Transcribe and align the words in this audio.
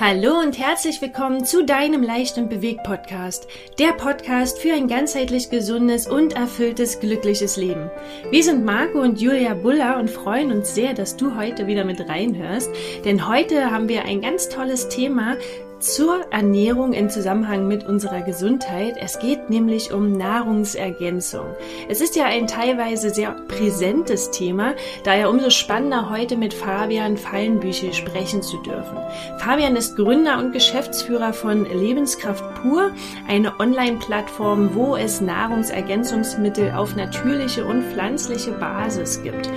Hallo 0.00 0.38
und 0.38 0.56
herzlich 0.56 1.02
willkommen 1.02 1.44
zu 1.44 1.64
deinem 1.64 2.04
Leicht 2.04 2.38
und 2.38 2.48
Bewegt 2.48 2.84
Podcast, 2.84 3.48
der 3.80 3.94
Podcast 3.94 4.60
für 4.60 4.72
ein 4.72 4.86
ganzheitlich 4.86 5.50
gesundes 5.50 6.06
und 6.06 6.36
erfülltes, 6.36 7.00
glückliches 7.00 7.56
Leben. 7.56 7.90
Wir 8.30 8.44
sind 8.44 8.64
Marco 8.64 9.00
und 9.00 9.20
Julia 9.20 9.54
Buller 9.54 9.98
und 9.98 10.08
freuen 10.08 10.52
uns 10.52 10.72
sehr, 10.72 10.94
dass 10.94 11.16
du 11.16 11.34
heute 11.34 11.66
wieder 11.66 11.84
mit 11.84 12.08
reinhörst, 12.08 12.70
denn 13.04 13.26
heute 13.26 13.72
haben 13.72 13.88
wir 13.88 14.04
ein 14.04 14.20
ganz 14.20 14.48
tolles 14.48 14.88
Thema, 14.88 15.36
zur 15.80 16.20
Ernährung 16.30 16.92
im 16.92 17.10
Zusammenhang 17.10 17.68
mit 17.68 17.86
unserer 17.86 18.22
Gesundheit. 18.22 18.96
Es 19.00 19.18
geht 19.18 19.50
nämlich 19.50 19.92
um 19.92 20.12
Nahrungsergänzung. 20.12 21.46
Es 21.88 22.00
ist 22.00 22.16
ja 22.16 22.26
ein 22.26 22.46
teilweise 22.46 23.10
sehr 23.10 23.32
präsentes 23.48 24.30
Thema, 24.30 24.74
daher 25.04 25.30
umso 25.30 25.50
spannender 25.50 26.10
heute 26.10 26.36
mit 26.36 26.54
Fabian 26.54 27.16
Fallenbüchel 27.16 27.92
sprechen 27.92 28.42
zu 28.42 28.60
dürfen. 28.62 28.98
Fabian 29.38 29.76
ist 29.76 29.96
Gründer 29.96 30.38
und 30.38 30.52
Geschäftsführer 30.52 31.32
von 31.32 31.64
Lebenskraft 31.64 32.44
Pur, 32.56 32.90
eine 33.28 33.58
Online-Plattform, 33.60 34.74
wo 34.74 34.96
es 34.96 35.20
Nahrungsergänzungsmittel 35.20 36.72
auf 36.72 36.96
natürliche 36.96 37.64
und 37.64 37.84
pflanzliche 37.84 38.52
Basis 38.52 39.22
gibt. 39.22 39.48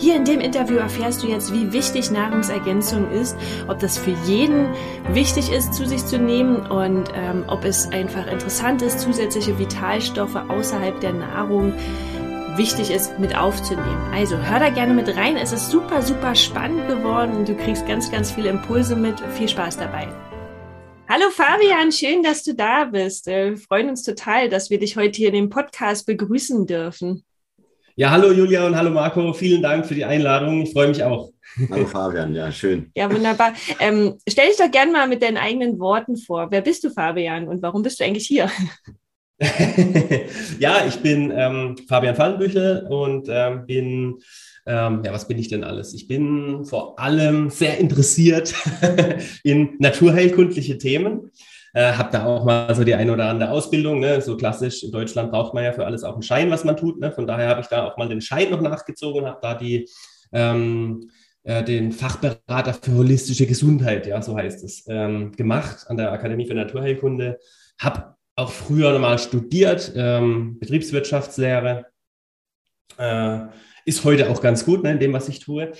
Hier 0.00 0.16
in 0.16 0.24
dem 0.24 0.40
Interview 0.40 0.78
erfährst 0.78 1.22
du 1.22 1.26
jetzt, 1.26 1.52
wie 1.52 1.74
wichtig 1.74 2.10
Nahrungsergänzung 2.10 3.10
ist, 3.10 3.36
ob 3.68 3.80
das 3.80 3.98
für 3.98 4.16
jeden 4.24 4.70
wichtig 5.12 5.52
ist, 5.52 5.74
zu 5.74 5.86
sich 5.86 6.06
zu 6.06 6.18
nehmen 6.18 6.56
und 6.56 7.10
ähm, 7.14 7.44
ob 7.48 7.66
es 7.66 7.86
einfach 7.92 8.26
interessant 8.26 8.80
ist, 8.80 9.00
zusätzliche 9.00 9.58
Vitalstoffe 9.58 10.36
außerhalb 10.36 10.98
der 11.02 11.12
Nahrung 11.12 11.74
wichtig 12.56 12.90
ist, 12.90 13.18
mit 13.18 13.36
aufzunehmen. 13.36 14.10
Also 14.14 14.38
hör 14.38 14.58
da 14.58 14.70
gerne 14.70 14.94
mit 14.94 15.14
rein. 15.18 15.36
Es 15.36 15.52
ist 15.52 15.68
super, 15.68 16.00
super 16.00 16.34
spannend 16.34 16.88
geworden 16.88 17.36
und 17.36 17.46
du 17.50 17.54
kriegst 17.54 17.86
ganz, 17.86 18.10
ganz 18.10 18.30
viele 18.30 18.48
Impulse 18.48 18.96
mit. 18.96 19.20
Viel 19.36 19.50
Spaß 19.50 19.76
dabei. 19.76 20.08
Hallo 21.10 21.28
Fabian, 21.30 21.92
schön, 21.92 22.22
dass 22.22 22.42
du 22.42 22.54
da 22.54 22.84
bist. 22.86 23.26
Wir 23.26 23.58
freuen 23.58 23.90
uns 23.90 24.02
total, 24.02 24.48
dass 24.48 24.70
wir 24.70 24.78
dich 24.78 24.96
heute 24.96 25.18
hier 25.18 25.28
in 25.28 25.34
dem 25.34 25.50
Podcast 25.50 26.06
begrüßen 26.06 26.66
dürfen. 26.66 27.22
Ja, 27.96 28.10
hallo 28.10 28.32
Julia 28.32 28.66
und 28.66 28.76
hallo 28.76 28.90
Marco, 28.90 29.32
vielen 29.32 29.62
Dank 29.62 29.84
für 29.84 29.94
die 29.94 30.04
Einladung. 30.04 30.62
Ich 30.62 30.72
freue 30.72 30.88
mich 30.88 31.02
auch. 31.02 31.30
Hallo 31.70 31.84
Fabian, 31.86 32.34
ja, 32.34 32.52
schön. 32.52 32.90
Ja, 32.94 33.12
wunderbar. 33.12 33.52
Ähm, 33.80 34.16
stell 34.28 34.48
dich 34.48 34.56
doch 34.56 34.70
gerne 34.70 34.92
mal 34.92 35.08
mit 35.08 35.22
deinen 35.22 35.36
eigenen 35.36 35.78
Worten 35.80 36.16
vor. 36.16 36.50
Wer 36.50 36.60
bist 36.60 36.84
du, 36.84 36.90
Fabian, 36.90 37.48
und 37.48 37.62
warum 37.62 37.82
bist 37.82 37.98
du 37.98 38.04
eigentlich 38.04 38.26
hier? 38.26 38.48
ja, 40.60 40.86
ich 40.86 40.96
bin 41.00 41.32
ähm, 41.34 41.76
Fabian 41.88 42.14
Fallenbüchel 42.14 42.86
und 42.88 43.26
ähm, 43.28 43.66
bin, 43.66 44.18
ähm, 44.66 45.02
ja, 45.04 45.12
was 45.12 45.26
bin 45.26 45.38
ich 45.38 45.48
denn 45.48 45.64
alles? 45.64 45.92
Ich 45.92 46.06
bin 46.06 46.64
vor 46.64 46.98
allem 46.98 47.50
sehr 47.50 47.78
interessiert 47.78 48.54
in 49.42 49.76
naturheilkundliche 49.78 50.78
Themen. 50.78 51.30
Äh, 51.72 51.92
habe 51.92 52.10
da 52.10 52.26
auch 52.26 52.44
mal 52.44 52.74
so 52.74 52.84
die 52.84 52.94
eine 52.94 53.12
oder 53.12 53.28
andere 53.28 53.50
Ausbildung. 53.50 54.00
Ne? 54.00 54.20
So 54.20 54.36
klassisch 54.36 54.82
in 54.82 54.90
Deutschland 54.90 55.30
braucht 55.30 55.54
man 55.54 55.64
ja 55.64 55.72
für 55.72 55.86
alles 55.86 56.02
auch 56.02 56.14
einen 56.14 56.22
Schein, 56.22 56.50
was 56.50 56.64
man 56.64 56.76
tut. 56.76 56.98
Ne? 56.98 57.12
Von 57.12 57.26
daher 57.26 57.48
habe 57.48 57.60
ich 57.60 57.68
da 57.68 57.86
auch 57.86 57.96
mal 57.96 58.08
den 58.08 58.20
Schein 58.20 58.50
noch 58.50 58.60
nachgezogen, 58.60 59.26
habe 59.26 59.38
da 59.40 59.54
die 59.54 59.88
ähm, 60.32 61.10
äh, 61.42 61.64
den 61.64 61.92
Fachberater 61.92 62.74
für 62.74 62.92
holistische 62.92 63.46
Gesundheit, 63.46 64.06
ja, 64.06 64.20
so 64.20 64.36
heißt 64.36 64.62
es, 64.62 64.84
ähm, 64.88 65.32
gemacht 65.32 65.86
an 65.88 65.96
der 65.96 66.12
Akademie 66.12 66.46
für 66.46 66.54
Naturheilkunde. 66.54 67.38
Habe 67.80 68.14
auch 68.36 68.50
früher 68.50 68.92
nochmal 68.92 69.18
studiert, 69.18 69.92
ähm, 69.96 70.58
Betriebswirtschaftslehre. 70.58 71.86
Äh, 72.98 73.40
ist 73.86 74.04
heute 74.04 74.28
auch 74.28 74.42
ganz 74.42 74.66
gut 74.66 74.82
ne, 74.82 74.92
in 74.92 74.98
dem, 74.98 75.12
was 75.14 75.28
ich 75.28 75.38
tue. 75.38 75.72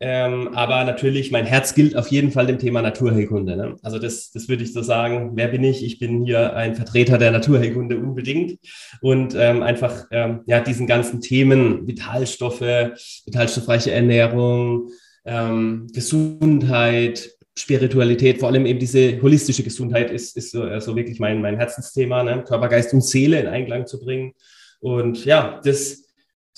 Ähm, 0.00 0.54
aber 0.54 0.84
natürlich, 0.84 1.32
mein 1.32 1.44
Herz 1.44 1.74
gilt 1.74 1.96
auf 1.96 2.08
jeden 2.08 2.30
Fall 2.30 2.46
dem 2.46 2.58
Thema 2.58 2.82
Naturheilkunde. 2.82 3.56
Ne? 3.56 3.76
Also 3.82 3.98
das, 3.98 4.30
das 4.30 4.48
würde 4.48 4.62
ich 4.62 4.72
so 4.72 4.82
sagen. 4.82 5.32
Wer 5.34 5.48
bin 5.48 5.64
ich? 5.64 5.84
Ich 5.84 5.98
bin 5.98 6.24
hier 6.24 6.54
ein 6.54 6.76
Vertreter 6.76 7.18
der 7.18 7.32
Naturheilkunde 7.32 7.98
unbedingt 7.98 8.58
und 9.00 9.34
ähm, 9.36 9.62
einfach 9.62 10.06
ähm, 10.12 10.42
ja 10.46 10.60
diesen 10.60 10.86
ganzen 10.86 11.20
Themen 11.20 11.88
Vitalstoffe, 11.88 12.60
vitalstoffreiche 12.60 13.90
Ernährung, 13.90 14.90
ähm, 15.24 15.88
Gesundheit, 15.92 17.30
Spiritualität, 17.58 18.38
vor 18.38 18.48
allem 18.50 18.66
eben 18.66 18.78
diese 18.78 19.20
holistische 19.20 19.64
Gesundheit 19.64 20.12
ist, 20.12 20.36
ist 20.36 20.52
so 20.52 20.62
also 20.62 20.94
wirklich 20.94 21.18
mein, 21.18 21.42
mein 21.42 21.56
Herzensthema, 21.56 22.22
ne? 22.22 22.44
Körper, 22.46 22.68
Geist 22.68 22.94
und 22.94 23.04
Seele 23.04 23.40
in 23.40 23.48
Einklang 23.48 23.86
zu 23.86 23.98
bringen. 23.98 24.32
Und 24.78 25.24
ja, 25.24 25.60
das 25.64 26.04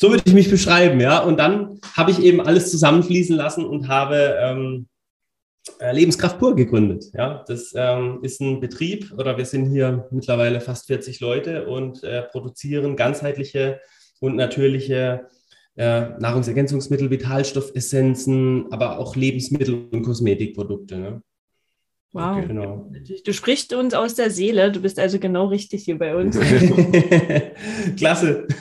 so 0.00 0.08
würde 0.08 0.22
ich 0.24 0.32
mich 0.32 0.50
beschreiben, 0.50 0.98
ja. 0.98 1.18
Und 1.18 1.38
dann 1.38 1.78
habe 1.94 2.10
ich 2.10 2.22
eben 2.22 2.40
alles 2.40 2.70
zusammenfließen 2.70 3.36
lassen 3.36 3.66
und 3.66 3.88
habe 3.88 4.34
ähm, 4.40 4.88
äh, 5.78 5.92
Lebenskraft 5.92 6.38
pur 6.38 6.56
gegründet. 6.56 7.04
Ja, 7.12 7.44
das 7.46 7.74
ähm, 7.76 8.20
ist 8.22 8.40
ein 8.40 8.60
Betrieb 8.60 9.12
oder 9.18 9.36
wir 9.36 9.44
sind 9.44 9.66
hier 9.70 10.08
mittlerweile 10.10 10.62
fast 10.62 10.86
40 10.86 11.20
Leute 11.20 11.66
und 11.66 12.02
äh, 12.02 12.22
produzieren 12.22 12.96
ganzheitliche 12.96 13.78
und 14.20 14.36
natürliche 14.36 15.28
äh, 15.76 16.08
Nahrungsergänzungsmittel, 16.18 17.10
Vitalstoffessenzen, 17.10 18.72
aber 18.72 18.98
auch 18.98 19.16
Lebensmittel 19.16 19.86
und 19.92 20.02
Kosmetikprodukte. 20.02 20.96
Ne? 20.96 21.22
Wow. 22.12 22.38
Okay, 22.38 22.46
genau. 22.48 22.90
Du 23.24 23.32
sprichst 23.32 23.72
uns 23.72 23.94
aus 23.94 24.16
der 24.16 24.30
Seele. 24.30 24.72
Du 24.72 24.80
bist 24.80 24.98
also 24.98 25.20
genau 25.20 25.46
richtig 25.46 25.84
hier 25.84 25.96
bei 25.96 26.16
uns. 26.16 26.36
Klasse. 27.96 28.48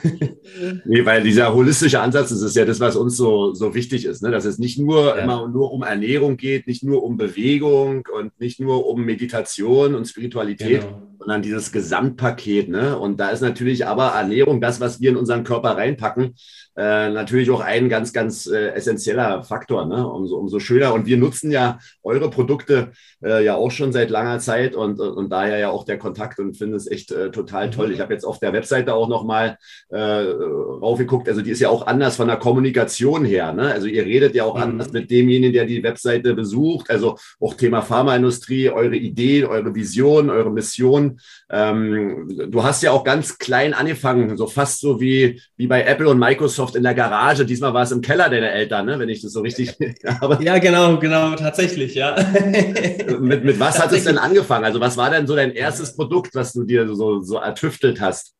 Nee, 0.85 1.05
weil 1.05 1.23
dieser 1.23 1.53
holistische 1.53 1.99
Ansatz, 1.99 2.29
das 2.29 2.41
ist 2.41 2.55
ja 2.55 2.65
das, 2.65 2.79
was 2.79 2.95
uns 2.95 3.15
so, 3.15 3.53
so 3.53 3.75
wichtig 3.75 4.05
ist, 4.05 4.23
ne? 4.23 4.31
dass 4.31 4.45
es 4.45 4.57
nicht 4.57 4.79
nur 4.79 5.15
ja. 5.15 5.23
immer 5.23 5.47
nur 5.47 5.71
um 5.71 5.83
Ernährung 5.83 6.37
geht, 6.37 6.67
nicht 6.67 6.83
nur 6.83 7.03
um 7.03 7.17
Bewegung 7.17 8.07
und 8.17 8.37
nicht 8.39 8.59
nur 8.59 8.87
um 8.87 9.05
Meditation 9.05 9.95
und 9.95 10.07
Spiritualität, 10.07 10.81
genau. 10.81 11.01
sondern 11.19 11.41
dieses 11.43 11.71
Gesamtpaket. 11.71 12.67
Ne? 12.67 12.97
Und 12.97 13.19
da 13.19 13.29
ist 13.29 13.41
natürlich 13.41 13.85
aber 13.85 14.07
Ernährung, 14.07 14.59
das, 14.59 14.81
was 14.81 14.99
wir 15.01 15.11
in 15.11 15.17
unseren 15.17 15.43
Körper 15.43 15.77
reinpacken, 15.77 16.35
äh, 16.79 17.09
natürlich 17.09 17.51
auch 17.51 17.59
ein 17.59 17.89
ganz, 17.89 18.13
ganz 18.13 18.47
äh, 18.47 18.69
essentieller 18.69 19.43
Faktor. 19.43 19.85
Ne? 19.85 20.07
Umso, 20.07 20.37
umso 20.37 20.59
schöner. 20.59 20.93
Und 20.93 21.05
wir 21.05 21.17
nutzen 21.17 21.51
ja 21.51 21.79
eure 22.03 22.29
Produkte 22.29 22.91
äh, 23.21 23.43
ja 23.43 23.55
auch 23.55 23.69
schon 23.69 23.91
seit 23.91 24.09
langer 24.09 24.39
Zeit 24.39 24.75
und, 24.75 25.01
und 25.01 25.29
daher 25.29 25.57
ja 25.57 25.71
auch 25.71 25.83
der 25.83 25.97
Kontakt 25.97 26.39
und 26.39 26.55
finde 26.55 26.77
es 26.77 26.89
echt 26.89 27.11
äh, 27.11 27.31
total 27.31 27.67
mhm. 27.67 27.71
toll. 27.71 27.91
Ich 27.91 27.99
habe 27.99 28.13
jetzt 28.13 28.23
auf 28.23 28.39
der 28.39 28.53
Webseite 28.53 28.93
auch 28.93 29.09
nochmal 29.09 29.57
äh, 29.89 29.99
raufgeguckt. 29.99 31.27
Also 31.27 31.41
die 31.41 31.51
ist 31.51 31.59
ja 31.59 31.67
auch 31.67 31.85
anders 31.85 32.15
von 32.15 32.29
der 32.29 32.37
Kommunikation 32.37 33.25
her. 33.25 33.51
Ne? 33.51 33.73
Also 33.73 33.87
ihr 33.87 34.05
redet 34.05 34.33
ja 34.33 34.45
auch 34.45 34.55
mhm. 34.55 34.63
anders 34.63 34.93
mit 34.93 35.11
demjenigen, 35.11 35.51
der 35.51 35.65
die 35.65 35.83
Webseite 35.83 36.33
besucht. 36.33 36.89
Also 36.89 37.17
auch 37.41 37.55
Thema 37.55 37.81
Pharmaindustrie, 37.81 38.69
eure 38.69 38.95
Ideen, 38.95 39.47
eure 39.47 39.75
Vision, 39.75 40.29
eure 40.29 40.49
Mission. 40.49 41.19
Ähm, 41.49 42.47
du 42.49 42.63
hast 42.63 42.83
ja 42.83 42.91
auch 42.91 43.03
ganz 43.03 43.37
klein 43.37 43.73
angefangen, 43.73 44.37
so 44.37 44.47
fast 44.47 44.79
so 44.79 45.01
wie, 45.01 45.41
wie 45.57 45.67
bei 45.67 45.83
Apple 45.83 46.07
und 46.07 46.19
Microsoft 46.19 46.68
in 46.75 46.83
der 46.83 46.93
Garage. 46.93 47.45
Diesmal 47.45 47.73
war 47.73 47.83
es 47.83 47.91
im 47.91 48.01
Keller 48.01 48.29
deiner 48.29 48.51
Eltern, 48.51 48.85
ne? 48.85 48.99
wenn 48.99 49.09
ich 49.09 49.21
das 49.21 49.33
so 49.33 49.41
richtig 49.41 49.75
habe. 50.21 50.43
Ja, 50.43 50.57
genau, 50.57 50.97
genau, 50.97 51.35
tatsächlich, 51.35 51.95
ja. 51.95 52.15
mit, 53.19 53.43
mit 53.43 53.59
was 53.59 53.79
hat 53.79 53.91
es 53.91 54.03
denn 54.03 54.17
angefangen? 54.17 54.65
Also 54.65 54.79
was 54.79 54.97
war 54.97 55.09
denn 55.09 55.27
so 55.27 55.35
dein 55.35 55.51
erstes 55.51 55.95
Produkt, 55.95 56.35
was 56.35 56.53
du 56.53 56.63
dir 56.63 56.87
so, 56.95 57.21
so 57.21 57.37
ertüftelt 57.37 58.01
hast? 58.01 58.35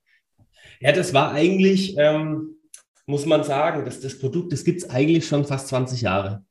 Ja, 0.80 0.92
das 0.92 1.14
war 1.14 1.34
eigentlich, 1.34 1.96
ähm, 1.98 2.56
muss 3.06 3.26
man 3.26 3.44
sagen, 3.44 3.86
dass 3.86 4.00
das 4.00 4.18
Produkt, 4.18 4.54
das 4.54 4.64
gibt 4.64 4.82
es 4.82 4.90
eigentlich 4.90 5.28
schon 5.28 5.46
fast 5.46 5.68
20 5.70 6.02
Jahre. 6.02 6.44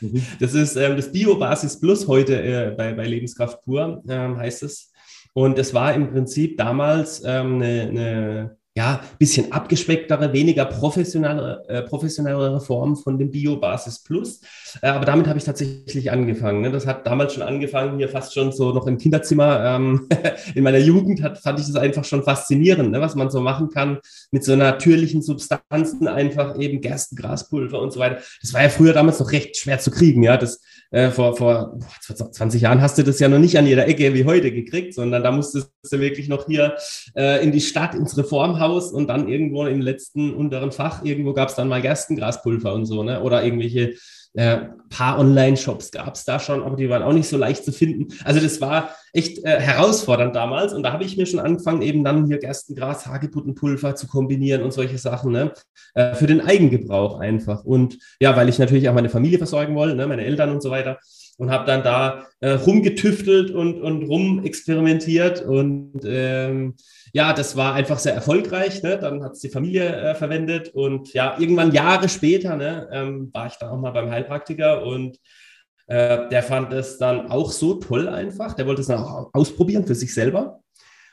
Mhm. 0.00 0.22
Das 0.40 0.54
ist 0.54 0.76
ähm, 0.76 0.96
das 0.96 1.10
Biobasis 1.12 1.80
Plus 1.80 2.06
heute 2.06 2.40
äh, 2.42 2.74
bei, 2.76 2.92
bei 2.92 3.06
Lebenskraft 3.06 3.62
pur, 3.62 4.02
ähm, 4.08 4.36
heißt 4.36 4.62
es. 4.64 4.92
Und 5.32 5.58
es 5.58 5.74
war 5.74 5.94
im 5.94 6.10
Prinzip 6.10 6.56
damals 6.56 7.22
ähm, 7.24 7.56
eine, 7.56 7.82
eine 7.82 8.56
ja, 8.76 9.00
bisschen 9.20 9.52
abgespecktere, 9.52 10.32
weniger 10.32 10.64
professionelle, 10.64 11.62
äh, 11.68 11.82
professionellere 11.82 12.60
Form 12.60 12.96
von 12.96 13.18
dem 13.18 13.30
Bio-Basis 13.30 14.02
Plus. 14.02 14.40
Äh, 14.82 14.88
aber 14.88 15.04
damit 15.04 15.28
habe 15.28 15.38
ich 15.38 15.44
tatsächlich 15.44 16.10
angefangen. 16.10 16.60
Ne? 16.60 16.72
Das 16.72 16.84
hat 16.84 17.06
damals 17.06 17.34
schon 17.34 17.44
angefangen, 17.44 17.98
hier 17.98 18.08
fast 18.08 18.34
schon 18.34 18.50
so 18.50 18.72
noch 18.72 18.88
im 18.88 18.98
Kinderzimmer. 18.98 19.64
Ähm, 19.64 20.08
in 20.56 20.64
meiner 20.64 20.78
Jugend 20.78 21.22
hat, 21.22 21.38
fand 21.38 21.60
ich 21.60 21.66
das 21.66 21.76
einfach 21.76 22.04
schon 22.04 22.24
faszinierend, 22.24 22.90
ne? 22.90 23.00
was 23.00 23.14
man 23.14 23.30
so 23.30 23.40
machen 23.40 23.70
kann 23.70 23.98
mit 24.32 24.42
so 24.42 24.56
natürlichen 24.56 25.22
Substanzen, 25.22 26.08
einfach 26.08 26.58
eben 26.58 26.80
Gerstengraspulver 26.80 27.80
und 27.80 27.92
so 27.92 28.00
weiter. 28.00 28.22
Das 28.42 28.52
war 28.54 28.62
ja 28.62 28.70
früher 28.70 28.92
damals 28.92 29.20
noch 29.20 29.30
recht 29.30 29.56
schwer 29.56 29.78
zu 29.78 29.92
kriegen. 29.92 30.24
Ja, 30.24 30.36
das 30.36 30.60
äh, 30.90 31.10
vor, 31.10 31.36
vor 31.36 31.78
20 32.00 32.60
Jahren 32.60 32.80
hast 32.80 32.98
du 32.98 33.04
das 33.04 33.20
ja 33.20 33.28
noch 33.28 33.38
nicht 33.38 33.56
an 33.56 33.66
jeder 33.66 33.86
Ecke 33.86 34.14
wie 34.14 34.24
heute 34.24 34.50
gekriegt, 34.50 34.94
sondern 34.94 35.22
da 35.22 35.30
musstest 35.30 35.70
du 35.90 36.00
wirklich 36.00 36.28
noch 36.28 36.46
hier 36.46 36.76
äh, 37.16 37.42
in 37.42 37.52
die 37.52 37.60
Stadt, 37.60 37.94
ins 37.94 38.16
Reformhaus 38.16 38.63
Haus 38.64 38.92
und 38.92 39.08
dann 39.08 39.28
irgendwo 39.28 39.66
im 39.66 39.80
letzten 39.80 40.34
unteren 40.34 40.72
Fach, 40.72 41.04
irgendwo 41.04 41.32
gab 41.32 41.48
es 41.48 41.54
dann 41.54 41.68
mal 41.68 41.82
Gerstengraspulver 41.82 42.72
und 42.72 42.86
so, 42.86 43.02
ne? 43.02 43.20
Oder 43.22 43.44
irgendwelche 43.44 43.94
äh, 44.34 44.58
paar 44.88 45.18
Online-Shops 45.18 45.92
gab 45.92 46.14
es 46.14 46.24
da 46.24 46.40
schon, 46.40 46.62
aber 46.62 46.76
die 46.76 46.88
waren 46.88 47.02
auch 47.02 47.12
nicht 47.12 47.28
so 47.28 47.36
leicht 47.36 47.64
zu 47.64 47.72
finden. 47.72 48.08
Also 48.24 48.40
das 48.40 48.60
war 48.60 48.90
echt 49.12 49.44
äh, 49.44 49.60
herausfordernd 49.60 50.34
damals 50.34 50.72
und 50.72 50.82
da 50.82 50.92
habe 50.92 51.04
ich 51.04 51.16
mir 51.16 51.26
schon 51.26 51.38
angefangen, 51.38 51.82
eben 51.82 52.02
dann 52.02 52.26
hier 52.26 52.38
Gerstengras, 52.38 53.06
Hagebuttenpulver 53.06 53.94
zu 53.94 54.08
kombinieren 54.08 54.62
und 54.62 54.72
solche 54.72 54.98
Sachen, 54.98 55.32
ne? 55.32 55.52
Äh, 55.94 56.14
für 56.14 56.26
den 56.26 56.40
Eigengebrauch 56.40 57.20
einfach. 57.20 57.64
Und 57.64 57.98
ja, 58.18 58.34
weil 58.36 58.48
ich 58.48 58.58
natürlich 58.58 58.88
auch 58.88 58.94
meine 58.94 59.10
Familie 59.10 59.38
versorgen 59.38 59.76
wollte, 59.76 59.94
ne? 59.94 60.08
meine 60.08 60.24
Eltern 60.24 60.50
und 60.50 60.62
so 60.62 60.70
weiter. 60.70 60.98
Und 61.38 61.50
habe 61.50 61.66
dann 61.66 61.82
da 61.82 62.26
äh, 62.40 62.50
rumgetüftelt 62.50 63.50
und, 63.50 63.80
und 63.80 64.04
rumexperimentiert 64.04 65.42
und 65.42 66.00
ähm, 66.04 66.74
ja, 67.12 67.32
das 67.32 67.56
war 67.56 67.74
einfach 67.74 67.98
sehr 67.98 68.14
erfolgreich. 68.14 68.82
Ne? 68.82 68.98
Dann 68.98 69.22
hat 69.22 69.32
es 69.32 69.40
die 69.40 69.48
Familie 69.48 69.94
äh, 69.94 70.14
verwendet 70.14 70.68
und 70.74 71.12
ja, 71.12 71.36
irgendwann 71.38 71.72
Jahre 71.72 72.08
später 72.08 72.56
ne, 72.56 72.88
ähm, 72.92 73.30
war 73.32 73.46
ich 73.46 73.54
dann 73.54 73.70
auch 73.70 73.78
mal 73.78 73.92
beim 73.92 74.10
Heilpraktiker 74.10 74.84
und 74.84 75.18
äh, 75.86 76.28
der 76.28 76.42
fand 76.42 76.72
es 76.72 76.98
dann 76.98 77.30
auch 77.30 77.52
so 77.52 77.74
toll 77.74 78.08
einfach. 78.08 78.54
Der 78.54 78.66
wollte 78.66 78.80
es 78.80 78.88
dann 78.88 79.02
auch 79.02 79.30
ausprobieren 79.32 79.86
für 79.86 79.94
sich 79.94 80.12
selber 80.12 80.60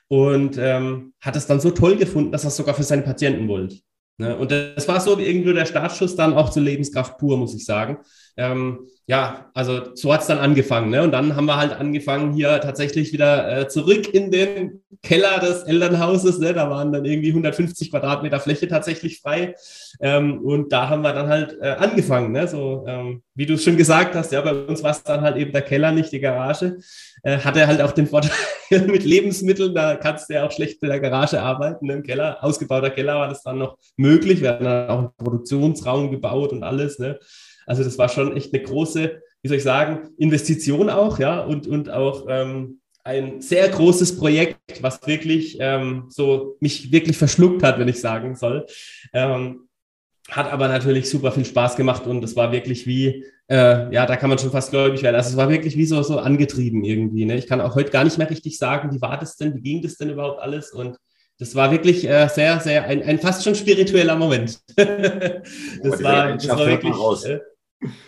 und 0.07 0.57
ähm, 0.57 1.13
hat 1.21 1.35
es 1.35 1.47
dann 1.47 1.59
so 1.59 1.71
toll 1.71 1.97
gefunden, 1.97 2.31
dass 2.31 2.43
er 2.43 2.49
es 2.49 2.57
sogar 2.57 2.75
für 2.75 2.83
seine 2.83 3.03
Patienten 3.03 3.47
wollte. 3.47 3.77
Ne? 4.17 4.37
Und 4.37 4.51
das 4.51 4.87
war 4.87 4.99
so 4.99 5.17
irgendwie 5.17 5.53
der 5.53 5.65
Startschuss 5.65 6.15
dann 6.15 6.33
auch 6.33 6.49
zur 6.49 6.63
Lebenskraft 6.63 7.17
pur, 7.17 7.37
muss 7.37 7.55
ich 7.55 7.65
sagen. 7.65 7.97
Ähm, 8.37 8.87
ja, 9.07 9.51
also 9.53 9.93
so 9.93 10.13
hat 10.13 10.21
es 10.21 10.27
dann 10.27 10.37
angefangen. 10.37 10.89
Ne? 10.89 11.03
Und 11.03 11.11
dann 11.11 11.35
haben 11.35 11.45
wir 11.45 11.57
halt 11.57 11.73
angefangen, 11.73 12.33
hier 12.33 12.61
tatsächlich 12.61 13.11
wieder 13.11 13.59
äh, 13.59 13.67
zurück 13.67 14.13
in 14.13 14.31
den 14.31 14.83
Keller 15.03 15.39
des 15.39 15.63
Elternhauses. 15.63 16.39
Ne? 16.39 16.53
Da 16.53 16.69
waren 16.69 16.93
dann 16.93 17.03
irgendwie 17.03 17.29
150 17.29 17.91
Quadratmeter 17.91 18.39
Fläche 18.39 18.69
tatsächlich 18.69 19.19
frei. 19.19 19.55
Ähm, 19.99 20.39
und 20.39 20.71
da 20.71 20.87
haben 20.87 21.01
wir 21.01 21.11
dann 21.11 21.27
halt 21.27 21.57
äh, 21.59 21.71
angefangen. 21.71 22.31
Ne? 22.31 22.47
So, 22.47 22.85
ähm, 22.87 23.21
wie 23.35 23.45
du 23.45 23.55
es 23.55 23.63
schon 23.65 23.75
gesagt 23.75 24.15
hast, 24.15 24.31
ja, 24.31 24.39
bei 24.39 24.53
uns 24.53 24.81
war 24.81 24.91
es 24.91 25.03
dann 25.03 25.21
halt 25.21 25.35
eben 25.35 25.51
der 25.51 25.63
Keller, 25.63 25.91
nicht 25.91 26.13
die 26.13 26.21
Garage. 26.21 26.77
Äh, 27.23 27.39
hatte 27.39 27.67
halt 27.67 27.81
auch 27.81 27.91
den 27.91 28.07
Vorteil 28.07 28.31
mit 28.87 29.03
Lebensmitteln, 29.03 29.75
da 29.75 29.95
kannst 29.95 30.29
du 30.29 30.35
ja 30.35 30.45
auch 30.45 30.51
schlecht 30.51 30.81
in 30.83 30.89
der 30.89 30.99
Garage 30.99 31.41
arbeiten, 31.41 31.87
ne? 31.87 31.95
im 31.95 32.03
Keller. 32.03 32.41
Ausgebauter 32.41 32.91
Keller 32.91 33.15
war 33.15 33.27
das 33.27 33.43
dann 33.43 33.57
noch 33.57 33.77
möglich. 33.97 34.41
Wir 34.41 34.51
hatten 34.51 34.63
dann 34.63 34.89
auch 34.89 34.99
einen 34.99 35.15
Produktionsraum 35.17 36.11
gebaut 36.11 36.53
und 36.53 36.63
alles. 36.63 36.97
Ne? 36.97 37.19
Also 37.65 37.83
das 37.83 37.97
war 37.97 38.09
schon 38.09 38.35
echt 38.35 38.53
eine 38.53 38.63
große, 38.63 39.21
wie 39.41 39.47
soll 39.47 39.57
ich 39.57 39.63
sagen, 39.63 40.09
Investition 40.17 40.89
auch, 40.89 41.19
ja, 41.19 41.41
und, 41.41 41.67
und 41.67 41.89
auch 41.89 42.25
ähm, 42.29 42.81
ein 43.03 43.41
sehr 43.41 43.67
großes 43.67 44.17
Projekt, 44.17 44.81
was 44.81 45.05
wirklich 45.07 45.57
ähm, 45.59 46.05
so 46.09 46.57
mich 46.59 46.91
wirklich 46.91 47.17
verschluckt 47.17 47.63
hat, 47.63 47.79
wenn 47.79 47.87
ich 47.87 47.99
sagen 47.99 48.35
soll. 48.35 48.65
Ähm, 49.13 49.67
hat 50.29 50.51
aber 50.51 50.67
natürlich 50.67 51.09
super 51.09 51.31
viel 51.31 51.45
Spaß 51.45 51.75
gemacht 51.75 52.05
und 52.07 52.23
es 52.23 52.35
war 52.35 52.51
wirklich 52.51 52.85
wie, 52.85 53.25
äh, 53.49 53.93
ja, 53.93 54.05
da 54.05 54.15
kann 54.15 54.29
man 54.29 54.37
schon 54.37 54.51
fast 54.51 54.69
gläubig 54.69 55.01
werden. 55.03 55.15
Also 55.15 55.31
es 55.31 55.37
war 55.37 55.49
wirklich 55.49 55.75
wie 55.75 55.85
so, 55.85 56.01
so 56.03 56.19
angetrieben 56.19 56.83
irgendwie. 56.83 57.25
Ne? 57.25 57.37
Ich 57.37 57.47
kann 57.47 57.59
auch 57.59 57.75
heute 57.75 57.91
gar 57.91 58.03
nicht 58.03 58.17
mehr 58.17 58.29
richtig 58.29 58.57
sagen, 58.57 58.93
wie 58.93 59.01
war 59.01 59.17
das 59.17 59.35
denn, 59.35 59.55
wie 59.55 59.61
ging 59.61 59.81
das 59.81 59.97
denn 59.97 60.11
überhaupt 60.11 60.39
alles 60.39 60.71
und 60.71 60.97
das 61.39 61.55
war 61.55 61.71
wirklich 61.71 62.07
äh, 62.07 62.27
sehr, 62.27 62.59
sehr, 62.59 62.85
ein, 62.85 63.01
ein 63.01 63.17
fast 63.17 63.43
schon 63.43 63.55
spiritueller 63.55 64.15
Moment. 64.15 64.59
das, 64.75 66.03
war, 66.03 66.33
das 66.33 66.47
war 66.47 66.67
wirklich, 66.67 66.93
äh, 67.25 67.39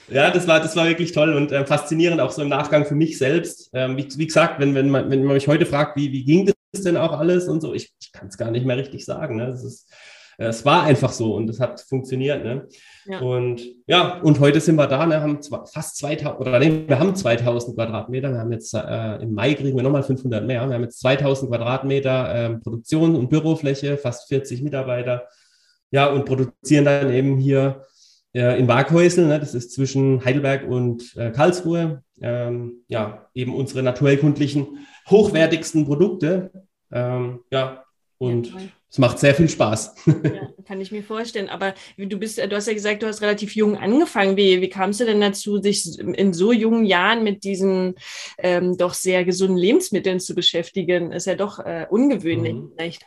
ja, 0.10 0.30
das 0.31 0.48
war, 0.48 0.60
das 0.60 0.75
war 0.75 0.88
wirklich 0.88 1.12
toll 1.12 1.34
und 1.34 1.52
äh, 1.52 1.66
faszinierend, 1.66 2.22
auch 2.22 2.31
so 2.31 2.42
im 2.42 2.50
Nachgang 2.50 2.86
für 2.86 2.96
mich 2.96 3.18
selbst. 3.18 3.70
Ähm, 3.74 3.98
wie, 3.98 4.08
wie, 4.18 4.28
gesagt, 4.28 4.60
wenn, 4.60 4.75
wenn, 4.75 4.90
man, 4.90 5.10
wenn 5.10 5.24
man 5.24 5.34
mich 5.34 5.48
heute 5.48 5.66
fragt, 5.66 5.98
wie, 5.98 6.12
wie 6.12 6.24
ging 6.24 6.46
das 6.46 6.84
denn 6.84 6.98
auch 6.98 7.18
alles 7.18 7.48
und 7.48 7.62
so, 7.62 7.74
ich, 7.74 7.92
ich 8.00 8.12
kann 8.12 8.28
es 8.28 8.38
gar 8.38 8.52
nicht 8.52 8.66
mehr 8.66 8.78
richtig 8.78 9.06
sagen. 9.06 9.38
Ne? 9.38 9.48
Das 9.48 9.64
ist, 9.64 9.92
äh, 10.38 10.46
es 10.46 10.66
war 10.66 10.84
einfach 10.84 11.12
so 11.12 11.36
und 11.36 11.50
es 11.50 11.60
hat 11.60 11.81
funktioniert. 11.81 12.44
Ne? 12.44 12.68
Ja. 13.06 13.20
Und 13.20 13.62
ja, 13.88 14.20
und 14.22 14.40
heute 14.40 14.60
sind 14.60 14.75
wir 14.75 14.88
da, 14.88 15.06
ne, 15.06 15.22
haben 15.22 15.42
zwar 15.42 15.66
fast 15.66 15.98
2000, 15.98 16.40
oder 16.40 16.60
nee, 16.60 16.84
wir 16.88 17.00
haben 17.00 17.16
2000 17.16 17.75
Quadratmeter. 17.75 18.31
Wir 18.31 18.40
haben 18.40 18.52
jetzt 18.52 18.74
äh, 18.74 19.16
im 19.18 19.34
Mai 19.34 19.54
kriegen 19.56 19.75
wir 19.75 19.84
nochmal 19.84 20.04
500 20.04 20.46
mehr. 20.46 20.68
Wir 20.68 20.75
haben 20.75 20.84
jetzt 20.84 21.00
2000 21.00 21.50
Quadratmeter 21.50 22.36
äh, 22.36 22.58
Produktion 22.60 23.16
und 23.16 23.30
Bürofläche, 23.30 23.98
fast 23.98 24.28
40 24.28 24.62
Mitarbeiter. 24.62 25.28
Ja, 25.92 26.08
und 26.08 26.25
produzieren 26.25 26.86
dann 26.86 27.12
eben 27.12 27.38
hier 27.38 27.86
äh, 28.33 28.59
in 28.59 28.68
Waghäusel, 28.68 29.27
ne, 29.27 29.39
das 29.39 29.53
ist 29.53 29.74
zwischen 29.74 30.24
Heidelberg 30.25 30.68
und 30.68 31.15
äh, 31.15 31.31
Karlsruhe, 31.31 32.03
ähm, 32.21 32.83
ja, 32.88 33.30
eben 33.33 33.56
unsere 33.56 33.83
naturheilkundlichen, 33.83 34.85
hochwertigsten 35.09 35.85
Produkte. 35.85 36.51
Ähm, 36.91 37.39
ja, 37.51 37.83
und 38.18 38.47
ja, 38.47 38.59
es 38.94 39.00
macht 39.00 39.18
sehr 39.18 39.33
viel 39.33 39.50
Spaß. 39.50 39.95
Ja, 40.24 40.47
kann 40.65 40.80
ich 40.80 40.91
mir 40.91 41.03
vorstellen. 41.03 41.50
Aber 41.50 41.74
du 41.97 42.18
bist, 42.18 42.38
du 42.38 42.56
hast 42.56 42.68
ja 42.68 42.74
gesagt, 42.74 43.03
du 43.03 43.07
hast 43.07 43.21
relativ 43.21 43.56
jung 43.56 43.75
angefangen. 43.75 44.38
Wie, 44.38 44.62
wie 44.62 44.69
kamst 44.69 45.00
du 45.00 45.06
denn 45.06 45.19
dazu, 45.19 45.59
sich 45.62 46.00
in 46.00 46.31
so 46.31 46.53
jungen 46.53 46.86
Jahren 46.86 47.24
mit 47.24 47.44
diesen 47.44 47.95
ähm, 48.38 48.77
doch 48.77 48.94
sehr 48.94 49.25
gesunden 49.25 49.57
Lebensmitteln 49.57 50.19
zu 50.19 50.36
beschäftigen? 50.36 51.12
Ist 51.12 51.25
ja 51.25 51.36
doch 51.36 51.59
äh, 51.59 51.88
ungewöhnlich 51.89 52.53
mhm. 52.53 52.71
vielleicht. 52.75 53.06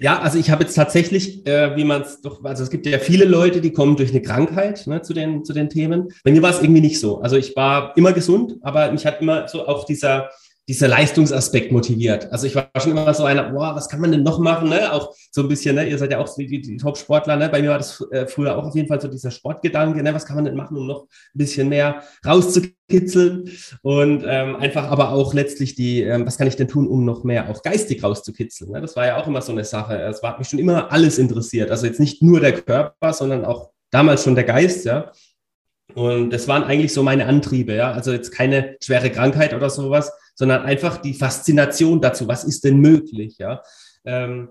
Ja, 0.00 0.20
also 0.20 0.38
ich 0.38 0.50
habe 0.50 0.64
jetzt 0.64 0.74
tatsächlich, 0.74 1.46
äh, 1.46 1.76
wie 1.76 1.84
man 1.84 2.02
es 2.02 2.20
doch, 2.20 2.42
also 2.42 2.62
es 2.62 2.70
gibt 2.70 2.86
ja 2.86 2.98
viele 2.98 3.26
Leute, 3.26 3.60
die 3.60 3.72
kommen 3.72 3.96
durch 3.96 4.10
eine 4.10 4.22
Krankheit 4.22 4.86
ne, 4.86 5.02
zu, 5.02 5.12
den, 5.12 5.44
zu 5.44 5.52
den 5.52 5.68
Themen. 5.68 6.08
Bei 6.24 6.32
mir 6.32 6.42
war 6.42 6.50
es 6.50 6.62
irgendwie 6.62 6.80
nicht 6.80 6.98
so. 6.98 7.20
Also 7.20 7.36
ich 7.36 7.54
war 7.54 7.96
immer 7.96 8.12
gesund, 8.12 8.56
aber 8.62 8.90
mich 8.92 9.04
hat 9.04 9.20
immer 9.20 9.46
so 9.46 9.66
auch 9.66 9.84
dieser, 9.84 10.30
dieser 10.66 10.88
Leistungsaspekt 10.88 11.72
motiviert. 11.72 12.32
Also 12.32 12.46
ich 12.46 12.54
war 12.54 12.70
schon 12.78 12.92
immer 12.92 13.12
so 13.12 13.24
einer, 13.24 13.50
boah, 13.50 13.74
was 13.76 13.88
kann 13.88 14.00
man 14.00 14.12
denn 14.12 14.22
noch 14.22 14.38
machen? 14.38 14.70
Ne? 14.70 14.90
Auch 14.92 15.14
so 15.30 15.42
ein 15.42 15.48
bisschen, 15.48 15.76
ne? 15.76 15.86
ihr 15.86 15.98
seid 15.98 16.10
ja 16.10 16.18
auch 16.18 16.34
die, 16.34 16.46
die, 16.46 16.62
die 16.62 16.76
Top-Sportler, 16.78 17.36
ne? 17.36 17.50
bei 17.50 17.60
mir 17.60 17.70
war 17.70 17.78
das 17.78 18.02
äh, 18.10 18.26
früher 18.26 18.56
auch 18.56 18.64
auf 18.64 18.74
jeden 18.74 18.88
Fall 18.88 19.00
so 19.00 19.08
dieser 19.08 19.30
Sportgedanke, 19.30 20.02
ne? 20.02 20.14
was 20.14 20.24
kann 20.24 20.36
man 20.36 20.46
denn 20.46 20.56
machen, 20.56 20.76
um 20.78 20.86
noch 20.86 21.02
ein 21.02 21.38
bisschen 21.38 21.68
mehr 21.68 22.02
rauszukitzeln 22.26 23.50
und 23.82 24.24
ähm, 24.26 24.56
einfach 24.56 24.84
aber 24.90 25.10
auch 25.10 25.34
letztlich 25.34 25.74
die, 25.74 26.02
ähm, 26.02 26.26
was 26.26 26.38
kann 26.38 26.48
ich 26.48 26.56
denn 26.56 26.68
tun, 26.68 26.88
um 26.88 27.04
noch 27.04 27.24
mehr 27.24 27.50
auch 27.50 27.62
geistig 27.62 28.02
rauszukitzeln? 28.02 28.70
Ne? 28.70 28.80
Das 28.80 28.96
war 28.96 29.06
ja 29.06 29.20
auch 29.20 29.26
immer 29.26 29.42
so 29.42 29.52
eine 29.52 29.64
Sache. 29.64 30.00
Es 30.00 30.22
war, 30.22 30.30
hat 30.30 30.38
mich 30.38 30.48
schon 30.48 30.58
immer 30.58 30.90
alles 30.90 31.18
interessiert. 31.18 31.70
Also 31.70 31.86
jetzt 31.86 32.00
nicht 32.00 32.22
nur 32.22 32.40
der 32.40 32.52
Körper, 32.52 33.12
sondern 33.12 33.44
auch 33.44 33.70
damals 33.90 34.24
schon 34.24 34.34
der 34.34 34.44
Geist, 34.44 34.86
ja. 34.86 35.12
Und 35.94 36.30
das 36.30 36.48
waren 36.48 36.64
eigentlich 36.64 36.92
so 36.92 37.02
meine 37.02 37.26
Antriebe, 37.26 37.74
ja. 37.74 37.92
Also 37.92 38.12
jetzt 38.12 38.32
keine 38.32 38.76
schwere 38.82 39.10
Krankheit 39.10 39.54
oder 39.54 39.70
sowas, 39.70 40.10
sondern 40.34 40.62
einfach 40.62 40.98
die 40.98 41.14
Faszination 41.14 42.00
dazu, 42.00 42.28
was 42.28 42.44
ist 42.44 42.64
denn 42.64 42.78
möglich, 42.78 43.38
ja. 43.38 43.62
Ähm, 44.04 44.48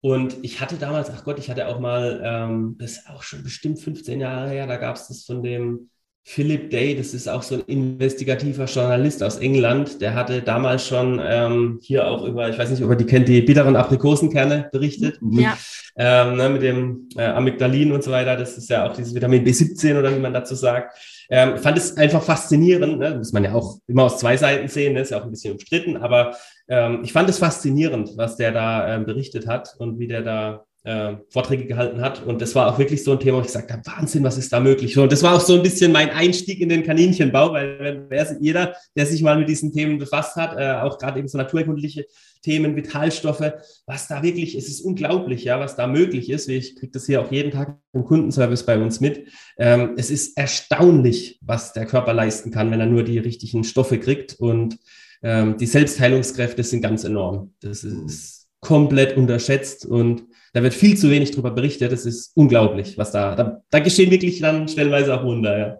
und 0.00 0.36
ich 0.42 0.60
hatte 0.60 0.76
damals, 0.76 1.10
ach 1.10 1.24
Gott, 1.24 1.38
ich 1.38 1.48
hatte 1.48 1.66
auch 1.66 1.80
mal, 1.80 2.20
ähm, 2.22 2.76
das 2.78 2.92
ist 2.92 3.08
auch 3.08 3.22
schon 3.22 3.42
bestimmt 3.42 3.80
15 3.80 4.20
Jahre 4.20 4.50
her, 4.50 4.66
da 4.66 4.76
gab 4.76 4.96
es 4.96 5.08
das 5.08 5.24
von 5.24 5.42
dem 5.42 5.90
Philip 6.26 6.70
Day, 6.70 6.96
das 6.96 7.12
ist 7.12 7.28
auch 7.28 7.42
so 7.42 7.56
ein 7.56 7.60
investigativer 7.66 8.64
Journalist 8.64 9.22
aus 9.22 9.36
England, 9.36 10.00
der 10.00 10.14
hatte 10.14 10.40
damals 10.40 10.86
schon 10.86 11.20
ähm, 11.22 11.78
hier 11.82 12.08
auch 12.08 12.24
über, 12.24 12.48
ich 12.48 12.58
weiß 12.58 12.70
nicht, 12.70 12.82
ob 12.82 12.88
ihr 12.88 12.96
die 12.96 13.04
kennt, 13.04 13.28
die 13.28 13.42
bitteren 13.42 13.76
Aprikosenkerne 13.76 14.70
berichtet. 14.72 15.18
Ja. 15.20 15.58
Ähm, 15.96 16.36
ne, 16.36 16.48
mit 16.48 16.62
dem 16.62 17.10
äh, 17.16 17.26
Amygdalin 17.26 17.92
und 17.92 18.02
so 18.02 18.10
weiter, 18.10 18.36
das 18.36 18.56
ist 18.56 18.70
ja 18.70 18.88
auch 18.88 18.96
dieses 18.96 19.14
Vitamin 19.14 19.44
B17 19.44 19.98
oder 19.98 20.16
wie 20.16 20.18
man 20.18 20.32
dazu 20.32 20.54
sagt. 20.54 20.96
Ähm, 21.28 21.58
fand 21.58 21.76
es 21.76 21.96
einfach 21.98 22.22
faszinierend, 22.22 22.98
ne? 22.98 23.16
muss 23.16 23.34
man 23.34 23.44
ja 23.44 23.52
auch 23.52 23.78
immer 23.86 24.04
aus 24.04 24.18
zwei 24.18 24.38
Seiten 24.38 24.68
sehen, 24.68 24.94
ne? 24.94 25.00
ist 25.00 25.10
ja 25.10 25.20
auch 25.20 25.24
ein 25.24 25.30
bisschen 25.30 25.52
umstritten, 25.52 25.98
aber 25.98 26.36
ähm, 26.68 27.00
ich 27.04 27.12
fand 27.12 27.28
es 27.28 27.38
faszinierend, 27.38 28.12
was 28.16 28.36
der 28.36 28.52
da 28.52 28.94
ähm, 28.94 29.04
berichtet 29.04 29.46
hat 29.46 29.74
und 29.78 29.98
wie 29.98 30.08
der 30.08 30.22
da 30.22 30.64
äh, 30.84 31.16
Vorträge 31.30 31.64
gehalten 31.64 32.00
hat. 32.00 32.24
Und 32.24 32.42
das 32.42 32.54
war 32.54 32.72
auch 32.72 32.78
wirklich 32.78 33.02
so 33.02 33.12
ein 33.12 33.20
Thema, 33.20 33.38
wo 33.38 33.40
ich 33.40 33.46
gesagt 33.46 33.72
habe, 33.72 33.82
Wahnsinn, 33.86 34.22
was 34.22 34.36
ist 34.36 34.52
da 34.52 34.60
möglich? 34.60 34.96
Und 34.98 35.10
das 35.10 35.22
war 35.22 35.34
auch 35.34 35.40
so 35.40 35.54
ein 35.54 35.62
bisschen 35.62 35.90
mein 35.92 36.10
Einstieg 36.10 36.60
in 36.60 36.68
den 36.68 36.82
Kaninchenbau, 36.82 37.52
weil 37.52 38.04
wer 38.08 38.36
jeder, 38.40 38.74
der 38.94 39.06
sich 39.06 39.22
mal 39.22 39.38
mit 39.38 39.48
diesen 39.48 39.72
Themen 39.72 39.98
befasst 39.98 40.36
hat, 40.36 40.58
äh, 40.58 40.82
auch 40.82 40.98
gerade 40.98 41.18
eben 41.18 41.28
so 41.28 41.38
naturkundliche 41.38 42.04
Themen, 42.42 42.76
Vitalstoffe, 42.76 43.52
was 43.86 44.08
da 44.08 44.22
wirklich, 44.22 44.54
es 44.54 44.68
ist 44.68 44.82
unglaublich, 44.82 45.44
ja, 45.44 45.58
was 45.58 45.76
da 45.76 45.86
möglich 45.86 46.28
ist. 46.28 46.50
Ich 46.50 46.76
kriege 46.76 46.92
das 46.92 47.06
hier 47.06 47.22
auch 47.22 47.32
jeden 47.32 47.50
Tag 47.50 47.78
im 47.94 48.04
Kundenservice 48.04 48.66
bei 48.66 48.78
uns 48.78 49.00
mit. 49.00 49.28
Ähm, 49.56 49.94
es 49.96 50.10
ist 50.10 50.36
erstaunlich, 50.36 51.38
was 51.40 51.72
der 51.72 51.86
Körper 51.86 52.12
leisten 52.12 52.50
kann, 52.50 52.70
wenn 52.70 52.80
er 52.80 52.86
nur 52.86 53.02
die 53.04 53.18
richtigen 53.18 53.64
Stoffe 53.64 53.98
kriegt. 53.98 54.34
Und 54.34 54.76
ähm, 55.22 55.56
die 55.56 55.64
Selbstheilungskräfte 55.64 56.62
sind 56.62 56.82
ganz 56.82 57.04
enorm. 57.04 57.54
Das 57.60 57.84
ist 57.84 58.48
komplett 58.60 59.16
unterschätzt 59.16 59.86
und 59.86 60.24
da 60.54 60.62
wird 60.62 60.72
viel 60.72 60.96
zu 60.96 61.10
wenig 61.10 61.32
darüber 61.32 61.50
berichtet. 61.50 61.92
Das 61.92 62.06
ist 62.06 62.30
unglaublich, 62.36 62.96
was 62.96 63.10
da, 63.10 63.34
da, 63.34 63.60
da 63.68 63.78
geschehen 63.80 64.10
wirklich 64.10 64.40
dann 64.40 64.68
stellenweise 64.68 65.18
auch 65.18 65.24
Wunder, 65.24 65.58
ja. 65.58 65.78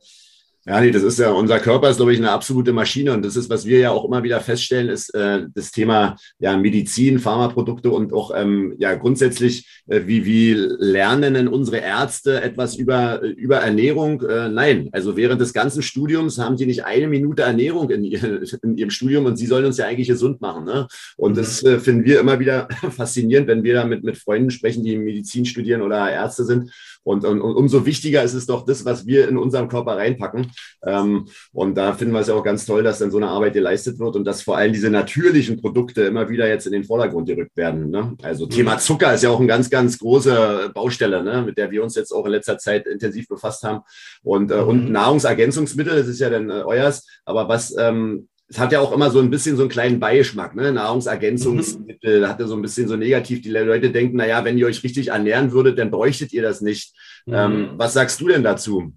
Ja, 0.67 0.81
nee, 0.81 0.91
das 0.91 1.03
ist 1.03 1.19
ja, 1.19 1.31
unser 1.31 1.61
Körper 1.61 1.91
ist, 1.91 1.97
glaube 1.97 2.15
ich, 2.15 2.19
eine 2.19 2.31
absolute 2.31 2.73
Maschine. 2.73 3.13
Und 3.13 3.23
das 3.23 3.37
ist, 3.37 3.51
was 3.51 3.67
wir 3.67 3.81
ja 3.81 3.91
auch 3.91 4.07
immer 4.07 4.23
wieder 4.23 4.41
feststellen, 4.41 4.89
ist 4.89 5.15
äh, 5.15 5.43
das 5.55 5.73
Thema 5.73 6.17
ja, 6.39 6.57
Medizin, 6.57 7.19
Pharmaprodukte 7.19 7.91
und 7.91 8.15
auch 8.15 8.31
ähm, 8.35 8.75
ja 8.79 8.95
grundsätzlich, 8.95 9.83
äh, 9.89 10.03
wie, 10.07 10.25
wie 10.25 10.55
lernen 10.55 11.35
denn 11.35 11.49
unsere 11.49 11.79
Ärzte 11.79 12.41
etwas 12.41 12.77
über, 12.77 13.21
über 13.21 13.59
Ernährung? 13.59 14.23
Äh, 14.23 14.49
nein, 14.49 14.89
also 14.93 15.19
während 15.19 15.43
des 15.43 15.53
ganzen 15.53 15.83
Studiums 15.83 16.39
haben 16.39 16.57
die 16.57 16.65
nicht 16.65 16.87
eine 16.87 17.09
Minute 17.09 17.43
Ernährung 17.43 17.91
in, 17.91 18.03
ihr, 18.03 18.43
in 18.63 18.79
ihrem 18.79 18.91
Studium 18.91 19.27
und 19.27 19.37
sie 19.37 19.47
sollen 19.47 19.67
uns 19.67 19.77
ja 19.77 19.87
eigentlich 19.87 20.09
gesund 20.09 20.41
machen. 20.41 20.65
Ne? 20.65 20.87
Und 21.19 21.37
das 21.37 21.63
äh, 21.63 21.79
finden 21.79 22.07
wir 22.07 22.21
immer 22.21 22.41
wieder 22.41 22.69
faszinierend, 22.91 23.49
wenn 23.49 23.65
wir 23.65 23.75
da 23.75 23.85
mit, 23.85 24.03
mit 24.03 24.17
Freunden 24.17 24.51
sprechen, 24.51 24.83
die 24.83 24.97
Medizin 24.97 25.45
studieren 25.45 25.83
oder 25.83 26.11
Ärzte 26.11 26.45
sind 26.45 26.71
Und, 27.05 27.25
und, 27.25 27.41
und, 27.41 27.55
umso 27.55 27.87
wichtiger 27.87 28.23
ist 28.23 28.35
es 28.35 28.47
doch 28.47 28.65
das, 28.65 28.85
was 28.85 29.07
wir 29.07 29.29
in 29.29 29.37
unserem 29.37 29.69
Körper 29.69 29.97
reinpacken. 29.97 30.51
Ähm, 30.85 31.27
und 31.53 31.77
da 31.77 31.93
finden 31.93 32.15
wir 32.15 32.21
es 32.21 32.29
ja 32.29 32.35
auch 32.35 32.43
ganz 32.43 32.67
toll, 32.67 32.83
dass 32.83 32.99
dann 32.99 33.11
so 33.11 33.19
eine 33.19 33.29
Arbeit 33.29 33.53
geleistet 33.53 33.99
wird 33.99 34.17
und 34.17 34.25
dass 34.25 34.43
vor 34.43 34.57
allem 34.57 34.73
diese 34.73 34.91
natürlichen 34.91 35.61
Produkte 35.61 36.03
immer 36.03 36.29
wieder 36.29 36.49
jetzt 36.49 36.67
in 36.67 36.73
den 36.73 36.85
Vordergrund 36.85 37.29
gerückt 37.29 37.57
werden. 37.57 37.91
Ne? 37.91 38.17
Also 38.23 38.47
Thema 38.47 38.75
mhm. 38.75 38.79
Zucker 38.79 39.15
ist 39.15 39.23
ja 39.23 39.31
auch 39.31 39.39
eine 39.39 39.47
ganz, 39.47 39.71
ganz 39.71 39.99
große 39.99 40.71
Baustelle, 40.75 41.23
ne? 41.23 41.43
mit 41.43 41.59
der 41.59 41.71
wir 41.71 41.83
uns 41.83 41.95
jetzt 41.95 42.13
auch 42.13 42.25
in 42.25 42.33
letzter 42.33 42.59
Zeit 42.59 42.87
intensiv 42.87 43.29
befasst 43.29 43.63
haben. 43.63 43.81
Und, 44.23 44.51
äh, 44.51 44.55
und 44.55 44.87
mhm. 44.87 44.93
Nahrungsergänzungsmittel, 44.93 45.97
das 45.97 46.09
ist 46.09 46.21
ja 46.21 46.31
dann 46.31 46.51
äh, 46.51 46.63
euers, 46.65 47.07
aber 47.25 47.49
was 47.49 47.75
ähm, 47.79 48.29
es 48.49 48.59
hat 48.59 48.73
ja 48.73 48.81
auch 48.81 48.93
immer 48.93 49.11
so 49.11 49.21
ein 49.21 49.31
bisschen 49.31 49.57
so 49.57 49.63
einen 49.63 49.71
kleinen 49.71 50.01
Beigeschmack, 50.01 50.55
ne? 50.55 50.71
Nahrungsergänzungsmittel 50.73 52.21
mhm. 52.21 52.29
hatte 52.29 52.47
so 52.47 52.55
ein 52.55 52.63
bisschen 52.63 52.89
so 52.89 52.97
negativ. 52.97 53.43
Die 53.43 53.51
Leute 53.51 53.91
denken, 53.91 54.17
naja, 54.17 54.45
wenn 54.45 54.59
ihr 54.59 54.67
euch 54.67 54.83
richtig 54.83 55.09
ernähren 55.09 55.53
würdet, 55.53 55.79
dann 55.79 55.91
bräuchtet 55.91 56.33
ihr 56.33 56.43
das 56.43 56.61
nicht. 56.61 56.95
Mhm. 57.27 57.35
Ähm, 57.35 57.71
was 57.77 57.95
sagst 57.95 58.21
du 58.21 58.29
denn 58.29 58.43
dazu? 58.43 58.93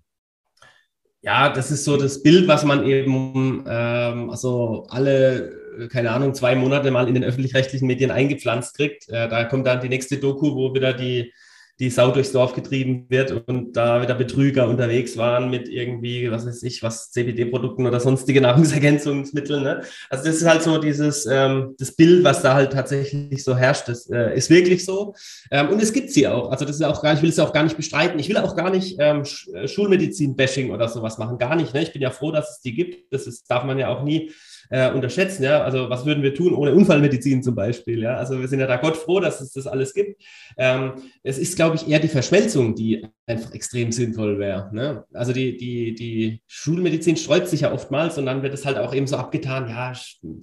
Ja, 1.21 1.49
das 1.49 1.71
ist 1.71 1.85
so 1.85 1.97
das 1.97 2.21
Bild, 2.21 2.47
was 2.47 2.63
man 2.63 2.85
eben, 2.85 3.63
ähm, 3.67 4.29
also 4.29 4.85
alle, 4.89 5.87
keine 5.91 6.11
Ahnung, 6.11 6.33
zwei 6.33 6.55
Monate 6.55 6.91
mal 6.91 7.07
in 7.07 7.15
den 7.15 7.23
öffentlich-rechtlichen 7.23 7.87
Medien 7.87 8.11
eingepflanzt 8.11 8.75
kriegt. 8.75 9.09
Äh, 9.09 9.29
da 9.29 9.45
kommt 9.45 9.65
dann 9.65 9.81
die 9.81 9.89
nächste 9.89 10.17
Doku, 10.17 10.55
wo 10.55 10.73
wieder 10.73 10.93
die 10.93 11.33
die 11.79 11.91
Sau 11.91 12.11
durchs 12.11 12.31
Dorf 12.31 12.53
getrieben 12.53 13.05
wird 13.09 13.43
und 13.47 13.73
da 13.77 14.01
wieder 14.01 14.15
Betrüger 14.15 14.67
unterwegs 14.67 15.15
waren 15.15 15.51
mit 15.51 15.69
irgendwie, 15.69 16.31
was 16.31 16.47
weiß 16.47 16.63
ich, 16.63 16.81
was 16.81 17.11
CBD-Produkten 17.11 17.85
oder 17.85 17.99
sonstige 17.99 18.41
Nahrungsergänzungsmittel. 18.41 19.61
Ne? 19.61 19.81
Also 20.09 20.25
das 20.25 20.37
ist 20.37 20.47
halt 20.47 20.63
so 20.63 20.79
dieses, 20.79 21.27
ähm, 21.27 21.75
das 21.77 21.91
Bild, 21.91 22.23
was 22.23 22.41
da 22.41 22.55
halt 22.55 22.73
tatsächlich 22.73 23.43
so 23.43 23.55
herrscht, 23.55 23.87
das 23.89 24.09
äh, 24.09 24.35
ist 24.35 24.49
wirklich 24.49 24.85
so. 24.85 25.13
Ähm, 25.51 25.69
und 25.69 25.81
es 25.81 25.93
gibt 25.93 26.09
sie 26.09 26.27
auch. 26.27 26.49
Also 26.49 26.65
das 26.65 26.77
ist 26.77 26.81
auch 26.81 27.03
gar, 27.03 27.13
ich 27.13 27.21
will 27.21 27.29
es 27.29 27.39
auch 27.39 27.53
gar 27.53 27.63
nicht 27.63 27.77
bestreiten. 27.77 28.19
Ich 28.19 28.29
will 28.29 28.37
auch 28.37 28.55
gar 28.55 28.71
nicht 28.71 28.97
ähm, 28.99 29.23
äh, 29.53 29.67
Schulmedizin-Bashing 29.67 30.71
oder 30.71 30.87
sowas 30.89 31.19
machen. 31.19 31.37
Gar 31.37 31.55
nicht. 31.55 31.75
Ne? 31.75 31.83
Ich 31.83 31.93
bin 31.93 32.01
ja 32.01 32.09
froh, 32.09 32.31
dass 32.31 32.55
es 32.55 32.61
die 32.61 32.73
gibt. 32.73 33.13
Das 33.13 33.27
ist, 33.27 33.49
darf 33.51 33.63
man 33.63 33.77
ja 33.77 33.89
auch 33.89 34.03
nie 34.03 34.31
äh, 34.69 34.91
unterschätzen. 34.91 35.43
Ja? 35.43 35.63
Also 35.63 35.89
was 35.89 36.05
würden 36.05 36.23
wir 36.23 36.33
tun 36.33 36.53
ohne 36.53 36.73
Unfallmedizin 36.73 37.43
zum 37.43 37.55
Beispiel? 37.55 38.01
Ja? 38.01 38.15
Also 38.15 38.39
wir 38.39 38.47
sind 38.47 38.59
ja 38.59 38.67
da 38.67 38.77
Gott 38.77 38.97
froh, 38.97 39.19
dass 39.19 39.41
es 39.41 39.53
das 39.53 39.67
alles 39.67 39.93
gibt. 39.93 40.21
Ähm, 40.57 40.93
es 41.23 41.37
ist, 41.37 41.55
glaube 41.55 41.75
ich, 41.75 41.87
eher 41.87 41.99
die 41.99 42.07
Verschmelzung, 42.07 42.75
die 42.75 43.05
einfach 43.25 43.53
extrem 43.53 43.91
sinnvoll 43.91 44.39
wäre. 44.39 44.69
Ne? 44.73 45.03
Also 45.13 45.33
die, 45.33 45.57
die, 45.57 45.93
die 45.93 46.41
Schulmedizin 46.47 47.17
sträubt 47.17 47.47
sich 47.47 47.61
ja 47.61 47.73
oftmals 47.73 48.17
und 48.17 48.25
dann 48.25 48.43
wird 48.43 48.53
es 48.53 48.65
halt 48.65 48.77
auch 48.77 48.93
eben 48.93 49.07
so 49.07 49.17
abgetan, 49.17 49.67
ja, 49.69 49.93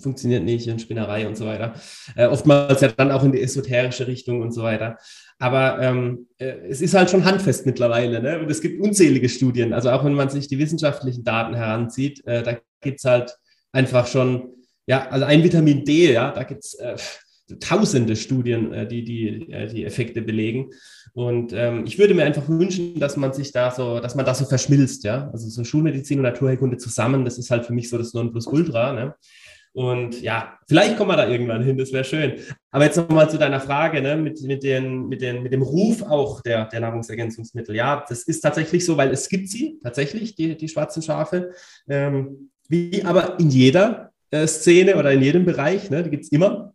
funktioniert 0.03 0.45
nicht 0.45 0.67
in 0.67 0.79
Spinnerei 0.79 1.27
und 1.27 1.37
so 1.37 1.47
weiter. 1.47 1.75
Äh, 2.15 2.27
oftmals 2.27 2.81
ja 2.81 2.89
dann 2.89 3.11
auch 3.11 3.25
in 3.25 3.33
die 3.33 3.43
esoterische 3.43 4.07
Richtung 4.07 4.43
und 4.43 4.53
so 4.53 4.63
weiter. 4.63 4.99
Aber 5.39 5.81
ähm, 5.81 6.29
äh, 6.39 6.55
es 6.69 6.81
ist 6.81 6.95
halt 6.95 7.11
schon 7.11 7.25
handfest 7.25 7.67
mittlerweile. 7.67 8.23
Ne? 8.23 8.39
Und 8.39 8.51
es 8.51 8.61
gibt 8.61 8.81
unzählige 8.81 9.29
Studien. 9.29 9.73
Also 9.73 9.91
auch 9.91 10.05
wenn 10.05 10.15
man 10.15 10.29
sich 10.29 10.49
die 10.49 10.59
wissenschaftlichen 10.59 11.25
Daten 11.25 11.55
heranzieht, 11.55 12.25
äh, 12.27 12.43
da 12.43 12.59
gibt 12.81 12.99
es 12.99 13.05
halt 13.05 13.37
einfach 13.75 14.07
schon, 14.07 14.55
ja, 14.87 15.09
also 15.09 15.25
ein 15.27 15.43
Vitamin 15.43 15.85
D, 15.85 16.13
ja, 16.13 16.31
da 16.31 16.45
gibt 16.45 16.65
es 16.65 16.75
äh, 16.75 16.97
tausende 17.61 18.17
Studien, 18.17 18.73
äh, 18.73 18.87
die, 18.87 19.05
die 19.05 19.53
äh, 19.53 19.67
die 19.67 19.85
Effekte 19.85 20.23
belegen. 20.23 20.71
Und 21.13 21.53
ähm, 21.53 21.85
ich 21.87 21.99
würde 21.99 22.15
mir 22.15 22.25
einfach 22.25 22.49
wünschen, 22.49 22.99
dass 22.99 23.17
man 23.17 23.33
sich 23.33 23.53
da 23.53 23.71
so, 23.71 24.01
dass 24.01 24.15
man 24.15 24.25
da 24.25 24.35
so 24.35 24.45
verschmilzt, 24.45 25.05
ja. 25.05 25.29
Also 25.33 25.49
so 25.49 25.65
Schulmedizin 25.65 26.19
und 26.19 26.25
Naturheilkunde 26.25 26.77
zusammen, 26.79 27.25
das 27.25 27.39
ist 27.39 27.51
halt 27.51 27.67
für 27.67 27.73
mich 27.73 27.91
so 27.91 27.99
das 27.99 28.15
Nonplusultra, 28.15 28.93
ne? 28.93 29.15
Und 29.73 30.23
ja, 30.23 30.57
vielleicht 30.69 30.97
kommen 30.97 31.11
wir 31.11 31.17
da 31.17 31.29
irgendwann 31.29 31.65
hin, 31.65 31.77
das 31.77 31.93
wäre 31.93 32.05
schön. 32.05 32.35
Aber 32.71 32.85
jetzt 32.85 32.97
nochmal 32.97 33.29
zu 33.29 33.39
deiner 33.39 33.59
Frage, 33.59 34.01
ne, 34.01 34.17
mit, 34.17 34.41
mit, 34.43 34.63
den, 34.63 35.09
mit, 35.09 35.21
den, 35.21 35.43
mit 35.43 35.53
dem 35.53 35.63
Ruf 35.63 36.01
auch 36.03 36.43
der, 36.43 36.67
der 36.67 36.79
Nahrungsergänzungsmittel. 36.79 37.75
Ja, 37.75 38.05
das 38.09 38.23
ist 38.23 38.41
tatsächlich 38.41 38.85
so, 38.85 38.97
weil 38.97 39.11
es 39.11 39.29
gibt 39.29 39.49
sie, 39.49 39.81
tatsächlich, 39.83 40.37
die, 40.37 40.57
die 40.57 40.69
schwarzen 40.69 41.03
Schafe. 41.03 41.51
Ähm, 41.89 42.51
wie 42.69 43.05
aber 43.05 43.39
in 43.39 43.51
jeder 43.51 44.13
äh, 44.31 44.47
Szene 44.47 44.97
oder 44.97 45.13
in 45.13 45.23
jedem 45.23 45.45
Bereich, 45.45 45.91
ne, 45.91 46.03
die 46.03 46.11
gibt 46.11 46.25
es 46.25 46.33
immer. 46.33 46.75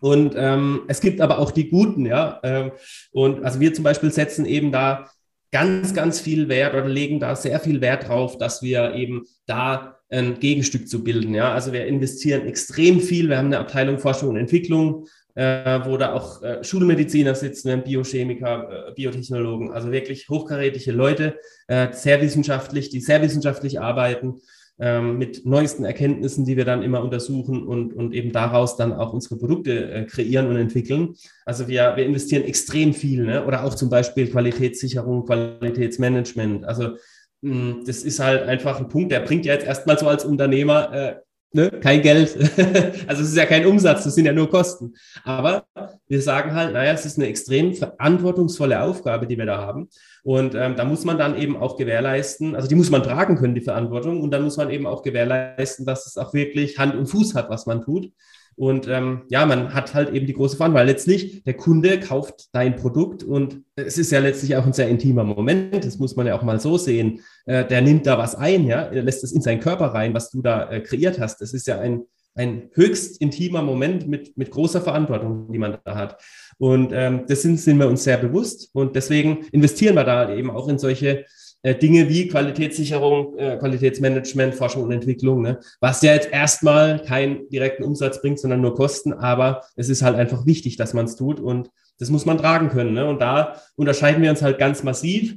Und 0.00 0.34
ähm, 0.36 0.82
es 0.88 1.00
gibt 1.00 1.20
aber 1.20 1.38
auch 1.38 1.50
die 1.50 1.68
guten, 1.68 2.06
ja. 2.06 2.40
Ähm, 2.42 2.72
und 3.12 3.44
also 3.44 3.60
wir 3.60 3.74
zum 3.74 3.84
Beispiel 3.84 4.10
setzen 4.10 4.46
eben 4.46 4.72
da 4.72 5.10
ganz, 5.52 5.94
ganz 5.94 6.20
viel 6.20 6.48
Wert 6.48 6.74
oder 6.74 6.88
legen 6.88 7.20
da 7.20 7.36
sehr 7.36 7.60
viel 7.60 7.80
Wert 7.80 8.08
drauf, 8.08 8.38
dass 8.38 8.62
wir 8.62 8.94
eben 8.94 9.24
da 9.46 9.96
ein 10.08 10.40
Gegenstück 10.40 10.88
zu 10.88 11.04
bilden. 11.04 11.34
Ja, 11.34 11.52
also 11.52 11.72
wir 11.72 11.86
investieren 11.86 12.46
extrem 12.46 13.00
viel. 13.00 13.28
Wir 13.28 13.38
haben 13.38 13.46
eine 13.46 13.58
Abteilung 13.58 13.98
Forschung 13.98 14.30
und 14.30 14.36
Entwicklung, 14.36 15.06
äh, 15.34 15.80
wo 15.84 15.96
da 15.96 16.12
auch 16.12 16.42
äh, 16.42 16.64
Schulmediziner 16.64 17.34
sitzen, 17.34 17.82
Biochemiker, 17.82 18.88
äh, 18.88 18.92
Biotechnologen, 18.92 19.70
also 19.70 19.92
wirklich 19.92 20.28
hochkarätige 20.28 20.92
Leute, 20.92 21.38
äh, 21.68 21.92
sehr 21.92 22.20
wissenschaftlich, 22.20 22.88
die 22.90 23.00
sehr 23.00 23.22
wissenschaftlich 23.22 23.80
arbeiten 23.80 24.40
ähm, 24.80 25.18
mit 25.18 25.44
neuesten 25.44 25.84
Erkenntnissen, 25.84 26.46
die 26.46 26.56
wir 26.56 26.64
dann 26.64 26.82
immer 26.82 27.02
untersuchen 27.02 27.66
und, 27.66 27.92
und 27.92 28.14
eben 28.14 28.32
daraus 28.32 28.76
dann 28.76 28.94
auch 28.94 29.12
unsere 29.12 29.36
Produkte 29.36 29.90
äh, 29.92 30.04
kreieren 30.06 30.48
und 30.48 30.56
entwickeln. 30.56 31.14
Also 31.44 31.68
wir, 31.68 31.92
wir 31.96 32.06
investieren 32.06 32.44
extrem 32.44 32.94
viel, 32.94 33.24
ne? 33.24 33.44
oder 33.44 33.64
auch 33.64 33.74
zum 33.74 33.90
Beispiel 33.90 34.28
Qualitätssicherung, 34.28 35.26
Qualitätsmanagement. 35.26 36.64
Also 36.64 36.96
mh, 37.42 37.84
das 37.86 38.02
ist 38.04 38.20
halt 38.20 38.44
einfach 38.44 38.80
ein 38.80 38.88
Punkt, 38.88 39.12
der 39.12 39.20
bringt 39.20 39.44
ja 39.44 39.52
jetzt 39.52 39.66
erstmal 39.66 39.98
so 39.98 40.08
als 40.08 40.24
Unternehmer 40.24 40.92
äh, 40.92 41.14
ne, 41.52 41.70
kein 41.70 42.02
Geld. 42.02 42.36
also 43.06 43.22
es 43.22 43.30
ist 43.30 43.36
ja 43.36 43.46
kein 43.46 43.66
Umsatz, 43.66 44.04
das 44.04 44.14
sind 44.14 44.26
ja 44.26 44.32
nur 44.32 44.50
Kosten. 44.50 44.94
Aber 45.24 45.64
wir 46.08 46.22
sagen 46.22 46.54
halt, 46.54 46.72
naja, 46.72 46.92
es 46.92 47.06
ist 47.06 47.18
eine 47.18 47.28
extrem 47.28 47.74
verantwortungsvolle 47.74 48.82
Aufgabe, 48.82 49.26
die 49.26 49.38
wir 49.38 49.46
da 49.46 49.58
haben. 49.58 49.88
Und 50.22 50.54
ähm, 50.54 50.76
da 50.76 50.84
muss 50.84 51.04
man 51.04 51.18
dann 51.18 51.36
eben 51.36 51.56
auch 51.56 51.76
gewährleisten, 51.76 52.54
also 52.54 52.68
die 52.68 52.74
muss 52.74 52.90
man 52.90 53.02
tragen 53.02 53.36
können, 53.36 53.54
die 53.54 53.60
Verantwortung. 53.60 54.22
Und 54.22 54.30
dann 54.30 54.42
muss 54.42 54.56
man 54.56 54.70
eben 54.70 54.86
auch 54.86 55.02
gewährleisten, 55.02 55.86
dass 55.86 56.06
es 56.06 56.16
auch 56.16 56.34
wirklich 56.34 56.78
Hand 56.78 56.94
und 56.94 57.06
Fuß 57.06 57.34
hat, 57.34 57.48
was 57.50 57.66
man 57.66 57.82
tut. 57.82 58.10
Und 58.60 58.88
ähm, 58.88 59.22
ja, 59.30 59.46
man 59.46 59.72
hat 59.72 59.94
halt 59.94 60.12
eben 60.12 60.26
die 60.26 60.34
große 60.34 60.58
Verantwortung, 60.58 60.86
weil 60.86 60.92
letztlich 60.92 61.42
der 61.44 61.54
Kunde 61.54 61.98
kauft 61.98 62.50
dein 62.52 62.76
Produkt 62.76 63.22
und 63.22 63.62
es 63.74 63.96
ist 63.96 64.12
ja 64.12 64.18
letztlich 64.18 64.54
auch 64.54 64.66
ein 64.66 64.74
sehr 64.74 64.90
intimer 64.90 65.24
Moment, 65.24 65.82
das 65.82 65.98
muss 65.98 66.14
man 66.14 66.26
ja 66.26 66.34
auch 66.36 66.42
mal 66.42 66.60
so 66.60 66.76
sehen. 66.76 67.20
Äh, 67.46 67.64
der 67.64 67.80
nimmt 67.80 68.06
da 68.06 68.18
was 68.18 68.34
ein, 68.34 68.66
ja, 68.66 68.82
er 68.82 69.02
lässt 69.02 69.24
es 69.24 69.32
in 69.32 69.40
seinen 69.40 69.60
Körper 69.60 69.86
rein, 69.86 70.12
was 70.12 70.30
du 70.30 70.42
da 70.42 70.70
äh, 70.70 70.80
kreiert 70.82 71.18
hast. 71.18 71.40
Das 71.40 71.54
ist 71.54 71.68
ja 71.68 71.78
ein, 71.78 72.02
ein 72.34 72.68
höchst 72.74 73.18
intimer 73.22 73.62
Moment 73.62 74.06
mit, 74.06 74.36
mit 74.36 74.50
großer 74.50 74.82
Verantwortung, 74.82 75.50
die 75.50 75.58
man 75.58 75.78
da 75.82 75.94
hat. 75.94 76.22
Und 76.58 76.92
ähm, 76.92 77.24
das 77.26 77.40
sind, 77.40 77.58
sind 77.58 77.78
wir 77.78 77.88
uns 77.88 78.04
sehr 78.04 78.18
bewusst 78.18 78.68
und 78.74 78.94
deswegen 78.94 79.38
investieren 79.52 79.94
wir 79.94 80.04
da 80.04 80.34
eben 80.34 80.50
auch 80.50 80.68
in 80.68 80.78
solche 80.78 81.24
äh, 81.62 81.74
Dinge 81.74 82.08
wie 82.08 82.28
Qualitätssicherung, 82.28 83.36
äh, 83.36 83.56
Qualitätsmanagement, 83.58 84.54
Forschung 84.54 84.84
und 84.84 84.92
Entwicklung, 84.92 85.42
ne? 85.42 85.60
was 85.80 86.02
ja 86.02 86.14
jetzt 86.14 86.32
erstmal 86.32 87.02
keinen 87.02 87.48
direkten 87.50 87.82
Umsatz 87.82 88.20
bringt, 88.20 88.38
sondern 88.38 88.60
nur 88.60 88.74
Kosten, 88.74 89.12
aber 89.12 89.62
es 89.76 89.88
ist 89.88 90.02
halt 90.02 90.16
einfach 90.16 90.46
wichtig, 90.46 90.76
dass 90.76 90.94
man 90.94 91.04
es 91.04 91.16
tut 91.16 91.40
und 91.40 91.70
das 91.98 92.10
muss 92.10 92.24
man 92.24 92.38
tragen 92.38 92.70
können. 92.70 92.94
Ne? 92.94 93.06
Und 93.06 93.20
da 93.20 93.60
unterscheiden 93.76 94.22
wir 94.22 94.30
uns 94.30 94.42
halt 94.42 94.58
ganz 94.58 94.82
massiv 94.82 95.34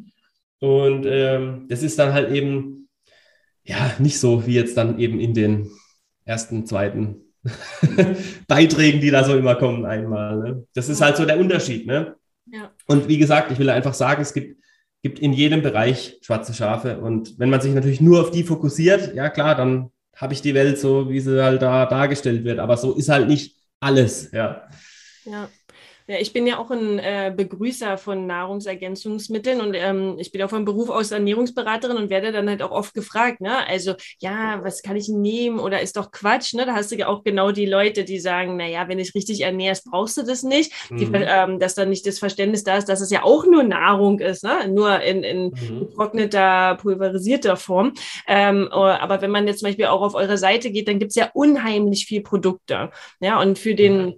und 0.59 1.05
ähm, 1.05 1.65
das 1.67 1.83
ist 1.83 1.99
dann 1.99 2.13
halt 2.13 2.31
eben 2.31 2.87
ja 3.65 3.91
nicht 3.99 4.19
so 4.19 4.47
wie 4.47 4.55
jetzt 4.55 4.77
dann 4.77 4.99
eben 4.99 5.19
in 5.19 5.33
den 5.33 5.69
ersten, 6.23 6.65
zweiten 6.65 7.33
Beiträgen, 8.47 9.01
die 9.01 9.11
da 9.11 9.25
so 9.25 9.37
immer 9.37 9.55
kommen 9.55 9.85
einmal. 9.85 10.37
Ne? 10.37 10.67
Das 10.73 10.87
ist 10.87 11.01
halt 11.01 11.17
so 11.17 11.25
der 11.25 11.37
Unterschied. 11.37 11.85
Ne? 11.85 12.15
Ja. 12.45 12.71
Und 12.87 13.09
wie 13.09 13.17
gesagt, 13.17 13.51
ich 13.51 13.59
will 13.59 13.69
einfach 13.69 13.93
sagen, 13.93 14.21
es 14.21 14.33
gibt 14.33 14.57
gibt 15.03 15.19
in 15.19 15.33
jedem 15.33 15.61
Bereich 15.61 16.17
schwarze 16.21 16.53
Schafe. 16.53 16.99
Und 16.99 17.37
wenn 17.37 17.49
man 17.49 17.61
sich 17.61 17.73
natürlich 17.73 18.01
nur 18.01 18.21
auf 18.21 18.31
die 18.31 18.43
fokussiert, 18.43 19.13
ja 19.13 19.29
klar, 19.29 19.53
dann 19.53 19.91
habe 20.15 20.33
ich 20.33 20.41
die 20.41 20.53
Welt 20.53 20.79
so, 20.79 21.09
wie 21.09 21.19
sie 21.19 21.43
halt 21.43 21.61
da 21.61 21.85
dargestellt 21.85 22.45
wird. 22.45 22.59
Aber 22.59 22.77
so 22.77 22.93
ist 22.93 23.09
halt 23.09 23.27
nicht 23.27 23.57
alles, 23.79 24.31
ja. 24.31 24.63
Ja. 25.25 25.49
Ja, 26.07 26.17
ich 26.19 26.33
bin 26.33 26.45
ja 26.45 26.57
auch 26.57 26.69
ein 26.69 26.99
äh, 26.99 27.33
Begrüßer 27.35 27.97
von 27.97 28.27
Nahrungsergänzungsmitteln 28.27 29.61
und 29.61 29.73
ähm, 29.73 30.15
ich 30.17 30.33
bin 30.33 30.41
auch 30.41 30.49
vom 30.49 30.65
Beruf 30.65 30.89
aus 30.89 31.11
Ernährungsberaterin 31.11 31.95
und 31.95 32.09
werde 32.09 32.33
dann 32.33 32.49
halt 32.49 32.61
auch 32.61 32.71
oft 32.71 32.93
gefragt, 32.93 33.39
ne? 33.39 33.65
Also, 33.67 33.93
ja, 34.19 34.59
was 34.63 34.81
kann 34.83 34.97
ich 34.97 35.07
nehmen 35.07 35.59
oder 35.59 35.81
ist 35.81 35.95
doch 35.95 36.11
Quatsch, 36.11 36.55
ne? 36.55 36.65
Da 36.65 36.73
hast 36.73 36.91
du 36.91 36.97
ja 36.97 37.07
auch 37.07 37.23
genau 37.23 37.51
die 37.53 37.65
Leute, 37.65 38.03
die 38.03 38.19
sagen, 38.19 38.57
naja, 38.57 38.89
wenn 38.89 38.99
ich 38.99 39.15
richtig 39.15 39.41
ernährst, 39.41 39.85
brauchst 39.89 40.17
du 40.17 40.23
das 40.23 40.43
nicht. 40.43 40.73
Mhm. 40.89 40.97
Die, 40.97 41.09
ähm, 41.13 41.59
dass 41.59 41.75
dann 41.75 41.89
nicht 41.89 42.05
das 42.05 42.19
Verständnis 42.19 42.65
da 42.65 42.75
ist, 42.75 42.89
dass 42.89 42.99
es 42.99 43.09
ja 43.09 43.23
auch 43.23 43.45
nur 43.45 43.63
Nahrung 43.63 44.19
ist, 44.19 44.43
ne? 44.43 44.67
Nur 44.67 44.99
in, 45.01 45.23
in 45.23 45.45
mhm. 45.45 45.79
getrockneter, 45.87 46.75
pulverisierter 46.81 47.55
Form. 47.55 47.93
Ähm, 48.27 48.67
aber 48.73 49.21
wenn 49.21 49.31
man 49.31 49.47
jetzt 49.47 49.59
zum 49.59 49.67
Beispiel 49.67 49.85
auch 49.85 50.01
auf 50.01 50.15
eure 50.15 50.37
Seite 50.37 50.69
geht, 50.69 50.89
dann 50.89 50.99
gibt 50.99 51.11
es 51.11 51.15
ja 51.15 51.29
unheimlich 51.33 52.05
viel 52.07 52.21
Produkte. 52.21 52.91
Ja, 53.21 53.39
und 53.39 53.57
für 53.57 53.73
den 53.73 54.15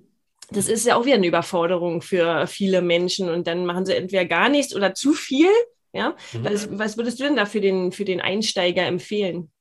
das 0.52 0.68
ist 0.68 0.86
ja 0.86 0.96
auch 0.96 1.06
wieder 1.06 1.16
eine 1.16 1.28
Überforderung 1.28 2.02
für 2.02 2.48
viele 2.48 2.82
Menschen 2.82 3.30
und 3.30 3.48
dann 3.48 3.66
machen 3.66 3.86
sie 3.86 3.96
entweder 3.96 4.25
gar 4.25 4.50
nichts 4.50 4.75
oder 4.75 4.94
zu 4.94 5.14
viel. 5.14 5.50
Ja, 5.94 6.16
mhm. 6.34 6.44
was, 6.44 6.68
was 6.72 6.98
würdest 6.98 7.20
du 7.20 7.24
denn 7.24 7.38
da 7.38 7.46
für 7.46 7.62
den, 7.62 7.92
für 7.92 8.06
den 8.06 8.20
Einsteiger 8.20 8.84
empfehlen? 8.84 9.52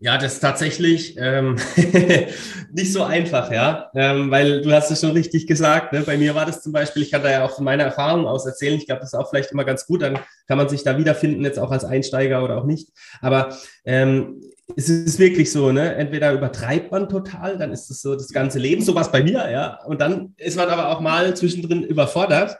Ja, 0.00 0.18
das 0.18 0.34
ist 0.34 0.40
tatsächlich 0.40 1.16
ähm, 1.18 1.56
nicht 2.72 2.92
so 2.92 3.02
einfach, 3.02 3.50
ja, 3.50 3.90
ähm, 3.94 4.30
weil 4.30 4.60
du 4.60 4.72
hast 4.72 4.90
es 4.90 5.00
schon 5.00 5.12
richtig 5.12 5.46
gesagt. 5.46 5.92
Ne? 5.92 6.02
Bei 6.02 6.18
mir 6.18 6.34
war 6.34 6.44
das 6.44 6.62
zum 6.62 6.72
Beispiel, 6.72 7.02
ich 7.02 7.10
kann 7.10 7.22
da 7.22 7.30
ja 7.30 7.44
auch 7.44 7.52
von 7.52 7.64
meiner 7.64 7.84
Erfahrung 7.84 8.26
aus 8.26 8.46
erzählen. 8.46 8.76
Ich 8.76 8.86
glaube, 8.86 9.00
das 9.00 9.12
ist 9.12 9.18
auch 9.18 9.30
vielleicht 9.30 9.52
immer 9.52 9.64
ganz 9.64 9.86
gut. 9.86 10.02
Dann 10.02 10.18
kann 10.46 10.58
man 10.58 10.68
sich 10.68 10.82
da 10.82 10.98
wiederfinden, 10.98 11.44
jetzt 11.44 11.58
auch 11.58 11.70
als 11.70 11.84
Einsteiger 11.84 12.44
oder 12.44 12.58
auch 12.58 12.64
nicht. 12.64 12.90
Aber 13.20 13.56
ähm, 13.84 14.42
es 14.74 14.88
ist 14.88 15.18
wirklich 15.18 15.52
so, 15.52 15.70
ne? 15.70 15.94
Entweder 15.94 16.32
übertreibt 16.32 16.90
man 16.90 17.08
total, 17.08 17.56
dann 17.56 17.72
ist 17.72 17.90
es 17.90 18.02
so 18.02 18.14
das 18.14 18.28
ganze 18.28 18.58
Leben, 18.58 18.82
sowas 18.82 19.12
bei 19.12 19.22
mir, 19.22 19.48
ja. 19.50 19.78
Und 19.84 20.00
dann 20.00 20.34
ist 20.36 20.56
man 20.56 20.68
aber 20.68 20.88
auch 20.88 21.00
mal 21.00 21.36
zwischendrin 21.36 21.84
überfordert. 21.84 22.58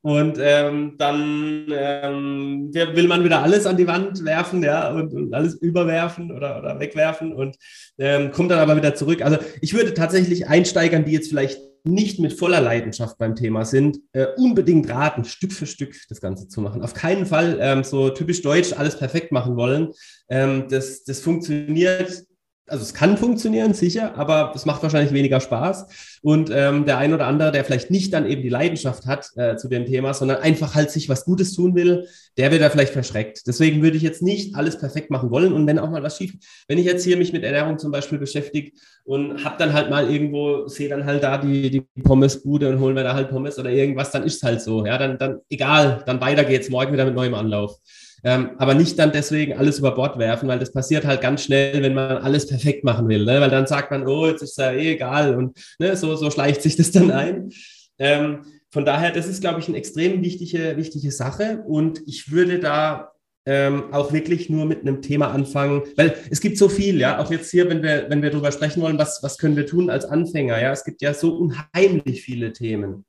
Und 0.00 0.38
ähm, 0.40 0.94
dann 0.96 1.66
ähm, 1.70 2.70
will 2.72 3.08
man 3.08 3.24
wieder 3.24 3.42
alles 3.42 3.66
an 3.66 3.76
die 3.76 3.88
Wand 3.88 4.24
werfen, 4.24 4.62
ja, 4.62 4.92
und, 4.92 5.12
und 5.12 5.34
alles 5.34 5.54
überwerfen 5.54 6.30
oder, 6.30 6.58
oder 6.58 6.78
wegwerfen 6.78 7.32
und 7.32 7.56
ähm, 7.98 8.30
kommt 8.30 8.50
dann 8.52 8.60
aber 8.60 8.76
wieder 8.76 8.94
zurück. 8.94 9.22
Also 9.22 9.38
ich 9.60 9.74
würde 9.74 9.94
tatsächlich 9.94 10.46
Einsteigern, 10.46 11.04
die 11.04 11.12
jetzt 11.12 11.30
vielleicht 11.30 11.60
nicht 11.84 12.20
mit 12.20 12.32
voller 12.32 12.60
Leidenschaft 12.60 13.18
beim 13.18 13.34
Thema 13.34 13.64
sind, 13.64 13.98
äh, 14.12 14.26
unbedingt 14.36 14.88
raten, 14.88 15.24
Stück 15.24 15.52
für 15.52 15.66
Stück 15.66 15.94
das 16.08 16.20
Ganze 16.20 16.48
zu 16.48 16.60
machen. 16.60 16.82
Auf 16.82 16.94
keinen 16.94 17.26
Fall 17.26 17.58
ähm, 17.60 17.84
so 17.84 18.10
typisch 18.10 18.42
deutsch 18.42 18.72
alles 18.72 18.98
perfekt 18.98 19.32
machen 19.32 19.56
wollen. 19.56 19.92
Ähm, 20.28 20.66
das, 20.68 21.04
das 21.04 21.20
funktioniert 21.20 22.27
also 22.68 22.82
es 22.82 22.94
kann 22.94 23.16
funktionieren, 23.16 23.74
sicher, 23.74 24.16
aber 24.16 24.52
es 24.54 24.66
macht 24.66 24.82
wahrscheinlich 24.82 25.12
weniger 25.12 25.40
Spaß. 25.40 26.18
Und 26.22 26.50
ähm, 26.52 26.84
der 26.84 26.98
ein 26.98 27.14
oder 27.14 27.26
andere, 27.26 27.52
der 27.52 27.64
vielleicht 27.64 27.90
nicht 27.90 28.12
dann 28.12 28.26
eben 28.26 28.42
die 28.42 28.48
Leidenschaft 28.48 29.06
hat 29.06 29.30
äh, 29.36 29.56
zu 29.56 29.68
dem 29.68 29.86
Thema, 29.86 30.14
sondern 30.14 30.38
einfach 30.38 30.74
halt 30.74 30.90
sich 30.90 31.08
was 31.08 31.24
Gutes 31.24 31.54
tun 31.54 31.74
will, 31.74 32.06
der 32.36 32.50
wird 32.50 32.62
da 32.62 32.70
vielleicht 32.70 32.92
verschreckt. 32.92 33.46
Deswegen 33.46 33.82
würde 33.82 33.96
ich 33.96 34.02
jetzt 34.02 34.22
nicht 34.22 34.54
alles 34.54 34.78
perfekt 34.78 35.10
machen 35.10 35.30
wollen. 35.30 35.52
Und 35.52 35.66
wenn 35.66 35.78
auch 35.78 35.90
mal 35.90 36.02
was 36.02 36.16
schief, 36.16 36.34
wenn 36.66 36.78
ich 36.78 36.86
jetzt 36.86 37.04
hier 37.04 37.16
mich 37.16 37.32
mit 37.32 37.44
Ernährung 37.44 37.78
zum 37.78 37.90
Beispiel 37.90 38.18
beschäftige 38.18 38.72
und 39.04 39.44
habe 39.44 39.56
dann 39.58 39.72
halt 39.72 39.90
mal 39.90 40.10
irgendwo, 40.10 40.68
sehe 40.68 40.88
dann 40.88 41.04
halt 41.04 41.22
da 41.22 41.38
die, 41.38 41.70
die 41.70 41.80
Pommesbude 42.02 42.68
und 42.68 42.80
holen 42.80 42.96
wir 42.96 43.04
da 43.04 43.14
halt 43.14 43.30
Pommes 43.30 43.58
oder 43.58 43.70
irgendwas, 43.70 44.10
dann 44.10 44.24
ist 44.24 44.36
es 44.36 44.42
halt 44.42 44.60
so. 44.60 44.84
Ja, 44.86 44.98
dann, 44.98 45.18
dann 45.18 45.40
egal, 45.48 46.02
dann 46.06 46.20
weiter 46.20 46.44
geht's 46.44 46.68
morgen 46.68 46.92
wieder 46.92 47.04
mit 47.04 47.14
neuem 47.14 47.34
Anlauf. 47.34 47.78
Ähm, 48.24 48.50
aber 48.58 48.74
nicht 48.74 48.98
dann 48.98 49.12
deswegen 49.12 49.54
alles 49.56 49.78
über 49.78 49.94
Bord 49.94 50.18
werfen, 50.18 50.48
weil 50.48 50.58
das 50.58 50.72
passiert 50.72 51.04
halt 51.04 51.20
ganz 51.20 51.44
schnell, 51.44 51.82
wenn 51.82 51.94
man 51.94 52.18
alles 52.18 52.46
perfekt 52.46 52.84
machen 52.84 53.08
will. 53.08 53.24
Ne? 53.24 53.40
Weil 53.40 53.50
dann 53.50 53.66
sagt 53.66 53.90
man, 53.90 54.06
oh, 54.06 54.26
jetzt 54.26 54.42
ist 54.42 54.58
ja 54.58 54.72
eh 54.72 54.92
egal 54.92 55.36
und 55.36 55.58
ne, 55.78 55.96
so, 55.96 56.16
so 56.16 56.30
schleicht 56.30 56.62
sich 56.62 56.76
das 56.76 56.90
dann 56.90 57.10
ein. 57.10 57.50
Ähm, 57.98 58.44
von 58.70 58.84
daher, 58.84 59.12
das 59.12 59.26
ist, 59.26 59.40
glaube 59.40 59.60
ich, 59.60 59.68
eine 59.68 59.76
extrem 59.76 60.22
wichtige, 60.22 60.76
wichtige 60.76 61.10
Sache. 61.10 61.62
Und 61.66 62.02
ich 62.06 62.30
würde 62.30 62.58
da 62.58 63.12
ähm, 63.46 63.94
auch 63.94 64.12
wirklich 64.12 64.50
nur 64.50 64.66
mit 64.66 64.82
einem 64.82 65.00
Thema 65.00 65.30
anfangen, 65.30 65.82
weil 65.96 66.14
es 66.30 66.40
gibt 66.42 66.58
so 66.58 66.68
viel, 66.68 67.00
ja, 67.00 67.18
auch 67.18 67.30
jetzt 67.30 67.50
hier, 67.50 67.68
wenn 67.70 67.82
wir, 67.82 68.06
wenn 68.10 68.20
wir 68.22 68.30
darüber 68.30 68.52
sprechen 68.52 68.82
wollen, 68.82 68.98
was, 68.98 69.22
was 69.22 69.38
können 69.38 69.56
wir 69.56 69.64
tun 69.64 69.88
als 69.88 70.04
Anfänger, 70.04 70.60
ja, 70.60 70.70
es 70.70 70.84
gibt 70.84 71.00
ja 71.00 71.14
so 71.14 71.34
unheimlich 71.34 72.20
viele 72.22 72.52
Themen. 72.52 73.06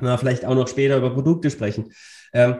Na, 0.00 0.16
vielleicht 0.16 0.46
auch 0.46 0.54
noch 0.54 0.68
später 0.68 0.96
über 0.96 1.10
Produkte 1.10 1.50
sprechen. 1.50 1.92
Ähm, 2.32 2.56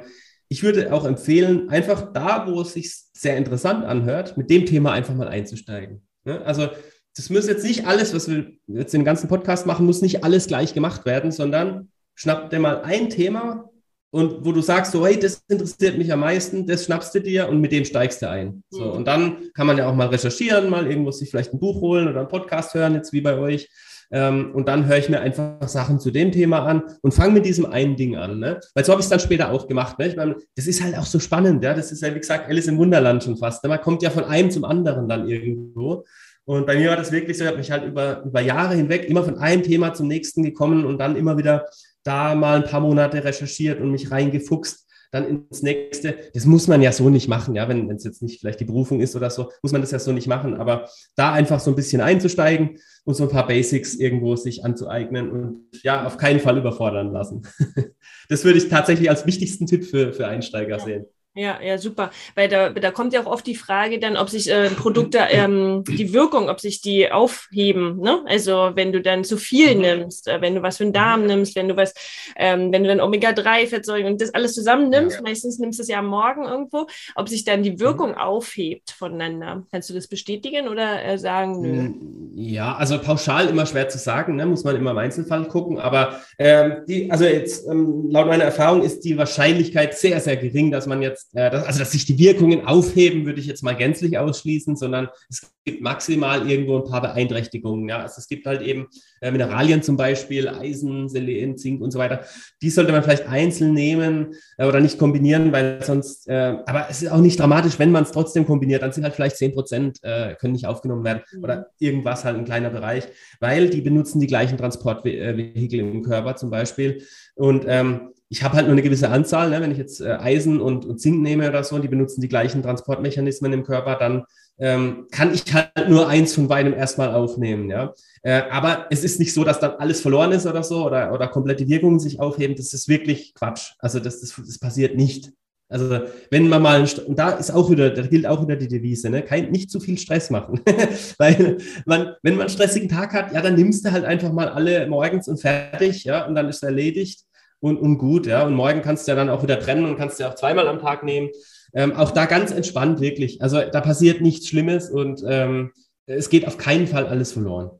ich 0.48 0.62
würde 0.62 0.92
auch 0.92 1.04
empfehlen, 1.04 1.68
einfach 1.70 2.12
da, 2.12 2.46
wo 2.46 2.60
es 2.60 2.74
sich 2.74 2.92
sehr 3.12 3.36
interessant 3.36 3.84
anhört, 3.84 4.36
mit 4.36 4.50
dem 4.50 4.66
Thema 4.66 4.92
einfach 4.92 5.14
mal 5.14 5.28
einzusteigen. 5.28 6.06
Ne? 6.24 6.40
Also 6.44 6.68
das 7.16 7.30
muss 7.30 7.46
jetzt 7.46 7.64
nicht 7.64 7.86
alles, 7.86 8.14
was 8.14 8.28
wir 8.28 8.52
jetzt 8.66 8.92
den 8.92 9.04
ganzen 9.04 9.28
Podcast 9.28 9.66
machen, 9.66 9.86
muss 9.86 10.02
nicht 10.02 10.24
alles 10.24 10.46
gleich 10.46 10.74
gemacht 10.74 11.06
werden, 11.06 11.30
sondern 11.32 11.88
schnapp 12.14 12.50
dir 12.50 12.58
mal 12.58 12.82
ein 12.82 13.08
Thema 13.08 13.70
und 14.10 14.44
wo 14.44 14.52
du 14.52 14.60
sagst, 14.60 14.92
so, 14.92 15.04
hey, 15.04 15.18
das 15.18 15.42
interessiert 15.48 15.98
mich 15.98 16.12
am 16.12 16.20
meisten, 16.20 16.66
das 16.66 16.84
schnappst 16.84 17.14
du 17.14 17.20
dir 17.20 17.48
und 17.48 17.60
mit 17.60 17.72
dem 17.72 17.84
steigst 17.84 18.22
du 18.22 18.30
ein. 18.30 18.62
So, 18.70 18.84
mhm. 18.84 18.90
und 18.92 19.04
dann 19.06 19.50
kann 19.54 19.66
man 19.66 19.76
ja 19.76 19.88
auch 19.88 19.94
mal 19.94 20.06
recherchieren, 20.08 20.70
mal 20.70 20.88
irgendwo 20.88 21.10
sich 21.10 21.30
vielleicht 21.30 21.52
ein 21.52 21.58
Buch 21.58 21.80
holen 21.80 22.08
oder 22.08 22.20
einen 22.20 22.28
Podcast 22.28 22.74
hören, 22.74 22.94
jetzt 22.94 23.12
wie 23.12 23.20
bei 23.20 23.36
euch. 23.36 23.68
Ähm, 24.14 24.52
und 24.54 24.68
dann 24.68 24.86
höre 24.86 24.98
ich 24.98 25.08
mir 25.08 25.18
einfach 25.18 25.66
Sachen 25.66 25.98
zu 25.98 26.12
dem 26.12 26.30
Thema 26.30 26.60
an 26.60 26.84
und 27.02 27.12
fange 27.12 27.32
mit 27.32 27.46
diesem 27.46 27.66
einen 27.66 27.96
Ding 27.96 28.14
an. 28.14 28.38
Ne? 28.38 28.60
Weil 28.72 28.84
so 28.84 28.92
habe 28.92 29.00
ich 29.00 29.06
es 29.06 29.10
dann 29.10 29.18
später 29.18 29.50
auch 29.50 29.66
gemacht. 29.66 29.98
Ne? 29.98 30.06
Ich 30.06 30.14
meine, 30.14 30.36
das 30.54 30.68
ist 30.68 30.84
halt 30.84 30.96
auch 30.96 31.04
so 31.04 31.18
spannend. 31.18 31.64
Ja? 31.64 31.74
Das 31.74 31.90
ist 31.90 32.00
ja, 32.00 32.14
wie 32.14 32.20
gesagt, 32.20 32.48
Alice 32.48 32.68
im 32.68 32.78
Wunderland 32.78 33.24
schon 33.24 33.36
fast. 33.36 33.64
Ne? 33.64 33.70
Man 33.70 33.80
kommt 33.80 34.02
ja 34.04 34.10
von 34.10 34.22
einem 34.22 34.52
zum 34.52 34.64
anderen 34.64 35.08
dann 35.08 35.28
irgendwo. 35.28 36.04
Und 36.44 36.64
bei 36.64 36.76
mir 36.76 36.90
war 36.90 36.96
das 36.96 37.10
wirklich 37.10 37.36
so, 37.36 37.42
ich 37.42 37.48
habe 37.48 37.58
mich 37.58 37.72
halt 37.72 37.84
über, 37.84 38.22
über 38.22 38.40
Jahre 38.40 38.76
hinweg 38.76 39.08
immer 39.08 39.24
von 39.24 39.38
einem 39.38 39.64
Thema 39.64 39.94
zum 39.94 40.06
nächsten 40.06 40.44
gekommen 40.44 40.84
und 40.84 40.98
dann 40.98 41.16
immer 41.16 41.36
wieder 41.36 41.66
da 42.04 42.36
mal 42.36 42.58
ein 42.58 42.70
paar 42.70 42.82
Monate 42.82 43.24
recherchiert 43.24 43.80
und 43.80 43.90
mich 43.90 44.12
reingefuchst 44.12 44.83
dann 45.14 45.28
ins 45.28 45.62
nächste. 45.62 46.16
Das 46.34 46.44
muss 46.44 46.66
man 46.66 46.82
ja 46.82 46.90
so 46.90 47.08
nicht 47.08 47.28
machen, 47.28 47.54
ja, 47.54 47.68
wenn 47.68 47.88
es 47.90 48.02
jetzt 48.02 48.20
nicht 48.20 48.40
vielleicht 48.40 48.58
die 48.58 48.64
Berufung 48.64 49.00
ist 49.00 49.14
oder 49.14 49.30
so, 49.30 49.50
muss 49.62 49.70
man 49.70 49.80
das 49.80 49.92
ja 49.92 50.00
so 50.00 50.12
nicht 50.12 50.26
machen. 50.26 50.54
Aber 50.54 50.88
da 51.14 51.32
einfach 51.32 51.60
so 51.60 51.70
ein 51.70 51.76
bisschen 51.76 52.00
einzusteigen 52.00 52.78
und 53.04 53.14
so 53.14 53.22
ein 53.22 53.30
paar 53.30 53.46
Basics 53.46 53.94
irgendwo 53.94 54.34
sich 54.34 54.64
anzueignen 54.64 55.30
und 55.30 55.66
ja, 55.84 56.04
auf 56.04 56.16
keinen 56.16 56.40
Fall 56.40 56.58
überfordern 56.58 57.12
lassen. 57.12 57.42
Das 58.30 58.42
würde 58.42 58.56
ich 58.56 58.70
tatsächlich 58.70 59.10
als 59.10 59.26
wichtigsten 59.26 59.66
Tipp 59.66 59.84
für, 59.84 60.14
für 60.14 60.26
Einsteiger 60.26 60.78
ja. 60.78 60.82
sehen. 60.82 61.04
Ja, 61.36 61.60
ja, 61.60 61.78
super. 61.78 62.12
Weil 62.36 62.48
da, 62.48 62.70
da 62.70 62.92
kommt 62.92 63.12
ja 63.12 63.20
auch 63.20 63.26
oft 63.26 63.44
die 63.44 63.56
Frage 63.56 63.98
dann, 63.98 64.16
ob 64.16 64.30
sich 64.30 64.48
äh, 64.48 64.70
Produkte, 64.70 65.18
ähm, 65.30 65.82
die 65.82 66.12
Wirkung, 66.12 66.48
ob 66.48 66.60
sich 66.60 66.80
die 66.80 67.10
aufheben. 67.10 67.98
Ne? 67.98 68.22
Also 68.26 68.70
wenn 68.74 68.92
du 68.92 69.02
dann 69.02 69.24
zu 69.24 69.36
viel 69.36 69.74
mhm. 69.74 69.80
nimmst, 69.80 70.28
äh, 70.28 70.40
wenn 70.40 70.54
du 70.54 70.62
was 70.62 70.76
für 70.76 70.84
den 70.84 70.92
Darm 70.92 71.22
mhm. 71.22 71.26
nimmst, 71.26 71.56
wenn 71.56 71.66
du 71.66 71.76
was, 71.76 71.92
ähm, 72.36 72.72
wenn 72.72 72.84
du 72.84 72.88
dann 72.88 73.00
Omega-3-Fettsäuren 73.00 74.06
und 74.06 74.20
das 74.20 74.32
alles 74.32 74.54
zusammen 74.54 74.90
nimmst, 74.90 75.16
ja. 75.16 75.22
meistens 75.22 75.58
nimmst 75.58 75.80
du 75.80 75.82
es 75.82 75.88
ja 75.88 75.98
am 75.98 76.06
Morgen 76.06 76.44
irgendwo, 76.44 76.86
ob 77.16 77.28
sich 77.28 77.42
dann 77.42 77.64
die 77.64 77.72
mhm. 77.72 77.80
Wirkung 77.80 78.10
mhm. 78.10 78.18
aufhebt 78.18 78.92
voneinander. 78.92 79.66
Kannst 79.72 79.90
du 79.90 79.94
das 79.94 80.06
bestätigen 80.06 80.68
oder 80.68 81.04
äh, 81.04 81.18
sagen, 81.18 81.60
nö? 81.60 81.90
Ja, 82.36 82.76
also 82.76 83.00
pauschal 83.00 83.48
immer 83.48 83.66
schwer 83.66 83.88
zu 83.88 83.98
sagen, 83.98 84.36
ne? 84.36 84.46
muss 84.46 84.62
man 84.62 84.76
immer 84.76 84.92
im 84.92 84.98
Einzelfall 84.98 85.48
gucken. 85.48 85.80
Aber 85.80 86.20
ähm, 86.38 86.84
die, 86.86 87.10
also 87.10 87.24
jetzt 87.24 87.66
ähm, 87.66 88.08
laut 88.10 88.28
meiner 88.28 88.44
Erfahrung 88.44 88.82
ist 88.82 89.00
die 89.00 89.18
Wahrscheinlichkeit 89.18 89.98
sehr, 89.98 90.20
sehr 90.20 90.36
gering, 90.36 90.70
dass 90.70 90.86
man 90.86 91.02
jetzt 91.02 91.23
jetzt, 91.24 91.36
äh, 91.36 91.50
das, 91.50 91.64
also 91.64 91.78
dass 91.78 91.92
sich 91.92 92.06
die 92.06 92.18
Wirkungen 92.18 92.66
aufheben, 92.66 93.26
würde 93.26 93.40
ich 93.40 93.46
jetzt 93.46 93.62
mal 93.62 93.76
gänzlich 93.76 94.18
ausschließen, 94.18 94.76
sondern 94.76 95.08
es 95.28 95.50
gibt 95.64 95.82
maximal 95.82 96.48
irgendwo 96.48 96.78
ein 96.78 96.84
paar 96.84 97.00
Beeinträchtigungen. 97.00 97.88
Ja? 97.88 98.00
Also 98.00 98.16
es 98.18 98.28
gibt 98.28 98.46
halt 98.46 98.62
eben 98.62 98.88
äh, 99.20 99.30
Mineralien 99.30 99.82
zum 99.82 99.96
Beispiel, 99.96 100.48
Eisen, 100.48 101.08
Selen, 101.08 101.56
Zink 101.56 101.80
und 101.80 101.90
so 101.90 101.98
weiter. 101.98 102.20
Die 102.62 102.70
sollte 102.70 102.92
man 102.92 103.02
vielleicht 103.02 103.28
einzeln 103.28 103.74
nehmen 103.74 104.34
äh, 104.58 104.66
oder 104.66 104.80
nicht 104.80 104.98
kombinieren, 104.98 105.52
weil 105.52 105.82
sonst, 105.82 106.28
äh, 106.28 106.56
aber 106.66 106.86
es 106.90 107.02
ist 107.02 107.10
auch 107.10 107.20
nicht 107.20 107.38
dramatisch, 107.38 107.78
wenn 107.78 107.92
man 107.92 108.04
es 108.04 108.12
trotzdem 108.12 108.46
kombiniert, 108.46 108.82
dann 108.82 108.92
sind 108.92 109.04
halt 109.04 109.14
vielleicht 109.14 109.36
10 109.36 109.52
Prozent 109.52 109.98
äh, 110.02 110.34
können 110.34 110.52
nicht 110.52 110.66
aufgenommen 110.66 111.04
werden 111.04 111.22
mhm. 111.32 111.44
oder 111.44 111.70
irgendwas 111.78 112.24
halt 112.24 112.36
ein 112.36 112.44
kleiner 112.44 112.70
Bereich, 112.70 113.04
weil 113.40 113.70
die 113.70 113.80
benutzen 113.80 114.20
die 114.20 114.26
gleichen 114.26 114.58
Transportvehikel 114.58 115.80
im 115.80 116.02
Körper 116.02 116.36
zum 116.36 116.50
Beispiel. 116.50 117.02
Und 117.34 117.64
ähm, 117.66 118.13
ich 118.34 118.42
habe 118.42 118.56
halt 118.56 118.66
nur 118.66 118.72
eine 118.72 118.82
gewisse 118.82 119.10
Anzahl, 119.10 119.48
ne? 119.48 119.60
wenn 119.60 119.70
ich 119.70 119.78
jetzt 119.78 120.00
äh, 120.00 120.14
Eisen 120.14 120.60
und, 120.60 120.84
und 120.84 121.00
Zink 121.00 121.22
nehme 121.22 121.48
oder 121.48 121.62
so, 121.62 121.76
und 121.76 121.82
die 121.82 121.88
benutzen 121.88 122.20
die 122.20 122.28
gleichen 122.28 122.64
Transportmechanismen 122.64 123.52
im 123.52 123.62
Körper, 123.62 123.94
dann 123.94 124.24
ähm, 124.58 125.06
kann 125.12 125.32
ich 125.32 125.44
halt 125.54 125.88
nur 125.88 126.08
eins 126.08 126.34
von 126.34 126.48
beidem 126.48 126.74
erstmal 126.74 127.14
aufnehmen. 127.14 127.70
Ja? 127.70 127.94
Äh, 128.22 128.42
aber 128.50 128.86
es 128.90 129.04
ist 129.04 129.20
nicht 129.20 129.32
so, 129.32 129.44
dass 129.44 129.60
dann 129.60 129.76
alles 129.78 130.00
verloren 130.00 130.32
ist 130.32 130.46
oder 130.46 130.64
so 130.64 130.84
oder, 130.84 131.12
oder 131.12 131.28
komplette 131.28 131.68
Wirkungen 131.68 132.00
sich 132.00 132.18
aufheben. 132.18 132.56
Das 132.56 132.74
ist 132.74 132.88
wirklich 132.88 133.34
Quatsch. 133.34 133.74
Also 133.78 134.00
das, 134.00 134.20
das, 134.20 134.34
das 134.36 134.58
passiert 134.58 134.96
nicht. 134.96 135.30
Also 135.68 136.00
wenn 136.32 136.48
man 136.48 136.60
mal, 136.60 136.84
und 137.06 137.16
da 137.16 137.30
ist 137.30 137.52
auch 137.52 137.70
wieder, 137.70 137.90
da 137.90 138.02
gilt 138.02 138.26
auch 138.26 138.42
wieder 138.42 138.56
die 138.56 138.68
Devise, 138.68 139.10
ne? 139.10 139.22
Kein, 139.22 139.52
nicht 139.52 139.70
zu 139.70 139.78
viel 139.78 139.96
Stress 139.96 140.28
machen. 140.30 140.60
Weil 141.18 141.58
man, 141.86 142.16
wenn 142.22 142.34
man 142.34 142.42
einen 142.42 142.50
stressigen 142.50 142.88
Tag 142.88 143.12
hat, 143.12 143.32
ja, 143.32 143.40
dann 143.40 143.54
nimmst 143.54 143.86
du 143.86 143.92
halt 143.92 144.04
einfach 144.04 144.32
mal 144.32 144.48
alle 144.48 144.88
morgens 144.88 145.28
und 145.28 145.40
fertig, 145.40 146.02
ja, 146.02 146.26
und 146.26 146.34
dann 146.34 146.48
ist 146.48 146.64
erledigt 146.64 147.24
und, 147.64 147.78
und 147.78 147.96
gut, 147.96 148.26
ja. 148.26 148.46
Und 148.46 148.54
morgen 148.54 148.82
kannst 148.82 149.08
du 149.08 149.12
ja 149.12 149.16
dann 149.16 149.30
auch 149.30 149.42
wieder 149.42 149.58
trennen 149.58 149.86
und 149.86 149.96
kannst 149.96 150.20
ja 150.20 150.28
auch 150.28 150.34
zweimal 150.34 150.68
am 150.68 150.80
Tag 150.80 151.02
nehmen. 151.02 151.30
Ähm, 151.72 151.92
auch 151.92 152.10
da 152.10 152.26
ganz 152.26 152.50
entspannt, 152.50 153.00
wirklich. 153.00 153.40
Also 153.40 153.58
da 153.72 153.80
passiert 153.80 154.20
nichts 154.20 154.48
Schlimmes 154.48 154.90
und 154.90 155.24
ähm, 155.26 155.72
es 156.04 156.28
geht 156.28 156.46
auf 156.46 156.58
keinen 156.58 156.86
Fall 156.86 157.06
alles 157.06 157.32
verloren. 157.32 157.70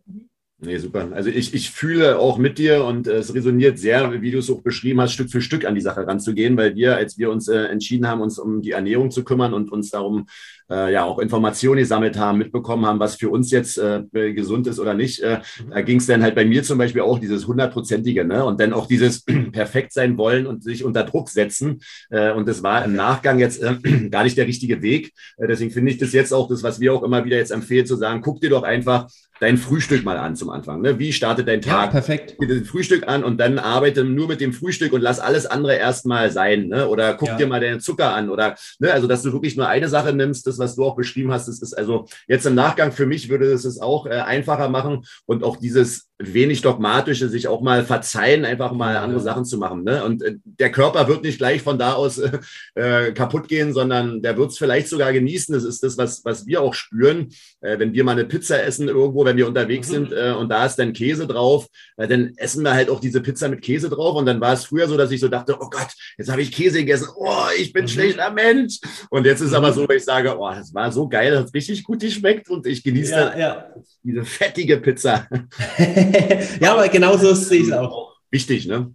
Nee, 0.58 0.78
super. 0.78 1.08
Also 1.12 1.28
ich, 1.28 1.52
ich 1.52 1.70
fühle 1.70 2.18
auch 2.18 2.38
mit 2.38 2.56
dir 2.56 2.82
und 2.84 3.06
äh, 3.06 3.16
es 3.16 3.34
resoniert 3.34 3.78
sehr, 3.78 4.22
wie 4.22 4.30
du 4.30 4.38
es 4.38 4.48
auch 4.48 4.62
beschrieben 4.62 5.02
hast, 5.02 5.12
Stück 5.12 5.30
für 5.30 5.42
Stück 5.42 5.66
an 5.66 5.74
die 5.74 5.82
Sache 5.82 6.06
ranzugehen, 6.06 6.56
weil 6.56 6.74
wir, 6.74 6.96
als 6.96 7.18
wir 7.18 7.30
uns 7.30 7.48
äh, 7.48 7.64
entschieden 7.64 8.08
haben, 8.08 8.22
uns 8.22 8.38
um 8.38 8.62
die 8.62 8.70
Ernährung 8.70 9.10
zu 9.10 9.22
kümmern 9.22 9.52
und 9.52 9.70
uns 9.70 9.90
darum 9.90 10.26
äh, 10.70 10.92
ja 10.92 11.04
auch 11.04 11.18
Informationen 11.18 11.78
gesammelt 11.78 12.18
haben, 12.18 12.38
mitbekommen 12.38 12.86
haben, 12.86 13.00
was 13.00 13.16
für 13.16 13.30
uns 13.30 13.50
jetzt 13.50 13.78
äh, 13.78 14.02
gesund 14.32 14.66
ist 14.66 14.78
oder 14.78 14.94
nicht, 14.94 15.20
äh, 15.20 15.40
mhm. 15.64 15.70
da 15.70 15.80
ging 15.82 15.98
es 15.98 16.06
dann 16.06 16.22
halt 16.22 16.34
bei 16.34 16.44
mir 16.44 16.62
zum 16.62 16.78
Beispiel 16.78 17.02
auch 17.02 17.18
dieses 17.18 17.46
hundertprozentige, 17.46 18.24
ne? 18.24 18.44
Und 18.44 18.60
dann 18.60 18.72
auch 18.72 18.86
dieses 18.86 19.24
perfekt 19.52 19.92
sein 19.92 20.16
wollen 20.18 20.46
und 20.46 20.62
sich 20.62 20.84
unter 20.84 21.04
Druck 21.04 21.30
setzen. 21.30 21.80
Äh, 22.10 22.32
und 22.32 22.48
das 22.48 22.62
war 22.62 22.84
im 22.84 22.94
Nachgang 22.94 23.38
jetzt 23.38 23.62
äh, 23.62 23.76
gar 24.10 24.24
nicht 24.24 24.36
der 24.36 24.46
richtige 24.46 24.82
Weg. 24.82 25.12
Äh, 25.36 25.46
deswegen 25.46 25.70
finde 25.70 25.92
ich 25.92 25.98
das 25.98 26.12
jetzt 26.12 26.32
auch 26.32 26.48
das, 26.48 26.62
was 26.62 26.80
wir 26.80 26.92
auch 26.92 27.02
immer 27.02 27.24
wieder 27.24 27.36
jetzt 27.36 27.50
empfehlen, 27.50 27.86
zu 27.86 27.96
sagen, 27.96 28.20
guck 28.22 28.40
dir 28.40 28.50
doch 28.50 28.62
einfach 28.62 29.08
dein 29.40 29.56
Frühstück 29.58 30.04
mal 30.04 30.16
an 30.16 30.36
zum 30.36 30.50
Anfang. 30.50 30.80
Ne? 30.80 30.98
Wie 30.98 31.12
startet 31.12 31.48
dein 31.48 31.60
Tag? 31.60 31.86
Ja, 31.86 31.90
perfekt. 31.90 32.36
Guck 32.38 32.48
dir 32.48 32.64
Frühstück 32.64 33.08
an 33.08 33.24
und 33.24 33.38
dann 33.38 33.58
arbeite 33.58 34.04
nur 34.04 34.28
mit 34.28 34.40
dem 34.40 34.52
Frühstück 34.52 34.92
und 34.92 35.00
lass 35.00 35.20
alles 35.20 35.46
andere 35.46 35.74
erstmal 35.74 36.30
sein. 36.30 36.68
Ne? 36.68 36.88
Oder 36.88 37.14
guck 37.14 37.28
ja. 37.28 37.36
dir 37.36 37.46
mal 37.46 37.60
deinen 37.60 37.80
Zucker 37.80 38.14
an. 38.14 38.30
Oder 38.30 38.54
ne? 38.78 38.92
also, 38.92 39.06
dass 39.06 39.22
du 39.22 39.32
wirklich 39.32 39.56
nur 39.56 39.68
eine 39.68 39.88
Sache 39.88 40.12
nimmst, 40.12 40.46
das 40.58 40.74
was 40.74 40.76
du 40.76 40.84
auch 40.84 40.96
beschrieben 40.96 41.32
hast. 41.32 41.48
Das 41.48 41.60
ist 41.60 41.74
also 41.74 42.06
jetzt 42.26 42.46
im 42.46 42.54
Nachgang 42.54 42.92
für 42.92 43.06
mich 43.06 43.28
würde 43.28 43.46
es 43.52 43.64
es 43.64 43.80
auch 43.80 44.06
äh, 44.06 44.10
einfacher 44.10 44.68
machen 44.68 45.04
und 45.26 45.44
auch 45.44 45.56
dieses 45.56 46.08
wenig 46.18 46.62
dogmatische, 46.62 47.28
sich 47.28 47.48
auch 47.48 47.60
mal 47.60 47.84
verzeihen, 47.84 48.44
einfach 48.44 48.72
mal 48.72 48.96
andere 48.96 49.20
Sachen 49.20 49.44
zu 49.44 49.58
machen. 49.58 49.82
Ne? 49.82 50.04
Und 50.04 50.22
äh, 50.22 50.36
der 50.44 50.70
Körper 50.70 51.08
wird 51.08 51.24
nicht 51.24 51.38
gleich 51.38 51.62
von 51.62 51.78
da 51.78 51.94
aus 51.94 52.18
äh, 52.18 52.38
äh 52.74 53.12
kaputt 53.12 53.48
gehen, 53.48 53.72
sondern 53.72 54.22
der 54.22 54.36
wird 54.36 54.52
es 54.52 54.58
vielleicht 54.58 54.88
sogar 54.88 55.12
genießen. 55.12 55.52
Das 55.52 55.64
ist 55.64 55.82
das, 55.82 55.98
was, 55.98 56.24
was 56.24 56.46
wir 56.46 56.62
auch 56.62 56.74
spüren. 56.74 57.30
Äh, 57.60 57.78
wenn 57.80 57.92
wir 57.92 58.04
mal 58.04 58.12
eine 58.12 58.24
Pizza 58.24 58.62
essen 58.62 58.88
irgendwo, 58.88 59.24
wenn 59.24 59.36
wir 59.36 59.48
unterwegs 59.48 59.88
mhm. 59.88 59.92
sind 59.92 60.12
äh, 60.12 60.32
und 60.38 60.48
da 60.50 60.66
ist 60.66 60.76
dann 60.76 60.92
Käse 60.92 61.26
drauf, 61.26 61.66
dann 61.96 62.32
essen 62.36 62.62
wir 62.62 62.74
halt 62.74 62.90
auch 62.90 63.00
diese 63.00 63.20
Pizza 63.20 63.48
mit 63.48 63.62
Käse 63.62 63.88
drauf. 63.88 64.14
Und 64.16 64.26
dann 64.26 64.40
war 64.40 64.52
es 64.52 64.66
früher 64.66 64.86
so, 64.86 64.96
dass 64.96 65.10
ich 65.10 65.20
so 65.20 65.28
dachte, 65.28 65.56
oh 65.58 65.68
Gott, 65.68 65.88
jetzt 66.16 66.30
habe 66.30 66.42
ich 66.42 66.52
Käse 66.52 66.78
gegessen. 66.78 67.08
Oh, 67.16 67.46
ich 67.58 67.72
bin 67.72 67.84
mhm. 67.84 67.88
schlechter 67.88 68.30
Mensch. 68.30 68.78
Und 69.10 69.26
jetzt 69.26 69.40
ist 69.40 69.50
mhm. 69.50 69.56
aber 69.56 69.72
so, 69.72 69.86
dass 69.86 69.96
ich 69.96 70.04
sage, 70.04 70.36
oh, 70.38 70.43
das 70.52 70.74
war 70.74 70.90
so 70.92 71.08
geil, 71.08 71.30
das 71.30 71.46
hat 71.46 71.54
richtig 71.54 71.84
gut 71.84 72.00
geschmeckt 72.00 72.50
und 72.50 72.66
ich 72.66 72.82
genieße 72.82 73.12
ja, 73.12 73.38
ja. 73.38 73.74
diese 74.02 74.24
fettige 74.24 74.78
Pizza. 74.78 75.28
ja, 76.60 76.72
aber 76.72 76.88
genauso 76.88 77.34
sehe 77.34 77.60
ich 77.60 77.68
es 77.68 77.72
auch. 77.72 78.16
Wichtig, 78.30 78.66
ne? 78.66 78.92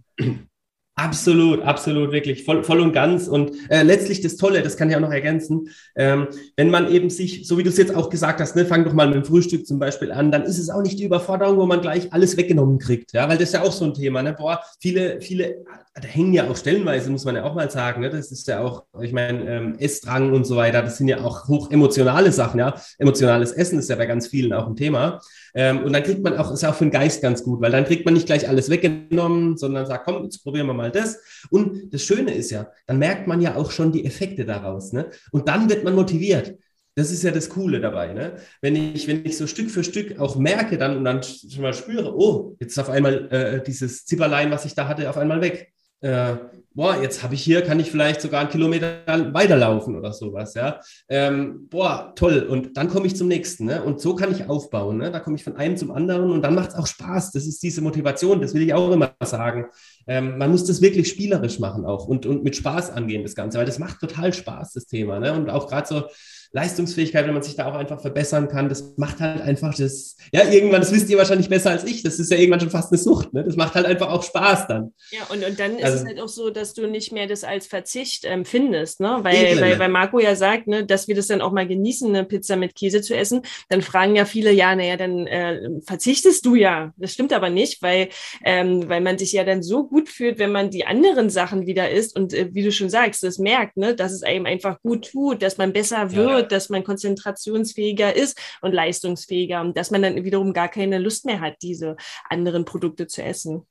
Absolut, 1.02 1.62
absolut, 1.62 2.12
wirklich 2.12 2.44
voll, 2.44 2.62
voll 2.62 2.80
und 2.80 2.92
ganz. 2.92 3.26
Und 3.26 3.52
äh, 3.70 3.82
letztlich 3.82 4.20
das 4.20 4.36
Tolle, 4.36 4.60
das 4.60 4.76
kann 4.76 4.90
ich 4.90 4.96
auch 4.96 5.00
noch 5.00 5.12
ergänzen, 5.12 5.70
ähm, 5.96 6.28
wenn 6.56 6.68
man 6.68 6.90
eben 6.92 7.08
sich, 7.08 7.48
so 7.48 7.56
wie 7.56 7.62
du 7.62 7.70
es 7.70 7.78
jetzt 7.78 7.94
auch 7.94 8.10
gesagt 8.10 8.38
hast, 8.38 8.54
ne, 8.54 8.66
fang 8.66 8.84
doch 8.84 8.92
mal 8.92 9.06
mit 9.06 9.14
dem 9.16 9.24
Frühstück 9.24 9.66
zum 9.66 9.78
Beispiel 9.78 10.12
an, 10.12 10.30
dann 10.30 10.42
ist 10.42 10.58
es 10.58 10.68
auch 10.68 10.82
nicht 10.82 10.98
die 10.98 11.04
Überforderung, 11.04 11.56
wo 11.56 11.64
man 11.64 11.80
gleich 11.80 12.12
alles 12.12 12.36
weggenommen 12.36 12.78
kriegt. 12.78 13.14
Ja, 13.14 13.30
weil 13.30 13.38
das 13.38 13.48
ist 13.48 13.54
ja 13.54 13.62
auch 13.62 13.72
so 13.72 13.86
ein 13.86 13.94
Thema. 13.94 14.22
Ne? 14.22 14.34
Boah, 14.34 14.60
viele, 14.78 15.22
viele, 15.22 15.64
da 15.94 16.06
hängen 16.06 16.34
ja 16.34 16.50
auch 16.50 16.56
stellenweise, 16.56 17.10
muss 17.10 17.24
man 17.24 17.34
ja 17.34 17.44
auch 17.44 17.54
mal 17.54 17.70
sagen. 17.70 18.02
Ne? 18.02 18.10
Das 18.10 18.30
ist 18.30 18.46
ja 18.46 18.60
auch, 18.60 18.84
ich 19.00 19.14
meine, 19.14 19.48
ähm, 19.48 19.76
Essdrang 19.78 20.34
und 20.34 20.44
so 20.44 20.56
weiter, 20.56 20.82
das 20.82 20.98
sind 20.98 21.08
ja 21.08 21.24
auch 21.24 21.48
hoch 21.48 21.70
emotionale 21.70 22.30
Sachen. 22.30 22.60
Ja, 22.60 22.74
emotionales 22.98 23.52
Essen 23.52 23.78
ist 23.78 23.88
ja 23.88 23.96
bei 23.96 24.04
ganz 24.04 24.26
vielen 24.26 24.52
auch 24.52 24.66
ein 24.66 24.76
Thema. 24.76 25.22
Ähm, 25.54 25.84
und 25.84 25.92
dann 25.92 26.02
kriegt 26.02 26.22
man 26.22 26.36
auch, 26.36 26.52
ist 26.52 26.64
auch 26.64 26.74
für 26.74 26.84
den 26.84 26.90
Geist 26.90 27.22
ganz 27.22 27.42
gut, 27.42 27.60
weil 27.60 27.72
dann 27.72 27.84
kriegt 27.84 28.04
man 28.04 28.14
nicht 28.14 28.26
gleich 28.26 28.48
alles 28.48 28.70
weggenommen, 28.70 29.56
sondern 29.56 29.86
sagt, 29.86 30.04
komm, 30.04 30.24
jetzt 30.24 30.42
probieren 30.42 30.66
wir 30.66 30.74
mal 30.74 30.90
das. 30.90 31.18
Und 31.50 31.92
das 31.92 32.02
Schöne 32.02 32.34
ist 32.34 32.50
ja, 32.50 32.70
dann 32.86 32.98
merkt 32.98 33.26
man 33.26 33.40
ja 33.40 33.56
auch 33.56 33.70
schon 33.70 33.92
die 33.92 34.04
Effekte 34.04 34.44
daraus. 34.44 34.92
Ne? 34.92 35.10
Und 35.32 35.48
dann 35.48 35.68
wird 35.68 35.84
man 35.84 35.94
motiviert. 35.94 36.56
Das 36.96 37.10
ist 37.10 37.22
ja 37.22 37.30
das 37.30 37.48
Coole 37.48 37.80
dabei. 37.80 38.12
Ne? 38.12 38.36
Wenn, 38.60 38.76
ich, 38.76 39.06
wenn 39.06 39.24
ich 39.24 39.36
so 39.36 39.46
Stück 39.46 39.70
für 39.70 39.84
Stück 39.84 40.18
auch 40.18 40.36
merke 40.36 40.76
dann 40.76 40.96
und 40.96 41.04
dann 41.04 41.22
schon 41.22 41.62
mal 41.62 41.72
spüre, 41.72 42.14
oh, 42.16 42.56
jetzt 42.60 42.72
ist 42.72 42.78
auf 42.78 42.90
einmal 42.90 43.28
äh, 43.32 43.62
dieses 43.62 44.04
Zipperlein, 44.04 44.50
was 44.50 44.64
ich 44.64 44.74
da 44.74 44.88
hatte, 44.88 45.08
auf 45.08 45.16
einmal 45.16 45.40
weg. 45.40 45.72
Äh, 46.00 46.36
boah, 46.72 47.00
jetzt 47.00 47.22
habe 47.22 47.34
ich 47.34 47.42
hier, 47.42 47.62
kann 47.62 47.80
ich 47.80 47.90
vielleicht 47.90 48.20
sogar 48.20 48.40
einen 48.40 48.50
Kilometer 48.50 49.02
weiterlaufen 49.34 49.96
oder 49.96 50.12
sowas, 50.12 50.54
ja. 50.54 50.80
Ähm, 51.08 51.68
boah, 51.68 52.12
toll. 52.16 52.46
Und 52.48 52.76
dann 52.76 52.88
komme 52.88 53.06
ich 53.06 53.16
zum 53.16 53.28
nächsten, 53.28 53.66
ne? 53.66 53.82
Und 53.82 54.00
so 54.00 54.14
kann 54.14 54.32
ich 54.32 54.48
aufbauen, 54.48 54.98
ne? 54.98 55.10
Da 55.10 55.20
komme 55.20 55.36
ich 55.36 55.44
von 55.44 55.56
einem 55.56 55.76
zum 55.76 55.90
anderen 55.90 56.30
und 56.30 56.42
dann 56.42 56.54
macht 56.54 56.70
es 56.70 56.74
auch 56.76 56.86
Spaß. 56.86 57.32
Das 57.32 57.46
ist 57.46 57.62
diese 57.62 57.82
Motivation, 57.82 58.40
das 58.40 58.54
will 58.54 58.62
ich 58.62 58.72
auch 58.72 58.90
immer 58.90 59.12
sagen. 59.22 59.66
Ähm, 60.06 60.38
man 60.38 60.50
muss 60.50 60.64
das 60.64 60.80
wirklich 60.80 61.08
spielerisch 61.08 61.58
machen 61.58 61.84
auch 61.84 62.06
und, 62.06 62.24
und 62.24 62.44
mit 62.44 62.56
Spaß 62.56 62.90
angehen, 62.90 63.22
das 63.22 63.34
Ganze, 63.34 63.58
weil 63.58 63.66
das 63.66 63.78
macht 63.78 64.00
total 64.00 64.32
Spaß, 64.32 64.72
das 64.72 64.86
Thema, 64.86 65.18
ne? 65.20 65.34
Und 65.34 65.50
auch 65.50 65.68
gerade 65.68 65.86
so, 65.86 66.04
Leistungsfähigkeit, 66.52 67.26
wenn 67.26 67.34
man 67.34 67.42
sich 67.42 67.54
da 67.54 67.66
auch 67.66 67.74
einfach 67.74 68.00
verbessern 68.00 68.48
kann, 68.48 68.68
das 68.68 68.94
macht 68.96 69.20
halt 69.20 69.40
einfach 69.40 69.72
das, 69.74 70.16
ja, 70.32 70.42
irgendwann, 70.48 70.80
das 70.80 70.92
wisst 70.92 71.08
ihr 71.08 71.16
wahrscheinlich 71.16 71.48
besser 71.48 71.70
als 71.70 71.84
ich, 71.84 72.02
das 72.02 72.18
ist 72.18 72.30
ja 72.30 72.38
irgendwann 72.38 72.60
schon 72.60 72.70
fast 72.70 72.90
eine 72.90 72.98
Sucht, 72.98 73.32
ne? 73.32 73.44
Das 73.44 73.56
macht 73.56 73.74
halt 73.74 73.86
einfach 73.86 74.10
auch 74.10 74.22
Spaß 74.24 74.66
dann. 74.66 74.92
Ja, 75.10 75.20
und, 75.28 75.44
und 75.44 75.60
dann 75.60 75.76
also, 75.76 75.86
ist 75.86 76.00
es 76.00 76.06
halt 76.06 76.20
auch 76.20 76.28
so, 76.28 76.50
dass 76.50 76.74
du 76.74 76.88
nicht 76.88 77.12
mehr 77.12 77.28
das 77.28 77.44
als 77.44 77.68
Verzicht 77.68 78.24
empfindest, 78.24 79.00
ne? 79.00 79.18
Weil, 79.22 79.60
weil, 79.60 79.78
weil 79.78 79.88
Marco 79.88 80.18
ja 80.18 80.34
sagt, 80.34 80.66
ne, 80.66 80.84
dass 80.84 81.06
wir 81.06 81.14
das 81.14 81.28
dann 81.28 81.40
auch 81.40 81.52
mal 81.52 81.68
genießen, 81.68 82.08
eine 82.08 82.24
Pizza 82.24 82.56
mit 82.56 82.74
Käse 82.74 83.00
zu 83.00 83.16
essen, 83.16 83.42
dann 83.68 83.82
fragen 83.82 84.16
ja 84.16 84.24
viele, 84.24 84.50
ja, 84.50 84.74
naja, 84.74 84.96
dann 84.96 85.28
äh, 85.28 85.60
verzichtest 85.86 86.44
du 86.46 86.56
ja. 86.56 86.92
Das 86.96 87.12
stimmt 87.12 87.32
aber 87.32 87.50
nicht, 87.50 87.80
weil, 87.82 88.08
ähm, 88.44 88.88
weil 88.88 89.00
man 89.00 89.18
sich 89.18 89.32
ja 89.32 89.44
dann 89.44 89.62
so 89.62 89.86
gut 89.86 90.08
fühlt, 90.08 90.38
wenn 90.38 90.50
man 90.50 90.70
die 90.70 90.84
anderen 90.84 91.30
Sachen 91.30 91.66
wieder 91.66 91.90
isst 91.90 92.18
und 92.18 92.34
äh, 92.34 92.48
wie 92.52 92.64
du 92.64 92.72
schon 92.72 92.90
sagst, 92.90 93.22
das 93.22 93.38
merkt, 93.38 93.76
ne, 93.76 93.94
dass 93.94 94.12
es 94.12 94.24
einem 94.24 94.46
einfach 94.46 94.80
gut 94.82 95.10
tut, 95.12 95.42
dass 95.42 95.58
man 95.58 95.72
besser 95.72 96.12
wird, 96.12 96.39
ja. 96.39 96.39
Dass 96.48 96.68
man 96.68 96.84
konzentrationsfähiger 96.84 98.14
ist 98.14 98.40
und 98.60 98.72
leistungsfähiger 98.72 99.60
und 99.60 99.76
dass 99.76 99.90
man 99.90 100.02
dann 100.02 100.24
wiederum 100.24 100.52
gar 100.52 100.68
keine 100.68 100.98
Lust 100.98 101.24
mehr 101.24 101.40
hat, 101.40 101.56
diese 101.62 101.96
anderen 102.28 102.64
Produkte 102.64 103.06
zu 103.06 103.22
essen. 103.22 103.66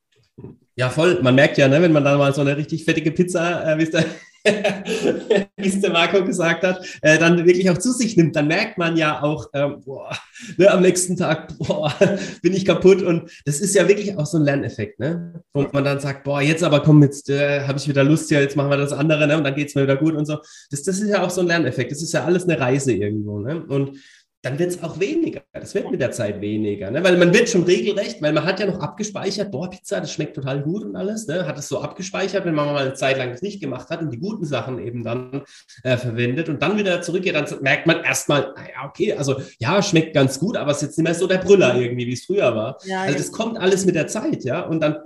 Ja, 0.75 0.89
voll. 0.89 1.19
Man 1.21 1.35
merkt 1.35 1.57
ja, 1.57 1.67
ne, 1.67 1.81
wenn 1.81 1.91
man 1.91 2.05
dann 2.05 2.17
mal 2.17 2.33
so 2.33 2.39
eine 2.39 2.55
richtig 2.55 2.85
fettige 2.85 3.11
Pizza, 3.11 3.69
äh, 3.69 3.77
wie 3.77 3.83
es 3.83 3.91
der, 3.91 4.05
der 5.81 5.91
Marco 5.91 6.23
gesagt 6.23 6.63
hat, 6.63 6.85
äh, 7.01 7.17
dann 7.17 7.45
wirklich 7.45 7.69
auch 7.69 7.77
zu 7.77 7.91
sich 7.91 8.15
nimmt, 8.15 8.35
dann 8.35 8.47
merkt 8.47 8.77
man 8.77 8.95
ja 8.95 9.21
auch, 9.21 9.47
ähm, 9.53 9.81
boah, 9.83 10.09
ne, 10.57 10.71
am 10.71 10.81
nächsten 10.81 11.17
Tag, 11.17 11.57
boah, 11.59 11.93
bin 12.41 12.53
ich 12.53 12.63
kaputt. 12.65 13.01
Und 13.01 13.29
das 13.43 13.59
ist 13.59 13.75
ja 13.75 13.89
wirklich 13.89 14.17
auch 14.17 14.25
so 14.25 14.37
ein 14.37 14.45
Lerneffekt, 14.45 14.99
ne? 14.99 15.43
wo 15.53 15.67
man 15.73 15.83
dann 15.83 15.99
sagt, 15.99 16.23
boah, 16.23 16.41
jetzt 16.41 16.63
aber 16.63 16.81
komm, 16.81 17.03
jetzt 17.03 17.29
äh, 17.29 17.67
habe 17.67 17.77
ich 17.77 17.89
wieder 17.89 18.05
Lust, 18.05 18.31
ja, 18.31 18.39
jetzt 18.39 18.55
machen 18.55 18.69
wir 18.69 18.77
das 18.77 18.93
andere, 18.93 19.27
ne? 19.27 19.37
und 19.37 19.43
dann 19.43 19.55
geht 19.55 19.67
es 19.67 19.75
mir 19.75 19.83
wieder 19.83 19.97
gut 19.97 20.15
und 20.15 20.25
so. 20.25 20.37
Das, 20.71 20.83
das 20.83 20.99
ist 20.99 21.09
ja 21.09 21.23
auch 21.23 21.29
so 21.29 21.41
ein 21.41 21.47
Lerneffekt. 21.47 21.91
Das 21.91 22.01
ist 22.01 22.13
ja 22.13 22.23
alles 22.23 22.45
eine 22.45 22.57
Reise 22.57 22.93
irgendwo. 22.93 23.39
Ne? 23.39 23.65
Und 23.65 23.97
dann 24.41 24.57
wird 24.57 24.71
es 24.71 24.83
auch 24.83 24.99
weniger. 24.99 25.41
Das 25.51 25.75
wird 25.75 25.91
mit 25.91 25.99
der 25.99 26.11
Zeit 26.11 26.39
weniger, 26.39 26.89
ne? 26.91 27.03
weil 27.03 27.17
man 27.17 27.33
wird 27.33 27.49
schon 27.49 27.63
regelrecht, 27.63 28.21
weil 28.21 28.31
man 28.31 28.45
hat 28.45 28.59
ja 28.59 28.67
noch 28.67 28.79
abgespeichert, 28.79 29.51
boah, 29.51 29.69
Pizza, 29.69 29.99
das 29.99 30.13
schmeckt 30.13 30.35
total 30.35 30.61
gut 30.61 30.85
und 30.85 30.95
alles, 30.95 31.27
ne? 31.27 31.45
hat 31.45 31.57
es 31.57 31.67
so 31.67 31.81
abgespeichert, 31.81 32.45
wenn 32.45 32.55
man 32.55 32.67
mal 32.67 32.85
eine 32.85 32.93
Zeit 32.93 33.17
lang 33.17 33.31
das 33.31 33.41
nicht 33.41 33.59
gemacht 33.59 33.89
hat 33.89 34.01
und 34.01 34.11
die 34.11 34.17
guten 34.17 34.45
Sachen 34.45 34.79
eben 34.79 35.03
dann 35.03 35.43
äh, 35.83 35.97
verwendet 35.97 36.47
und 36.47 36.61
dann 36.61 36.77
wieder 36.77 37.01
zurückgeht, 37.01 37.35
dann 37.35 37.47
merkt 37.61 37.85
man 37.85 38.01
erstmal, 38.03 38.53
naja, 38.55 38.87
okay, 38.87 39.13
also 39.13 39.41
ja, 39.59 39.81
schmeckt 39.81 40.13
ganz 40.13 40.39
gut, 40.39 40.55
aber 40.55 40.71
es 40.71 40.77
ist 40.77 40.83
jetzt 40.83 40.97
nicht 40.97 41.05
mehr 41.05 41.15
so 41.15 41.27
der 41.27 41.39
Brüller 41.39 41.75
irgendwie, 41.75 42.07
wie 42.07 42.13
es 42.13 42.25
früher 42.25 42.55
war. 42.55 42.77
Ja, 42.85 43.01
also 43.01 43.17
das 43.17 43.31
kommt 43.33 43.57
alles 43.57 43.85
mit 43.85 43.95
der 43.95 44.07
Zeit, 44.07 44.45
ja, 44.45 44.61
und 44.61 44.79
dann, 44.79 44.97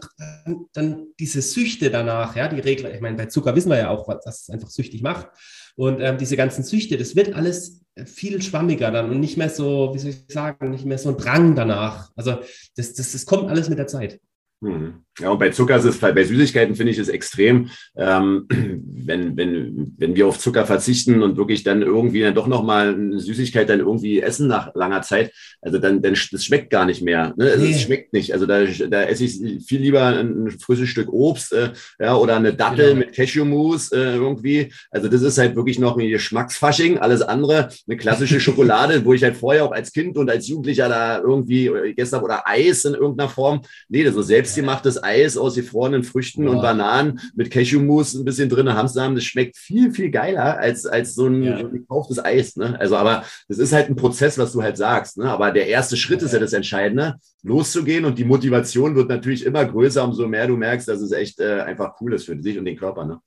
dann 0.73 1.07
diese 1.19 1.41
Süchte 1.41 1.89
danach, 1.89 2.35
ja, 2.35 2.47
die 2.47 2.59
Regel, 2.59 2.91
ich 2.93 3.01
meine, 3.01 3.17
bei 3.17 3.25
Zucker 3.25 3.55
wissen 3.55 3.71
wir 3.71 3.77
ja 3.77 3.89
auch, 3.89 4.07
was 4.07 4.23
das 4.23 4.49
einfach 4.49 4.69
süchtig 4.69 5.01
macht 5.01 5.27
und 5.75 6.01
ähm, 6.01 6.17
diese 6.17 6.37
ganzen 6.37 6.63
Süchte, 6.63 6.97
das 6.97 7.15
wird 7.15 7.33
alles 7.33 7.82
viel 8.05 8.41
schwammiger 8.41 8.91
dann 8.91 9.09
und 9.09 9.19
nicht 9.19 9.37
mehr 9.37 9.49
so, 9.49 9.91
wie 9.93 9.99
soll 9.99 10.11
ich 10.11 10.25
sagen, 10.27 10.71
nicht 10.71 10.85
mehr 10.85 10.97
so 10.97 11.09
ein 11.09 11.17
Drang 11.17 11.55
danach. 11.55 12.11
Also 12.15 12.39
das, 12.75 12.93
das, 12.93 13.11
das 13.11 13.25
kommt 13.25 13.49
alles 13.49 13.69
mit 13.69 13.77
der 13.77 13.87
Zeit. 13.87 14.19
Mhm. 14.61 15.05
Ja, 15.19 15.29
und 15.29 15.39
bei 15.39 15.49
Zucker 15.49 15.77
ist 15.77 15.85
es, 15.85 15.99
bei 15.99 16.23
Süßigkeiten 16.23 16.75
finde 16.75 16.91
ich 16.91 16.97
es 16.97 17.07
extrem, 17.09 17.69
ähm, 17.95 18.47
wenn, 18.49 19.37
wenn, 19.37 19.93
wenn 19.97 20.15
wir 20.15 20.27
auf 20.27 20.39
Zucker 20.39 20.65
verzichten 20.65 21.21
und 21.21 21.37
wirklich 21.37 21.63
dann 21.63 21.81
irgendwie 21.81 22.21
dann 22.21 22.35
doch 22.35 22.47
nochmal 22.47 22.93
eine 22.93 23.19
Süßigkeit 23.19 23.69
dann 23.69 23.79
irgendwie 23.79 24.21
essen 24.21 24.47
nach 24.47 24.73
langer 24.75 25.01
Zeit, 25.01 25.31
also 25.61 25.77
dann, 25.77 26.01
dann 26.01 26.13
das 26.31 26.45
schmeckt 26.45 26.69
gar 26.69 26.85
nicht 26.85 27.01
mehr. 27.01 27.33
Ne? 27.37 27.51
Also 27.51 27.65
nee. 27.65 27.71
Es 27.71 27.81
schmeckt 27.81 28.13
nicht. 28.13 28.33
Also 28.33 28.45
da, 28.45 28.63
da 28.63 29.03
esse 29.03 29.25
ich 29.25 29.65
viel 29.65 29.81
lieber 29.81 30.05
ein 30.05 30.49
frisches 30.51 30.89
Stück 30.89 31.11
Obst 31.11 31.53
äh, 31.53 31.71
ja, 31.99 32.15
oder 32.15 32.37
eine 32.37 32.53
Dattel 32.53 32.89
genau. 32.89 32.99
mit 32.99 33.13
Cashewmus 33.13 33.91
äh, 33.91 34.15
irgendwie. 34.15 34.71
Also 34.89 35.09
das 35.09 35.21
ist 35.21 35.37
halt 35.37 35.55
wirklich 35.55 35.79
noch 35.79 35.97
ein 35.97 36.09
Geschmacksfasching. 36.09 36.97
Alles 36.97 37.21
andere, 37.21 37.69
eine 37.87 37.97
klassische 37.97 38.39
Schokolade, 38.43 39.05
wo 39.05 39.13
ich 39.13 39.23
halt 39.23 39.37
vorher 39.37 39.65
auch 39.65 39.71
als 39.71 39.91
Kind 39.91 40.17
und 40.17 40.29
als 40.29 40.47
Jugendlicher 40.47 40.89
da 40.89 41.19
irgendwie 41.19 41.65
gegessen 41.65 42.15
habe 42.15 42.25
oder 42.25 42.47
Eis 42.47 42.85
in 42.85 42.93
irgendeiner 42.93 43.29
Form. 43.29 43.61
Nee, 43.89 44.03
das 44.03 44.15
so 44.15 44.21
selbst 44.21 44.43
selbstgemachtes 44.43 45.02
Eis 45.03 45.37
aus 45.37 45.55
gefrorenen 45.55 46.03
Früchten 46.03 46.45
wow. 46.45 46.55
und 46.55 46.61
Bananen 46.61 47.19
mit 47.35 47.51
Cashewmus 47.51 48.13
ein 48.13 48.25
bisschen 48.25 48.49
drin, 48.49 48.73
Hamstersamen, 48.73 49.15
das 49.15 49.25
schmeckt 49.25 49.57
viel, 49.57 49.91
viel 49.91 50.09
geiler 50.09 50.57
als, 50.57 50.85
als 50.85 51.15
so 51.15 51.27
ein, 51.27 51.43
ja. 51.43 51.59
so 51.59 51.67
ein 51.67 51.73
gekauftes 51.73 52.23
Eis. 52.23 52.55
Ne? 52.55 52.79
Also, 52.79 52.95
aber 52.95 53.23
das 53.47 53.57
ist 53.57 53.73
halt 53.73 53.89
ein 53.89 53.95
Prozess, 53.95 54.37
was 54.37 54.53
du 54.53 54.63
halt 54.63 54.77
sagst. 54.77 55.17
Ne? 55.17 55.25
Aber 55.25 55.51
der 55.51 55.67
erste 55.67 55.97
Schritt 55.97 56.21
ja. 56.21 56.25
ist 56.25 56.33
ja 56.33 56.39
das 56.39 56.53
Entscheidende, 56.53 57.15
loszugehen 57.43 58.05
und 58.05 58.17
die 58.17 58.25
Motivation 58.25 58.95
wird 58.95 59.09
natürlich 59.09 59.45
immer 59.45 59.65
größer, 59.65 60.03
umso 60.03 60.27
mehr 60.27 60.47
du 60.47 60.57
merkst, 60.57 60.87
dass 60.87 61.01
es 61.01 61.11
echt 61.11 61.39
äh, 61.39 61.61
einfach 61.61 61.95
cool 62.01 62.13
ist 62.13 62.25
für 62.25 62.35
dich 62.35 62.57
und 62.57 62.65
den 62.65 62.77
Körper. 62.77 63.05
Ne? 63.05 63.19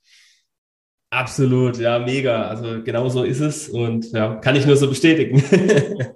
Absolut, 1.10 1.78
ja, 1.78 1.98
mega. 1.98 2.48
Also 2.48 2.82
genau 2.82 3.08
so 3.08 3.22
ist 3.22 3.40
es 3.40 3.68
und 3.68 4.10
ja, 4.12 4.36
kann 4.36 4.56
ich 4.56 4.66
nur 4.66 4.76
so 4.76 4.88
bestätigen. 4.88 5.42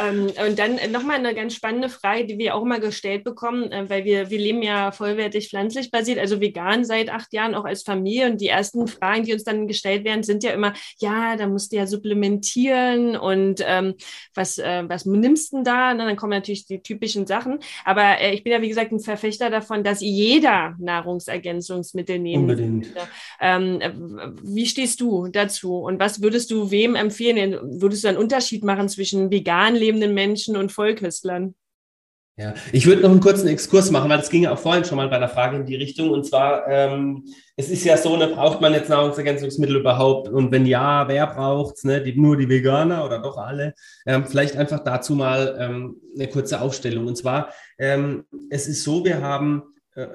Ähm, 0.00 0.30
und 0.46 0.58
dann 0.58 0.78
nochmal 0.90 1.16
eine 1.18 1.34
ganz 1.34 1.54
spannende 1.54 1.88
Frage, 1.88 2.26
die 2.26 2.38
wir 2.38 2.54
auch 2.54 2.62
immer 2.62 2.80
gestellt 2.80 3.24
bekommen, 3.24 3.70
äh, 3.70 3.88
weil 3.88 4.04
wir, 4.04 4.30
wir 4.30 4.38
leben 4.38 4.62
ja 4.62 4.92
vollwertig 4.92 5.48
pflanzlich 5.48 5.90
basiert, 5.90 6.18
also 6.18 6.40
vegan 6.40 6.84
seit 6.84 7.10
acht 7.10 7.32
Jahren, 7.32 7.54
auch 7.54 7.64
als 7.64 7.82
Familie. 7.82 8.30
Und 8.30 8.40
die 8.40 8.48
ersten 8.48 8.86
Fragen, 8.86 9.24
die 9.24 9.32
uns 9.32 9.44
dann 9.44 9.68
gestellt 9.68 10.04
werden, 10.04 10.22
sind 10.22 10.44
ja 10.44 10.52
immer, 10.52 10.72
ja, 10.98 11.36
da 11.36 11.46
musst 11.46 11.72
du 11.72 11.76
ja 11.76 11.86
supplementieren 11.86 13.16
und 13.16 13.62
ähm, 13.66 13.94
was, 14.34 14.58
äh, 14.58 14.84
was 14.88 15.04
nimmst 15.04 15.52
du 15.52 15.56
denn 15.56 15.64
da? 15.64 15.92
Und 15.92 15.98
dann 15.98 16.16
kommen 16.16 16.32
natürlich 16.32 16.66
die 16.66 16.82
typischen 16.82 17.26
Sachen. 17.26 17.58
Aber 17.84 18.20
äh, 18.20 18.32
ich 18.34 18.44
bin 18.44 18.52
ja, 18.52 18.62
wie 18.62 18.68
gesagt, 18.68 18.92
ein 18.92 19.00
Verfechter 19.00 19.50
davon, 19.50 19.84
dass 19.84 20.00
jeder 20.00 20.74
Nahrungsergänzungsmittel 20.78 22.18
nehmen 22.18 22.44
Unbedingt. 22.44 22.88
Ähm, 23.40 23.80
wie 24.42 24.66
stehst 24.66 25.00
du 25.00 25.28
dazu? 25.28 25.76
Und 25.76 26.00
was 26.00 26.22
würdest 26.22 26.50
du 26.50 26.70
wem 26.70 26.94
empfehlen? 26.94 27.58
Würdest 27.80 28.04
du 28.04 28.08
einen 28.08 28.18
Unterschied 28.18 28.64
machen 28.64 28.88
zwischen 28.88 29.30
vegan 29.30 29.74
lebenden 29.82 30.14
Menschen 30.14 30.56
und 30.56 30.70
Vollköstlern? 30.72 31.54
Ja, 32.36 32.54
ich 32.72 32.86
würde 32.86 33.02
noch 33.02 33.10
einen 33.10 33.20
kurzen 33.20 33.46
Exkurs 33.48 33.90
machen, 33.90 34.08
weil 34.08 34.16
das 34.16 34.30
ging 34.30 34.44
ja 34.44 34.52
auch 34.52 34.58
vorhin 34.58 34.86
schon 34.86 34.96
mal 34.96 35.08
bei 35.08 35.16
einer 35.16 35.28
Frage 35.28 35.56
in 35.56 35.66
die 35.66 35.76
Richtung. 35.76 36.08
Und 36.08 36.24
zwar, 36.24 36.66
ähm, 36.66 37.26
es 37.56 37.68
ist 37.68 37.84
ja 37.84 37.98
so, 37.98 38.16
ne, 38.16 38.28
braucht 38.28 38.62
man 38.62 38.72
jetzt 38.72 38.88
Nahrungsergänzungsmittel 38.88 39.76
überhaupt? 39.76 40.30
Und 40.30 40.50
wenn 40.50 40.64
ja, 40.64 41.06
wer 41.08 41.26
braucht's? 41.26 41.84
Ne? 41.84 42.02
Die, 42.02 42.18
nur 42.18 42.38
die 42.38 42.48
Veganer 42.48 43.04
oder 43.04 43.18
doch 43.18 43.36
alle? 43.36 43.74
Ähm, 44.06 44.24
vielleicht 44.24 44.56
einfach 44.56 44.82
dazu 44.82 45.14
mal 45.14 45.58
ähm, 45.60 46.00
eine 46.16 46.26
kurze 46.28 46.62
Aufstellung. 46.62 47.06
Und 47.06 47.16
zwar, 47.16 47.50
ähm, 47.78 48.24
es 48.48 48.66
ist 48.66 48.82
so, 48.82 49.04
wir 49.04 49.20
haben 49.20 49.64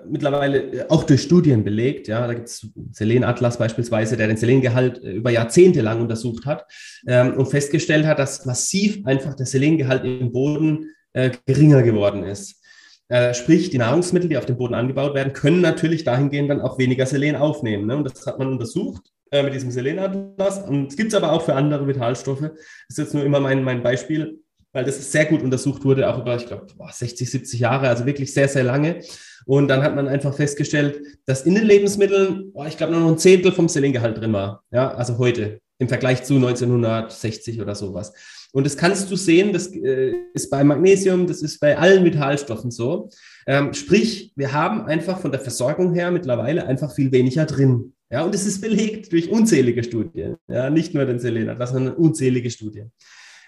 mittlerweile 0.08 0.60
äh, 0.60 0.86
auch 0.90 1.04
durch 1.04 1.22
Studien 1.22 1.64
belegt, 1.64 2.08
ja, 2.08 2.26
da 2.26 2.34
gibt 2.34 2.48
es 2.48 2.68
Selenatlas 2.92 3.58
beispielsweise, 3.58 4.18
der 4.18 4.28
den 4.28 4.38
Selengehalt 4.38 5.04
äh, 5.04 5.12
über 5.12 5.30
Jahrzehnte 5.30 5.82
lang 5.82 6.02
untersucht 6.02 6.46
hat 6.46 6.66
ähm, 7.08 7.36
und 7.36 7.48
festgestellt 7.48 8.06
hat, 8.06 8.20
dass 8.20 8.46
massiv 8.46 9.06
einfach 9.06 9.36
der 9.36 9.46
Selengehalt 9.46 10.04
im 10.04 10.32
Boden 10.32 10.92
äh, 11.14 11.32
geringer 11.46 11.84
geworden 11.84 12.24
ist. 12.24 12.62
Äh, 13.10 13.34
sprich, 13.34 13.70
die 13.70 13.78
Nahrungsmittel, 13.78 14.30
die 14.30 14.38
auf 14.38 14.46
dem 14.46 14.58
Boden 14.58 14.74
angebaut 14.74 15.14
werden, 15.14 15.34
können 15.34 15.62
natürlich 15.62 16.04
dahingehend 16.04 16.50
dann 16.50 16.62
auch 16.62 16.78
weniger 16.78 17.06
Selen 17.06 17.36
aufnehmen. 17.36 17.86
Ne? 17.86 17.96
Und 17.96 18.04
das 18.04 18.26
hat 18.26 18.38
man 18.40 18.50
untersucht 18.50 19.04
äh, 19.32 19.44
mit 19.44 19.54
diesem 19.54 19.72
Selenatlas. 19.72 20.68
Und 20.68 20.88
es 20.88 20.98
gibt 20.98 21.14
es 21.14 21.16
aber 21.16 21.32
auch 21.32 21.44
für 21.44 21.56
andere 21.56 21.88
Vitalstoffe. 21.88 22.42
Das 22.42 22.52
ist 22.90 22.98
jetzt 22.98 23.14
nur 23.14 23.24
immer 23.24 23.40
mein, 23.40 23.64
mein 23.64 23.82
Beispiel, 23.82 24.40
weil 24.78 24.86
das 24.86 25.12
sehr 25.12 25.26
gut 25.26 25.42
untersucht 25.42 25.84
wurde, 25.86 26.08
auch 26.08 26.20
über, 26.20 26.36
ich 26.36 26.46
glaube, 26.46 26.68
60, 26.88 27.28
70 27.28 27.60
Jahre, 27.60 27.90
also 27.90 28.06
wirklich 28.06 28.32
sehr, 28.32 28.48
sehr 28.48 28.64
lange. 28.64 29.02
Und 29.48 29.70
dann 29.70 29.82
hat 29.82 29.96
man 29.96 30.08
einfach 30.08 30.36
festgestellt, 30.36 31.02
dass 31.26 31.48
in 31.48 31.56
den 31.56 31.66
Lebensmitteln, 31.66 32.52
oh, 32.54 32.64
ich 32.64 32.78
glaube, 32.78 32.94
nur 32.94 33.02
noch 33.02 33.10
ein 33.10 33.18
Zehntel 33.18 33.52
vom 33.52 33.70
Selengehalt 33.70 34.20
drin 34.20 34.34
war. 34.34 34.62
Ja, 34.70 34.94
also 34.94 35.18
heute 35.18 35.62
im 35.80 35.88
Vergleich 35.88 36.26
zu 36.26 36.36
1960 36.36 37.60
oder 37.60 37.74
sowas. 37.74 38.14
Und 38.52 38.68
das 38.68 38.78
kannst 38.78 39.10
du 39.10 39.16
sehen, 39.16 39.52
das 39.52 39.74
äh, 39.74 40.14
ist 40.36 40.52
bei 40.52 40.64
Magnesium, 40.64 41.26
das 41.26 41.42
ist 41.42 41.60
bei 41.60 41.76
allen 41.76 42.06
Vitalstoffen 42.06 42.70
so. 42.70 43.10
Ähm, 43.48 43.74
sprich, 43.74 44.32
wir 44.36 44.54
haben 44.54 44.86
einfach 44.86 45.20
von 45.20 45.32
der 45.32 45.40
Versorgung 45.40 45.96
her 45.96 46.12
mittlerweile 46.12 46.68
einfach 46.68 46.94
viel 46.94 47.12
weniger 47.12 47.48
drin. 47.48 47.94
Ja, 48.12 48.22
und 48.22 48.36
es 48.36 48.46
ist 48.46 48.62
belegt 48.62 49.12
durch 49.12 49.32
unzählige 49.32 49.84
Studien. 49.84 50.36
Ja, 50.48 50.70
nicht 50.70 50.94
nur 50.94 51.06
den 51.06 51.18
Selenat, 51.18 51.68
sondern 51.68 51.96
unzählige 51.96 52.52
Studien. 52.52 52.92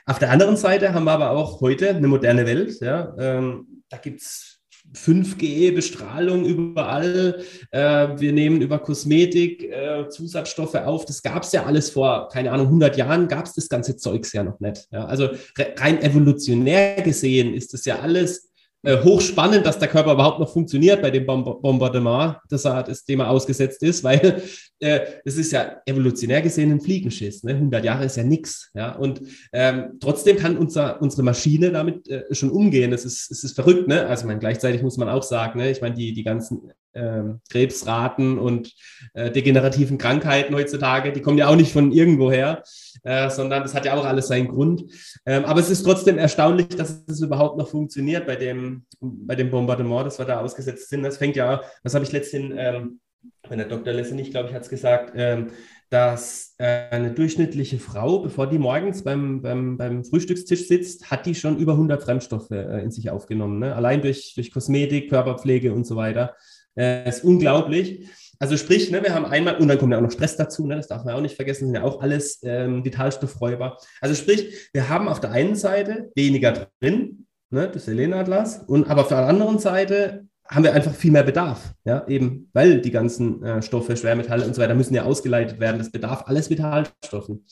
Auf 0.10 0.18
der 0.18 0.32
anderen 0.32 0.58
Seite 0.58 0.92
haben 0.96 1.04
wir 1.04 1.12
aber 1.12 1.30
auch 1.30 1.62
heute 1.62 1.90
eine 1.90 2.08
moderne 2.08 2.48
Welt. 2.48 2.80
Ja, 2.82 3.14
ähm, 3.20 3.84
da 3.90 3.98
gibt 3.98 4.22
es 4.22 4.60
5G-Bestrahlung 4.96 6.46
überall. 6.46 7.44
Äh, 7.70 8.08
wir 8.18 8.34
nehmen 8.34 8.60
über 8.60 8.80
Kosmetik 8.80 9.66
äh, 9.66 10.10
Zusatzstoffe 10.10 10.74
auf. 10.74 11.06
Das 11.06 11.22
gab 11.22 11.44
es 11.44 11.52
ja 11.52 11.66
alles 11.66 11.92
vor, 11.92 12.28
keine 12.30 12.52
Ahnung, 12.52 12.66
100 12.66 12.98
Jahren 12.98 13.28
gab 13.28 13.46
es 13.46 13.54
das 13.54 13.70
ganze 13.70 13.98
Zeugs 13.98 14.34
ja 14.34 14.44
noch 14.44 14.60
nicht. 14.60 14.88
Ja? 14.92 15.06
Also 15.06 15.30
rein 15.78 16.02
evolutionär 16.02 17.04
gesehen 17.04 17.54
ist 17.54 17.76
das 17.76 17.86
ja 17.86 18.00
alles 18.00 18.49
hochspannend, 18.86 19.66
dass 19.66 19.78
der 19.78 19.90
Körper 19.90 20.14
überhaupt 20.14 20.40
noch 20.40 20.52
funktioniert 20.52 21.02
bei 21.02 21.12
dem 21.12 21.26
Bombardement, 21.26 22.38
das 22.50 22.66
er, 22.66 22.84
das 22.84 23.04
dem 23.04 23.20
er 23.20 23.30
ausgesetzt 23.30 23.84
ist, 23.84 24.04
weil 24.06 24.42
äh, 24.80 25.00
das 25.26 25.36
ist 25.36 25.52
ja 25.52 25.82
evolutionär 25.86 26.42
gesehen 26.42 26.72
ein 26.72 26.80
Fliegenschiss. 26.80 27.44
Ne? 27.44 27.56
100 27.56 27.84
Jahre 27.84 28.06
ist 28.06 28.16
ja 28.16 28.24
nichts. 28.24 28.72
Ja? 28.74 28.94
Und 28.96 29.22
ähm, 29.52 29.98
trotzdem 30.00 30.38
kann 30.38 30.58
unser, 30.58 31.02
unsere 31.02 31.24
Maschine 31.24 31.72
damit 31.72 32.08
äh, 32.08 32.24
schon 32.34 32.52
umgehen. 32.52 32.92
Das 32.92 33.04
ist, 33.04 33.30
es 33.30 33.44
ist 33.44 33.56
verrückt. 33.56 33.88
Ne? 33.88 34.08
Also 34.08 34.26
mein, 34.28 34.40
gleichzeitig 34.40 34.82
muss 34.82 34.98
man 34.98 35.10
auch 35.10 35.24
sagen, 35.24 35.60
ne? 35.60 35.70
ich 35.70 35.82
meine, 35.82 35.96
die, 35.96 36.14
die 36.14 36.24
ganzen 36.24 36.72
ähm, 36.94 37.42
Krebsraten 37.50 38.38
und 38.38 38.74
äh, 39.14 39.32
degenerativen 39.32 39.98
Krankheiten 39.98 40.56
heutzutage, 40.56 41.12
die 41.12 41.22
kommen 41.22 41.38
ja 41.38 41.48
auch 41.48 41.56
nicht 41.56 41.72
von 41.72 41.92
irgendwoher, 41.92 42.64
äh, 43.04 43.30
sondern 43.30 43.64
das 43.64 43.74
hat 43.74 43.86
ja 43.86 43.94
auch 43.94 44.06
alles 44.06 44.28
seinen 44.28 44.48
Grund. 44.48 44.84
Ähm, 45.26 45.46
aber 45.46 45.60
es 45.60 45.70
ist 45.70 45.84
trotzdem 45.84 46.18
erstaunlich, 46.18 46.70
dass 46.70 47.04
es 47.08 47.22
überhaupt 47.22 47.58
noch 47.58 47.70
funktioniert 47.70 48.26
bei 48.26 48.36
dem, 48.36 48.86
bei 49.00 49.36
dem 49.36 49.52
Bombardement, 49.52 50.06
das 50.06 50.20
wir 50.20 50.26
da 50.26 50.42
ausgesetzt 50.42 50.90
sind. 50.90 51.04
Das 51.04 51.18
fängt 51.18 51.36
ja, 51.36 51.62
das 51.84 51.94
habe 51.94 52.06
ich 52.06 52.12
letztens, 52.12 52.54
ähm, 52.58 53.00
wenn 53.48 53.58
der 53.58 53.68
Dr. 53.68 53.94
Lessenich, 53.94 54.32
glaube 54.32 54.50
ich, 54.50 54.56
hat 54.56 54.64
es 54.64 54.70
gesagt, 54.70 55.14
ähm, 55.16 55.48
dass 55.90 56.54
äh, 56.60 56.90
eine 56.92 57.12
durchschnittliche 57.12 57.80
Frau, 57.80 58.20
bevor 58.20 58.48
die 58.48 58.60
morgens 58.60 59.04
beim, 59.04 59.42
beim, 59.42 59.76
beim 59.78 60.06
Frühstückstisch 60.06 60.68
sitzt, 60.68 61.10
hat 61.10 61.26
die 61.26 61.34
schon 61.34 61.58
über 61.58 61.74
100 61.74 62.04
Fremdstoffe 62.04 62.52
äh, 62.52 62.84
in 62.84 62.92
sich 62.92 63.10
aufgenommen. 63.10 63.60
Ne? 63.60 63.76
Allein 63.76 64.02
durch, 64.02 64.34
durch 64.36 64.52
Kosmetik, 64.52 65.10
Körperpflege 65.10 65.74
und 65.74 65.88
so 65.88 65.96
weiter. 65.96 66.36
Äh, 66.78 67.08
ist 67.10 67.24
unglaublich. 67.24 68.08
Also 68.42 68.56
sprich, 68.56 68.90
ne, 68.90 69.04
wir 69.04 69.14
haben 69.14 69.26
einmal, 69.26 69.58
und 69.58 69.68
dann 69.68 69.78
kommt 69.78 69.92
ja 69.92 69.98
auch 69.98 70.04
noch 70.04 70.12
Stress 70.12 70.38
dazu, 70.38 70.66
ne, 70.66 70.78
das 70.78 70.88
darf 70.88 71.04
man 71.04 71.14
auch 71.14 71.22
nicht 71.22 71.36
vergessen, 71.36 71.66
sind 71.66 71.76
ja 71.76 71.84
auch 71.84 72.02
alles 72.02 72.40
ähm, 72.44 72.86
Vitalstoffräuber. 72.86 73.78
Also 74.00 74.16
sprich, 74.16 74.70
wir 74.72 74.88
haben 74.88 75.10
auf 75.10 75.20
der 75.20 75.32
einen 75.32 75.56
Seite 75.56 76.10
weniger 76.16 76.70
drin, 76.80 77.28
ne, 77.50 77.70
das 77.70 77.86
Selenatlas, 77.86 78.64
und 78.66 78.90
aber 78.90 79.02
auf 79.02 79.10
der 79.10 79.18
anderen 79.18 79.60
Seite 79.60 80.26
haben 80.48 80.64
wir 80.64 80.74
einfach 80.74 80.96
viel 80.96 81.12
mehr 81.12 81.24
Bedarf, 81.24 81.74
ja, 81.84 82.08
eben 82.08 82.50
weil 82.54 82.80
die 82.82 82.92
ganzen 82.92 83.44
äh, 83.44 83.62
Stoffe, 83.62 83.98
Schwermetalle 83.98 84.46
und 84.46 84.56
so 84.56 84.62
weiter 84.62 84.74
müssen 84.74 84.96
ja 84.96 85.04
ausgeleitet 85.04 85.60
werden. 85.60 85.78
Das 85.78 85.92
bedarf 85.92 86.24
alles 86.26 86.50
Vitalstoffen. 86.50 87.46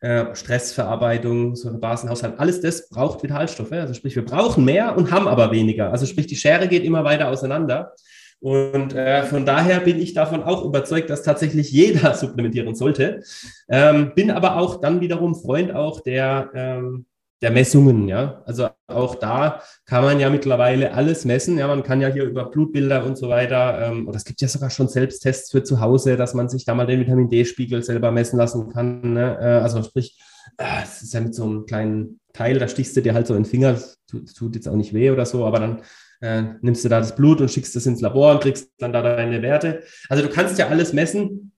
Äh, 0.00 0.34
Stressverarbeitung, 0.34 1.54
so 1.56 1.68
ein 1.68 1.80
Basenhaushalt, 1.80 2.38
alles 2.38 2.62
das 2.62 2.88
braucht 2.88 3.22
Vitalstoffe. 3.22 3.72
Also 3.72 3.92
sprich, 3.92 4.16
wir 4.16 4.24
brauchen 4.24 4.64
mehr 4.64 4.96
und 4.96 5.10
haben 5.10 5.28
aber 5.28 5.50
weniger. 5.50 5.90
Also 5.92 6.06
sprich, 6.06 6.26
die 6.26 6.36
Schere 6.36 6.68
geht 6.68 6.84
immer 6.84 7.04
weiter 7.04 7.28
auseinander. 7.28 7.92
Und 8.40 8.94
äh, 8.94 9.22
von 9.24 9.44
daher 9.44 9.80
bin 9.80 9.98
ich 9.98 10.14
davon 10.14 10.42
auch 10.42 10.64
überzeugt, 10.64 11.10
dass 11.10 11.22
tatsächlich 11.22 11.70
jeder 11.70 12.14
supplementieren 12.14 12.74
sollte. 12.74 13.22
Ähm, 13.68 14.12
bin 14.14 14.30
aber 14.30 14.56
auch 14.56 14.80
dann 14.80 15.00
wiederum 15.00 15.34
Freund 15.34 15.74
auch 15.74 16.00
der, 16.00 16.50
ähm, 16.54 17.04
der 17.42 17.50
Messungen, 17.50 18.08
ja. 18.08 18.42
Also 18.46 18.68
auch 18.86 19.14
da 19.14 19.62
kann 19.84 20.04
man 20.04 20.20
ja 20.20 20.30
mittlerweile 20.30 20.92
alles 20.92 21.24
messen. 21.24 21.58
Ja, 21.58 21.68
man 21.68 21.82
kann 21.82 22.00
ja 22.00 22.08
hier 22.08 22.24
über 22.24 22.50
Blutbilder 22.50 23.04
und 23.04 23.16
so 23.16 23.28
weiter, 23.28 23.80
ähm, 23.82 24.08
oder 24.08 24.16
es 24.16 24.24
gibt 24.24 24.40
ja 24.40 24.48
sogar 24.48 24.70
schon 24.70 24.88
Selbsttests 24.88 25.50
für 25.50 25.62
zu 25.62 25.80
Hause, 25.80 26.16
dass 26.16 26.34
man 26.34 26.48
sich 26.48 26.64
da 26.64 26.74
mal 26.74 26.86
den 26.86 27.00
Vitamin 27.00 27.28
D-Spiegel 27.28 27.82
selber 27.82 28.10
messen 28.10 28.38
lassen 28.38 28.70
kann. 28.70 29.14
Ne? 29.14 29.38
Äh, 29.38 29.62
also 29.62 29.82
sprich, 29.82 30.18
äh, 30.56 30.82
es 30.82 31.02
ist 31.02 31.14
ja 31.14 31.20
mit 31.20 31.34
so 31.34 31.44
einem 31.44 31.66
kleinen 31.66 32.20
Teil, 32.32 32.58
da 32.58 32.68
stichst 32.68 32.96
du 32.96 33.02
dir 33.02 33.14
halt 33.14 33.26
so 33.26 33.34
in 33.34 33.42
den 33.42 33.50
Finger, 33.50 33.76
tut, 34.08 34.34
tut 34.34 34.54
jetzt 34.54 34.68
auch 34.68 34.76
nicht 34.76 34.94
weh 34.94 35.10
oder 35.10 35.26
so, 35.26 35.44
aber 35.44 35.58
dann 35.58 35.82
äh, 36.20 36.42
nimmst 36.60 36.84
du 36.84 36.88
da 36.88 37.00
das 37.00 37.16
Blut 37.16 37.40
und 37.40 37.50
schickst 37.50 37.74
es 37.76 37.86
ins 37.86 38.00
Labor 38.00 38.32
und 38.32 38.42
kriegst 38.42 38.70
dann 38.78 38.92
da 38.92 39.02
deine 39.02 39.42
Werte. 39.42 39.82
Also 40.08 40.22
du 40.22 40.28
kannst 40.28 40.58
ja 40.58 40.68
alles 40.68 40.92
messen. 40.92 41.52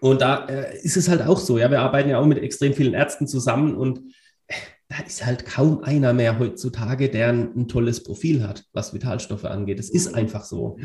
Und 0.00 0.20
da 0.20 0.46
äh, 0.46 0.76
ist 0.82 0.96
es 0.96 1.08
halt 1.08 1.22
auch 1.22 1.38
so. 1.38 1.58
Ja, 1.58 1.70
wir 1.70 1.80
arbeiten 1.80 2.10
ja 2.10 2.18
auch 2.18 2.26
mit 2.26 2.38
extrem 2.38 2.74
vielen 2.74 2.92
Ärzten 2.92 3.28
zusammen 3.28 3.76
und 3.76 4.00
äh, 4.48 4.54
da 4.88 4.96
ist 5.06 5.24
halt 5.24 5.46
kaum 5.46 5.84
einer 5.84 6.12
mehr 6.12 6.40
heutzutage, 6.40 7.08
der 7.08 7.28
ein, 7.28 7.56
ein, 7.56 7.68
tolles 7.68 8.02
Profil 8.02 8.46
hat, 8.46 8.64
was 8.72 8.92
Vitalstoffe 8.92 9.44
angeht. 9.44 9.78
Es 9.78 9.88
ist 9.88 10.14
einfach 10.14 10.44
so. 10.44 10.76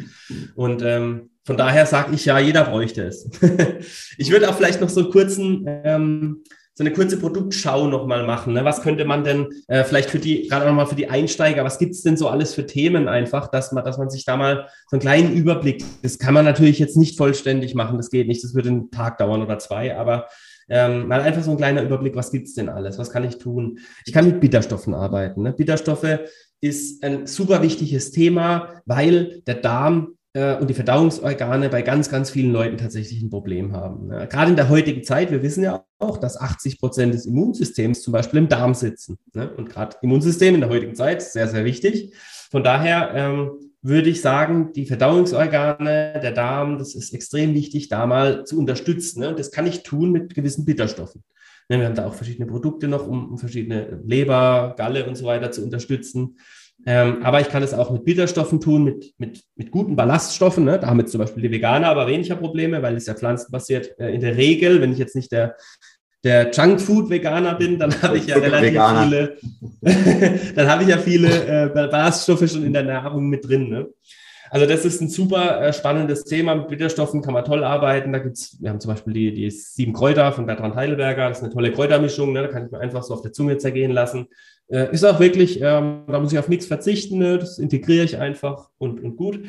Und 0.55 0.81
ähm, 0.83 1.31
von 1.43 1.57
daher 1.57 1.87
sage 1.87 2.13
ich 2.13 2.25
ja, 2.25 2.39
jeder 2.39 2.65
bräuchte 2.65 3.03
es. 3.03 3.27
ich 4.19 4.31
würde 4.31 4.49
auch 4.49 4.55
vielleicht 4.55 4.81
noch 4.81 4.89
so 4.89 5.01
einen 5.01 5.11
kurzen 5.11 5.65
ähm, 5.65 6.43
so 6.77 6.83
eine 6.83 6.93
kurze 6.93 7.17
Produktschau 7.17 7.87
nochmal 7.87 8.23
machen. 8.23 8.53
Ne? 8.53 8.63
Was 8.63 8.83
könnte 8.83 9.03
man 9.03 9.23
denn 9.23 9.47
äh, 9.67 9.83
vielleicht 9.83 10.11
für 10.11 10.19
die, 10.19 10.47
gerade 10.47 10.67
nochmal 10.67 10.85
für 10.85 10.93
die 10.93 11.09
Einsteiger, 11.09 11.63
was 11.63 11.79
gibt 11.79 11.95
es 11.95 12.03
denn 12.03 12.17
so 12.17 12.27
alles 12.27 12.53
für 12.53 12.67
Themen 12.67 13.07
einfach, 13.07 13.47
dass 13.47 13.71
man, 13.71 13.83
dass 13.83 13.97
man 13.97 14.11
sich 14.11 14.25
da 14.25 14.37
mal 14.37 14.67
so 14.87 14.95
einen 14.95 15.01
kleinen 15.01 15.33
Überblick, 15.33 15.83
das 16.03 16.19
kann 16.19 16.35
man 16.35 16.45
natürlich 16.45 16.77
jetzt 16.77 16.95
nicht 16.95 17.17
vollständig 17.17 17.73
machen, 17.73 17.97
das 17.97 18.11
geht 18.11 18.27
nicht, 18.27 18.43
das 18.43 18.53
würde 18.53 18.69
einen 18.69 18.91
Tag 18.91 19.17
dauern 19.17 19.41
oder 19.41 19.57
zwei, 19.57 19.97
aber 19.97 20.27
ähm, 20.69 21.07
mal 21.07 21.21
einfach 21.21 21.41
so 21.41 21.49
ein 21.49 21.57
kleiner 21.57 21.81
Überblick, 21.81 22.15
was 22.15 22.29
gibt 22.29 22.47
es 22.47 22.53
denn 22.53 22.69
alles, 22.69 22.99
was 22.99 23.09
kann 23.09 23.23
ich 23.23 23.39
tun? 23.39 23.79
Ich 24.05 24.13
kann 24.13 24.25
mit 24.25 24.39
Bitterstoffen 24.39 24.93
arbeiten. 24.93 25.41
Ne? 25.41 25.53
Bitterstoffe 25.53 26.19
ist 26.61 27.03
ein 27.03 27.25
super 27.25 27.63
wichtiges 27.63 28.11
Thema, 28.11 28.81
weil 28.85 29.41
der 29.47 29.55
Darm 29.55 30.16
und 30.59 30.69
die 30.69 30.73
Verdauungsorgane 30.73 31.69
bei 31.69 31.81
ganz, 31.81 32.09
ganz 32.09 32.29
vielen 32.29 32.51
Leuten 32.51 32.77
tatsächlich 32.77 33.21
ein 33.21 33.29
Problem 33.29 33.73
haben. 33.73 34.11
Ja, 34.11 34.25
gerade 34.25 34.51
in 34.51 34.55
der 34.55 34.69
heutigen 34.69 35.03
Zeit, 35.03 35.31
wir 35.31 35.41
wissen 35.41 35.63
ja 35.63 35.85
auch, 35.99 36.17
dass 36.17 36.39
80 36.39 36.79
Prozent 36.79 37.13
des 37.13 37.25
Immunsystems 37.25 38.01
zum 38.01 38.13
Beispiel 38.13 38.39
im 38.39 38.47
Darm 38.47 38.73
sitzen. 38.73 39.17
Ne? 39.33 39.49
Und 39.55 39.69
gerade 39.69 39.97
Immunsystem 40.01 40.55
in 40.55 40.61
der 40.61 40.69
heutigen 40.69 40.95
Zeit 40.95 41.19
ist 41.19 41.33
sehr, 41.33 41.47
sehr 41.47 41.65
wichtig. 41.65 42.13
Von 42.51 42.63
daher 42.63 43.11
ähm, 43.13 43.51
würde 43.81 44.09
ich 44.09 44.21
sagen, 44.21 44.71
die 44.73 44.85
Verdauungsorgane, 44.85 46.19
der 46.21 46.31
Darm, 46.31 46.77
das 46.77 46.95
ist 46.95 47.13
extrem 47.13 47.53
wichtig, 47.53 47.89
da 47.89 48.05
mal 48.05 48.45
zu 48.45 48.59
unterstützen. 48.59 49.21
Ne? 49.21 49.29
Und 49.29 49.39
das 49.39 49.51
kann 49.51 49.67
ich 49.67 49.83
tun 49.83 50.11
mit 50.11 50.35
gewissen 50.35 50.65
Bitterstoffen. 50.65 51.23
Ne, 51.69 51.79
wir 51.79 51.85
haben 51.85 51.95
da 51.95 52.07
auch 52.07 52.13
verschiedene 52.13 52.47
Produkte 52.47 52.87
noch, 52.87 53.07
um 53.07 53.37
verschiedene 53.37 54.01
Leber, 54.05 54.73
Galle 54.77 55.05
und 55.05 55.15
so 55.15 55.25
weiter 55.25 55.51
zu 55.51 55.63
unterstützen. 55.63 56.37
Ähm, 56.85 57.23
aber 57.23 57.41
ich 57.41 57.49
kann 57.49 57.63
es 57.63 57.73
auch 57.73 57.91
mit 57.91 58.05
Bitterstoffen 58.05 58.61
tun, 58.61 58.83
mit, 58.83 59.13
mit, 59.17 59.43
mit 59.55 59.71
guten 59.71 59.95
Ballaststoffen. 59.95 60.63
Ne? 60.63 60.79
Da 60.79 60.87
haben 60.87 60.99
jetzt 60.99 61.11
zum 61.11 61.19
Beispiel 61.19 61.43
die 61.43 61.51
Veganer 61.51 61.89
aber 61.89 62.07
weniger 62.07 62.35
Probleme, 62.35 62.81
weil 62.81 62.95
es 62.95 63.07
ja 63.07 63.13
pflanzenbasiert 63.13 63.99
äh, 63.99 64.13
in 64.13 64.21
der 64.21 64.37
Regel, 64.37 64.81
wenn 64.81 64.93
ich 64.93 64.99
jetzt 64.99 65.15
nicht 65.15 65.31
der, 65.31 65.55
der 66.23 66.51
Junkfood-Veganer 66.51 67.55
bin, 67.55 67.79
dann 67.79 68.01
habe 68.01 68.17
ich 68.17 68.27
ja 68.27 68.37
relativ 68.37 68.71
Veganer. 68.71 69.03
viele, 69.03 69.37
dann 70.55 70.67
habe 70.69 70.83
ich 70.83 70.89
ja 70.89 70.97
viele 70.97 71.27
äh, 71.29 71.69
Ballaststoffe 71.69 72.49
schon 72.49 72.63
in 72.63 72.73
der 72.73 72.83
Nahrung 72.83 73.27
mit 73.27 73.47
drin. 73.47 73.69
Ne? 73.69 73.87
Also 74.49 74.65
das 74.65 74.85
ist 74.85 75.01
ein 75.01 75.09
super 75.09 75.61
äh, 75.61 75.73
spannendes 75.73 76.23
Thema. 76.23 76.55
Mit 76.55 76.69
Bitterstoffen 76.69 77.21
kann 77.21 77.33
man 77.33 77.43
toll 77.43 77.63
arbeiten. 77.63 78.13
Da 78.13 78.19
gibt's, 78.19 78.57
wir 78.61 78.69
haben 78.69 78.79
zum 78.79 78.91
Beispiel 78.91 79.13
die, 79.13 79.33
die 79.33 79.51
sieben 79.51 79.93
Kräuter 79.93 80.31
von 80.31 80.45
Bertrand 80.45 80.75
Heidelberger. 80.75 81.29
Das 81.29 81.39
ist 81.39 81.43
eine 81.43 81.53
tolle 81.53 81.71
Kräutermischung. 81.71 82.33
Ne? 82.33 82.43
Da 82.43 82.47
kann 82.47 82.65
ich 82.65 82.71
mir 82.71 82.79
einfach 82.79 83.03
so 83.03 83.13
auf 83.13 83.21
der 83.21 83.33
Zunge 83.33 83.57
zergehen 83.57 83.91
lassen. 83.91 84.27
Äh, 84.69 84.91
ist 84.93 85.05
auch 85.05 85.19
wirklich, 85.19 85.61
ähm, 85.61 86.03
da 86.07 86.19
muss 86.19 86.33
ich 86.33 86.39
auf 86.39 86.49
nichts 86.49 86.65
verzichten, 86.65 87.19
ne? 87.19 87.37
das 87.37 87.57
integriere 87.57 88.03
ich 88.03 88.17
einfach 88.17 88.69
und, 88.77 89.01
und 89.01 89.15
gut. 89.15 89.39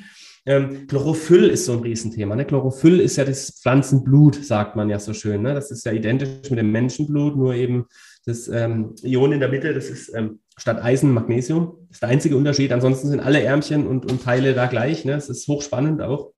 Ähm, 0.46 0.86
Chlorophyll 0.86 1.48
ist 1.48 1.66
so 1.66 1.72
ein 1.72 1.80
Riesenthema. 1.80 2.36
Ne? 2.36 2.44
Chlorophyll 2.44 3.00
ist 3.00 3.16
ja 3.16 3.24
das 3.24 3.60
Pflanzenblut, 3.60 4.44
sagt 4.44 4.76
man 4.76 4.88
ja 4.88 4.98
so 4.98 5.12
schön. 5.12 5.42
Ne? 5.42 5.54
Das 5.54 5.70
ist 5.70 5.84
ja 5.84 5.92
identisch 5.92 6.50
mit 6.50 6.58
dem 6.58 6.70
Menschenblut, 6.70 7.36
nur 7.36 7.54
eben 7.54 7.86
das 8.24 8.48
ähm, 8.48 8.94
Ion 9.02 9.32
in 9.32 9.40
der 9.40 9.48
Mitte, 9.48 9.74
das 9.74 9.90
ist 9.90 10.14
ähm, 10.14 10.40
statt 10.56 10.82
Eisen 10.82 11.12
Magnesium. 11.12 11.78
Das 11.88 11.96
ist 11.96 12.02
der 12.02 12.10
einzige 12.10 12.36
Unterschied. 12.36 12.72
Ansonsten 12.72 13.08
sind 13.08 13.20
alle 13.20 13.42
Ärmchen 13.42 13.86
und, 13.86 14.10
und 14.10 14.22
Teile 14.22 14.54
da 14.54 14.66
gleich. 14.66 15.04
Ne? 15.04 15.12
Das 15.12 15.28
ist 15.28 15.48
hochspannend 15.48 16.00
auch. 16.02 16.32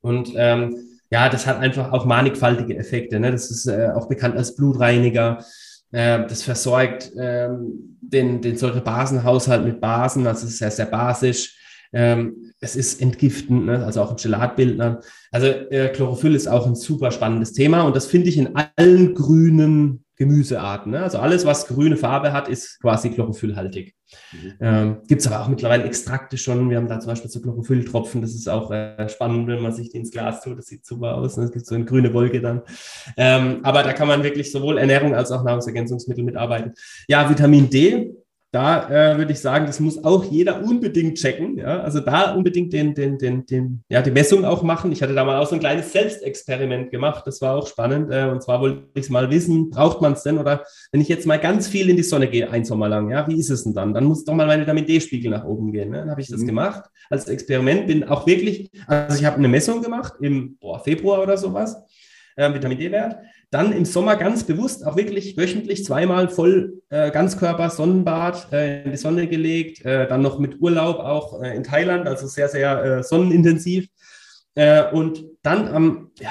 Und 0.00 0.32
ähm, 0.36 0.76
ja, 1.10 1.28
das 1.28 1.46
hat 1.46 1.58
einfach 1.58 1.92
auch 1.92 2.04
mannigfaltige 2.04 2.76
Effekte. 2.76 3.18
Ne? 3.18 3.32
Das 3.32 3.50
ist 3.50 3.66
äh, 3.66 3.90
auch 3.94 4.08
bekannt 4.08 4.36
als 4.36 4.54
Blutreiniger. 4.54 5.44
Äh, 5.92 6.26
das 6.26 6.42
versorgt 6.42 7.12
ähm, 7.18 7.96
den, 8.00 8.40
den 8.40 8.56
Säurebasenhaushalt 8.56 9.64
mit 9.64 9.80
Basen, 9.80 10.26
also 10.26 10.46
es 10.46 10.52
ist 10.52 10.58
sehr, 10.58 10.70
sehr 10.70 10.86
basisch. 10.86 11.56
Ähm, 11.92 12.52
es 12.60 12.76
ist 12.76 13.00
entgiftend, 13.00 13.66
ne? 13.66 13.84
also 13.84 14.02
auch 14.02 14.10
ein 14.10 14.16
Gelatbildner. 14.16 15.00
Also 15.32 15.46
äh, 15.46 15.88
Chlorophyll 15.88 16.34
ist 16.34 16.46
auch 16.46 16.66
ein 16.66 16.76
super 16.76 17.10
spannendes 17.10 17.52
Thema 17.52 17.82
und 17.82 17.96
das 17.96 18.06
finde 18.06 18.28
ich 18.28 18.38
in 18.38 18.54
allen 18.54 19.14
grünen 19.14 20.04
Gemüsearten. 20.20 20.92
Ne? 20.92 21.02
Also 21.02 21.18
alles, 21.18 21.46
was 21.46 21.66
grüne 21.66 21.96
Farbe 21.96 22.34
hat, 22.34 22.46
ist 22.46 22.78
quasi 22.82 23.08
chlorophyllhaltig. 23.08 23.94
Mhm. 24.32 24.52
Ähm, 24.60 24.96
Gibt 25.08 25.22
es 25.22 25.26
aber 25.26 25.40
auch 25.40 25.48
mittlerweile 25.48 25.84
Extrakte 25.84 26.36
schon. 26.36 26.68
Wir 26.68 26.76
haben 26.76 26.88
da 26.88 27.00
zum 27.00 27.08
Beispiel 27.08 27.30
so 27.30 27.40
Chlorophylltropfen. 27.40 28.20
Das 28.20 28.34
ist 28.34 28.46
auch 28.46 28.70
äh, 28.70 29.08
spannend, 29.08 29.46
wenn 29.46 29.62
man 29.62 29.72
sich 29.72 29.88
die 29.88 29.96
ins 29.96 30.10
Glas 30.10 30.42
tut. 30.42 30.58
Das 30.58 30.66
sieht 30.66 30.84
super 30.84 31.14
aus. 31.14 31.38
Ne? 31.38 31.44
Es 31.44 31.52
gibt 31.52 31.64
so 31.64 31.74
eine 31.74 31.86
grüne 31.86 32.12
Wolke 32.12 32.42
dann. 32.42 32.60
Ähm, 33.16 33.60
aber 33.62 33.82
da 33.82 33.94
kann 33.94 34.08
man 34.08 34.22
wirklich 34.22 34.52
sowohl 34.52 34.76
Ernährung 34.76 35.14
als 35.14 35.32
auch 35.32 35.42
Nahrungsergänzungsmittel 35.42 36.22
mitarbeiten. 36.22 36.74
Ja, 37.08 37.30
Vitamin 37.30 37.70
D 37.70 38.12
da 38.52 38.90
äh, 38.90 39.16
würde 39.16 39.32
ich 39.32 39.40
sagen, 39.40 39.66
das 39.66 39.78
muss 39.78 40.02
auch 40.02 40.24
jeder 40.24 40.64
unbedingt 40.64 41.18
checken. 41.18 41.56
Ja? 41.58 41.80
Also 41.80 42.00
da 42.00 42.34
unbedingt 42.34 42.72
den, 42.72 42.94
den, 42.94 43.16
den, 43.16 43.46
den, 43.46 43.84
ja, 43.88 44.02
die 44.02 44.10
Messung 44.10 44.44
auch 44.44 44.64
machen. 44.64 44.90
Ich 44.90 45.02
hatte 45.02 45.14
da 45.14 45.24
mal 45.24 45.38
auch 45.38 45.46
so 45.46 45.54
ein 45.54 45.60
kleines 45.60 45.92
Selbstexperiment 45.92 46.90
gemacht. 46.90 47.24
Das 47.26 47.40
war 47.40 47.54
auch 47.54 47.68
spannend. 47.68 48.10
Äh, 48.10 48.28
und 48.28 48.42
zwar 48.42 48.60
wollte 48.60 48.88
ich 48.94 49.04
es 49.04 49.10
mal 49.10 49.30
wissen, 49.30 49.70
braucht 49.70 50.00
man 50.00 50.14
es 50.14 50.24
denn? 50.24 50.38
Oder 50.38 50.64
wenn 50.90 51.00
ich 51.00 51.08
jetzt 51.08 51.26
mal 51.26 51.38
ganz 51.38 51.68
viel 51.68 51.88
in 51.90 51.96
die 51.96 52.02
Sonne 52.02 52.26
gehe, 52.26 52.50
ein 52.50 52.64
Sommer 52.64 52.88
lang, 52.88 53.10
ja, 53.10 53.28
wie 53.28 53.38
ist 53.38 53.50
es 53.50 53.62
denn 53.62 53.74
dann? 53.74 53.94
Dann 53.94 54.04
muss 54.04 54.24
doch 54.24 54.34
mal 54.34 54.48
mein 54.48 54.60
Vitamin 54.60 54.84
D-Spiegel 54.84 55.30
nach 55.30 55.44
oben 55.44 55.72
gehen. 55.72 55.90
Ne? 55.90 55.98
Dann 55.98 56.10
habe 56.10 56.20
ich 56.20 56.28
das 56.28 56.40
mhm. 56.40 56.46
gemacht 56.46 56.90
als 57.08 57.28
Experiment. 57.28 57.86
Bin 57.86 58.02
auch 58.02 58.26
wirklich, 58.26 58.68
also 58.88 59.16
ich 59.16 59.24
habe 59.24 59.36
eine 59.36 59.48
Messung 59.48 59.80
gemacht 59.80 60.14
im 60.20 60.56
boah, 60.58 60.82
Februar 60.82 61.22
oder 61.22 61.36
sowas, 61.36 61.76
äh, 62.34 62.52
Vitamin 62.52 62.78
D-Wert 62.78 63.16
dann 63.50 63.72
im 63.72 63.84
Sommer 63.84 64.16
ganz 64.16 64.44
bewusst 64.44 64.86
auch 64.86 64.96
wirklich 64.96 65.36
wöchentlich 65.36 65.84
zweimal 65.84 66.28
voll 66.28 66.82
äh, 66.88 67.10
Ganzkörper 67.10 67.70
Sonnenbad 67.70 68.52
äh, 68.52 68.84
in 68.84 68.92
die 68.92 68.96
Sonne 68.96 69.26
gelegt, 69.26 69.84
äh, 69.84 70.06
dann 70.06 70.22
noch 70.22 70.38
mit 70.38 70.60
Urlaub 70.60 71.00
auch 71.00 71.42
äh, 71.42 71.56
in 71.56 71.64
Thailand, 71.64 72.06
also 72.06 72.28
sehr, 72.28 72.48
sehr 72.48 72.84
äh, 72.84 73.02
sonnenintensiv. 73.02 73.88
Äh, 74.54 74.90
und 74.92 75.24
dann 75.42 75.68
am 75.68 76.10
ja, 76.20 76.30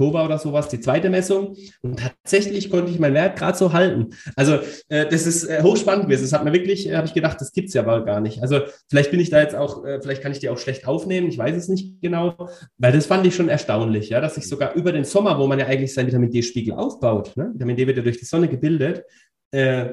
Oktober 0.00 0.24
oder 0.24 0.38
sowas, 0.38 0.68
die 0.68 0.80
zweite 0.80 1.10
Messung. 1.10 1.56
Und 1.82 2.00
tatsächlich 2.00 2.70
konnte 2.70 2.90
ich 2.90 2.98
meinen 2.98 3.14
Wert 3.14 3.38
gerade 3.38 3.56
so 3.56 3.72
halten. 3.72 4.08
Also 4.34 4.58
äh, 4.88 5.06
das 5.06 5.26
ist 5.26 5.44
äh, 5.44 5.62
hochspannend 5.62 6.06
gewesen. 6.06 6.22
Das 6.22 6.32
hat 6.32 6.44
mir 6.44 6.52
wirklich, 6.54 6.88
äh, 6.88 6.96
habe 6.96 7.06
ich 7.06 7.12
gedacht, 7.12 7.38
das 7.40 7.52
gibt's 7.52 7.74
ja 7.74 7.82
aber 7.82 8.04
gar 8.04 8.20
nicht. 8.20 8.40
Also 8.42 8.60
vielleicht 8.88 9.10
bin 9.10 9.20
ich 9.20 9.28
da 9.28 9.40
jetzt 9.40 9.54
auch, 9.54 9.84
äh, 9.84 10.00
vielleicht 10.00 10.22
kann 10.22 10.32
ich 10.32 10.38
die 10.38 10.48
auch 10.48 10.58
schlecht 10.58 10.86
aufnehmen, 10.88 11.28
ich 11.28 11.36
weiß 11.36 11.54
es 11.54 11.68
nicht 11.68 12.00
genau, 12.00 12.48
weil 12.78 12.92
das 12.92 13.06
fand 13.06 13.26
ich 13.26 13.34
schon 13.34 13.50
erstaunlich, 13.50 14.08
ja, 14.08 14.20
dass 14.20 14.38
ich 14.38 14.48
sogar 14.48 14.74
über 14.74 14.92
den 14.92 15.04
Sommer, 15.04 15.38
wo 15.38 15.46
man 15.46 15.58
ja 15.58 15.66
eigentlich 15.66 15.92
seinen 15.92 16.06
Vitamin 16.06 16.30
D-Spiegel 16.30 16.74
aufbaut, 16.74 17.36
ne? 17.36 17.50
Vitamin 17.52 17.76
D 17.76 17.86
wird 17.86 17.98
ja 17.98 18.02
durch 18.02 18.18
die 18.18 18.24
Sonne 18.24 18.48
gebildet, 18.48 19.04
äh, 19.52 19.90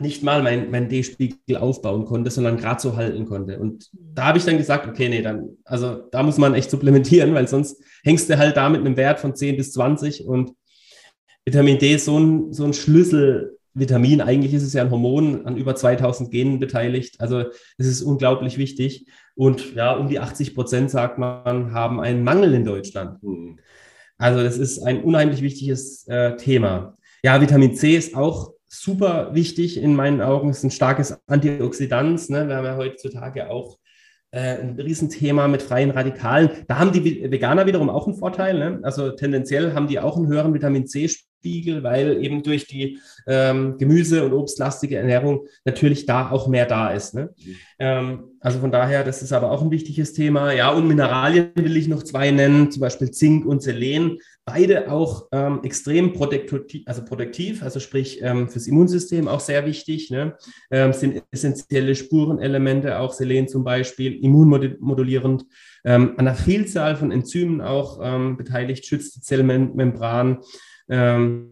nicht 0.00 0.22
mal 0.22 0.42
mein, 0.42 0.70
mein 0.70 0.88
D-Spiegel 0.88 1.56
aufbauen 1.56 2.04
konnte, 2.04 2.30
sondern 2.30 2.56
gerade 2.56 2.80
so 2.80 2.96
halten 2.96 3.24
konnte. 3.26 3.58
Und 3.58 3.90
da 3.92 4.26
habe 4.26 4.38
ich 4.38 4.44
dann 4.44 4.58
gesagt, 4.58 4.86
okay, 4.86 5.08
nee, 5.08 5.22
dann, 5.22 5.56
also 5.64 6.02
da 6.10 6.22
muss 6.22 6.38
man 6.38 6.54
echt 6.54 6.70
supplementieren, 6.70 7.34
weil 7.34 7.48
sonst 7.48 7.82
hängst 8.04 8.28
du 8.30 8.38
halt 8.38 8.56
da 8.56 8.68
mit 8.68 8.80
einem 8.80 8.96
Wert 8.96 9.20
von 9.20 9.34
10 9.34 9.56
bis 9.56 9.72
20 9.72 10.26
und 10.26 10.52
Vitamin 11.44 11.78
D 11.78 11.94
ist 11.94 12.06
so 12.06 12.18
ein, 12.18 12.52
so 12.52 12.64
ein 12.64 12.72
Schlüsselvitamin. 12.72 14.20
Eigentlich 14.20 14.52
ist 14.52 14.64
es 14.64 14.72
ja 14.72 14.82
ein 14.82 14.90
Hormon 14.90 15.46
an 15.46 15.56
über 15.56 15.76
2000 15.76 16.30
Genen 16.32 16.58
beteiligt. 16.58 17.20
Also 17.20 17.44
es 17.78 17.86
ist 17.86 18.02
unglaublich 18.02 18.58
wichtig. 18.58 19.06
Und 19.36 19.74
ja, 19.76 19.92
um 19.94 20.08
die 20.08 20.18
80 20.18 20.56
Prozent, 20.56 20.90
sagt 20.90 21.18
man, 21.18 21.72
haben 21.72 22.00
einen 22.00 22.24
Mangel 22.24 22.52
in 22.52 22.64
Deutschland. 22.64 23.22
Hm. 23.22 23.60
Also 24.18 24.42
das 24.42 24.58
ist 24.58 24.80
ein 24.80 25.02
unheimlich 25.02 25.42
wichtiges 25.42 26.06
äh, 26.08 26.36
Thema. 26.36 26.96
Ja, 27.22 27.40
Vitamin 27.40 27.74
C 27.74 27.96
ist 27.96 28.16
auch 28.16 28.55
super 28.68 29.34
wichtig 29.34 29.76
in 29.76 29.94
meinen 29.94 30.20
Augen. 30.20 30.50
Ist 30.50 30.64
ein 30.64 30.70
starkes 30.70 31.18
Antioxidant. 31.26 32.28
Ne? 32.30 32.48
Wir 32.48 32.56
haben 32.56 32.64
ja 32.64 32.76
heutzutage 32.76 33.50
auch 33.50 33.78
äh, 34.32 34.58
ein 34.60 34.78
Riesenthema 34.78 35.48
mit 35.48 35.62
freien 35.62 35.90
Radikalen. 35.90 36.50
Da 36.68 36.78
haben 36.78 36.92
die 36.92 37.30
Veganer 37.30 37.66
wiederum 37.66 37.88
auch 37.88 38.06
einen 38.06 38.16
Vorteil. 38.16 38.58
Ne? 38.58 38.80
Also 38.82 39.10
tendenziell 39.10 39.72
haben 39.74 39.86
die 39.86 40.00
auch 40.00 40.16
einen 40.16 40.26
höheren 40.26 40.52
Vitamin 40.52 40.86
C-Spiegel, 40.86 41.82
weil 41.82 42.22
eben 42.22 42.42
durch 42.42 42.66
die 42.66 42.98
ähm, 43.26 43.78
Gemüse- 43.78 44.24
und 44.24 44.32
obstlastige 44.32 44.98
Ernährung 44.98 45.46
natürlich 45.64 46.06
da 46.06 46.30
auch 46.30 46.48
mehr 46.48 46.66
da 46.66 46.90
ist. 46.90 47.14
Ne? 47.14 47.30
Ähm, 47.78 48.24
also 48.40 48.58
von 48.58 48.72
daher, 48.72 49.04
das 49.04 49.22
ist 49.22 49.32
aber 49.32 49.50
auch 49.50 49.62
ein 49.62 49.70
wichtiges 49.70 50.12
Thema. 50.12 50.52
Ja, 50.52 50.70
und 50.70 50.88
Mineralien 50.88 51.52
will 51.54 51.76
ich 51.76 51.88
noch 51.88 52.02
zwei 52.02 52.30
nennen, 52.30 52.70
zum 52.70 52.80
Beispiel 52.80 53.10
Zink 53.12 53.46
und 53.46 53.62
Selen 53.62 54.18
beide 54.46 54.92
auch 54.92 55.26
ähm, 55.32 55.60
extrem 55.64 56.12
protektiv, 56.12 56.84
also 56.86 57.04
protektiv, 57.04 57.64
also 57.64 57.80
sprich 57.80 58.22
ähm, 58.22 58.48
fürs 58.48 58.68
Immunsystem 58.68 59.26
auch 59.26 59.40
sehr 59.40 59.66
wichtig, 59.66 60.08
ne? 60.10 60.36
ähm, 60.70 60.92
sind 60.92 61.24
essentielle 61.32 61.96
Spurenelemente, 61.96 63.00
auch 63.00 63.12
Selen 63.12 63.48
zum 63.48 63.64
Beispiel, 63.64 64.22
immunmodulierend, 64.24 65.44
ähm, 65.84 66.10
an 66.10 66.28
einer 66.28 66.36
Vielzahl 66.36 66.94
von 66.94 67.10
Enzymen 67.10 67.60
auch 67.60 67.98
ähm, 68.00 68.36
beteiligt, 68.36 68.86
schützt 68.86 69.16
die 69.16 69.20
Zellmembran. 69.20 70.38
Ähm, 70.88 71.50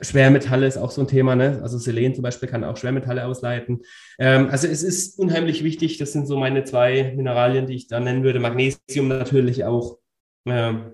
Schwermetalle 0.00 0.66
ist 0.66 0.78
auch 0.78 0.92
so 0.92 1.02
ein 1.02 1.08
Thema, 1.08 1.36
ne? 1.36 1.60
also 1.62 1.76
Selen 1.76 2.14
zum 2.14 2.22
Beispiel 2.22 2.48
kann 2.48 2.64
auch 2.64 2.78
Schwermetalle 2.78 3.26
ausleiten. 3.26 3.82
Also 4.18 4.68
es 4.68 4.82
ist 4.84 5.18
unheimlich 5.18 5.64
wichtig, 5.64 5.98
das 5.98 6.12
sind 6.12 6.28
so 6.28 6.38
meine 6.38 6.62
zwei 6.64 7.12
Mineralien, 7.16 7.66
die 7.66 7.74
ich 7.74 7.88
da 7.88 7.98
nennen 7.98 8.22
würde. 8.22 8.38
Magnesium 8.38 9.08
natürlich 9.08 9.64
auch. 9.64 9.98
Ähm, 10.46 10.92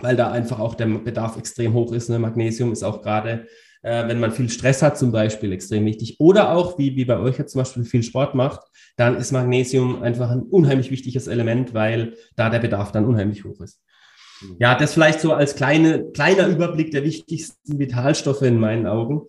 weil 0.00 0.16
da 0.16 0.30
einfach 0.30 0.58
auch 0.58 0.74
der 0.74 0.86
Bedarf 0.86 1.36
extrem 1.36 1.72
hoch 1.72 1.92
ist. 1.92 2.08
Ne? 2.08 2.18
Magnesium 2.18 2.72
ist 2.72 2.82
auch 2.82 3.02
gerade, 3.02 3.46
äh, 3.82 4.06
wenn 4.08 4.20
man 4.20 4.32
viel 4.32 4.48
Stress 4.48 4.82
hat 4.82 4.98
zum 4.98 5.12
Beispiel, 5.12 5.52
extrem 5.52 5.84
wichtig. 5.84 6.16
Oder 6.20 6.52
auch, 6.52 6.78
wie, 6.78 6.96
wie 6.96 7.04
bei 7.04 7.18
euch 7.18 7.38
jetzt 7.38 7.52
zum 7.52 7.60
Beispiel 7.60 7.84
viel 7.84 8.02
Sport 8.02 8.34
macht, 8.34 8.60
dann 8.96 9.16
ist 9.16 9.32
Magnesium 9.32 10.02
einfach 10.02 10.30
ein 10.30 10.42
unheimlich 10.42 10.90
wichtiges 10.90 11.26
Element, 11.26 11.74
weil 11.74 12.14
da 12.36 12.50
der 12.50 12.58
Bedarf 12.58 12.92
dann 12.92 13.06
unheimlich 13.06 13.44
hoch 13.44 13.60
ist. 13.60 13.80
Mhm. 14.40 14.56
Ja, 14.58 14.74
das 14.76 14.94
vielleicht 14.94 15.20
so 15.20 15.32
als 15.32 15.54
kleine, 15.56 16.10
kleiner 16.12 16.46
Überblick 16.48 16.90
der 16.90 17.04
wichtigsten 17.04 17.78
Vitalstoffe 17.78 18.42
in 18.42 18.58
meinen 18.58 18.86
Augen. 18.86 19.22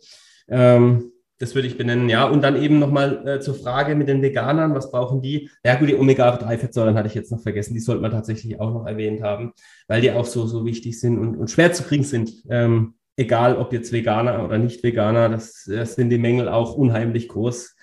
Ähm, 0.47 1.11
das 1.39 1.55
würde 1.55 1.67
ich 1.69 1.77
benennen, 1.77 2.09
ja. 2.09 2.25
Und 2.25 2.41
dann 2.41 2.61
eben 2.61 2.79
nochmal 2.79 3.25
äh, 3.27 3.39
zur 3.39 3.55
Frage 3.55 3.95
mit 3.95 4.09
den 4.09 4.21
Veganern, 4.21 4.75
was 4.75 4.91
brauchen 4.91 5.21
die? 5.21 5.49
Ja 5.63 5.75
gut, 5.75 5.87
die 5.87 5.95
Omega-3-Fettsäuren 5.95 6.95
hatte 6.95 7.07
ich 7.07 7.15
jetzt 7.15 7.31
noch 7.31 7.41
vergessen, 7.41 7.73
die 7.73 7.79
sollte 7.79 8.01
man 8.01 8.11
tatsächlich 8.11 8.59
auch 8.59 8.73
noch 8.73 8.85
erwähnt 8.85 9.23
haben, 9.23 9.53
weil 9.87 10.01
die 10.01 10.11
auch 10.11 10.25
so, 10.25 10.45
so 10.45 10.65
wichtig 10.65 10.99
sind 10.99 11.17
und, 11.17 11.37
und 11.37 11.49
schwer 11.49 11.71
zu 11.71 11.83
kriegen 11.83 12.03
sind. 12.03 12.31
Ähm, 12.49 12.95
egal 13.15 13.55
ob 13.55 13.71
jetzt 13.71 13.93
Veganer 13.93 14.43
oder 14.43 14.57
nicht 14.57 14.83
Veganer, 14.83 15.29
das, 15.29 15.63
das 15.65 15.95
sind 15.95 16.09
die 16.09 16.17
Mängel 16.17 16.49
auch 16.49 16.75
unheimlich 16.75 17.29
groß. 17.29 17.75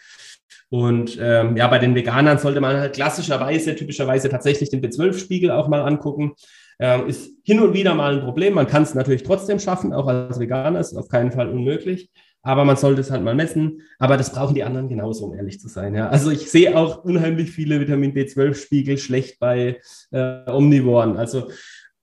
Und 0.69 1.17
ähm, 1.19 1.57
ja, 1.57 1.67
bei 1.69 1.79
den 1.79 1.95
Veganern 1.95 2.39
sollte 2.39 2.61
man 2.61 2.77
halt 2.77 2.95
klassischerweise, 2.95 3.75
typischerweise 3.75 4.29
tatsächlich 4.29 4.69
den 4.69 4.83
B12-Spiegel 4.83 5.51
auch 5.51 5.69
mal 5.69 5.83
angucken. 5.83 6.35
Ähm, 6.79 7.07
ist 7.07 7.31
hin 7.43 7.61
und 7.61 7.73
wieder 7.73 7.95
mal 7.95 8.19
ein 8.19 8.25
Problem. 8.25 8.53
Man 8.53 8.67
kann 8.67 8.83
es 8.83 8.95
natürlich 8.95 9.23
trotzdem 9.23 9.59
schaffen, 9.59 9.95
auch 9.95 10.09
als 10.09 10.39
Veganer, 10.39 10.79
ist 10.79 10.95
auf 10.95 11.09
keinen 11.09 11.33
Fall 11.33 11.49
unmöglich 11.49 12.11
aber 12.47 12.65
man 12.65 12.77
sollte 12.77 13.01
es 13.01 13.11
halt 13.11 13.25
mal 13.25 13.35
messen. 13.35 13.83
Aber 13.99 14.17
das 14.17 14.33
brauchen 14.33 14.55
die 14.55 14.63
anderen 14.63 14.89
genauso, 14.89 15.27
um 15.27 15.35
ehrlich 15.35 15.59
zu 15.59 15.67
sein. 15.67 15.97
Ja. 15.97 16.09
Also 16.11 16.31
ich 16.31 16.49
sehe 16.49 16.79
auch 16.79 17.03
unheimlich 17.05 17.51
viele 17.51 17.81
Vitamin 17.81 18.15
B12-Spiegel 18.15 18.99
schlecht 18.99 19.41
bei 19.41 19.81
äh, 20.13 20.49
Omnivoren. 20.49 21.17
Also 21.17 21.51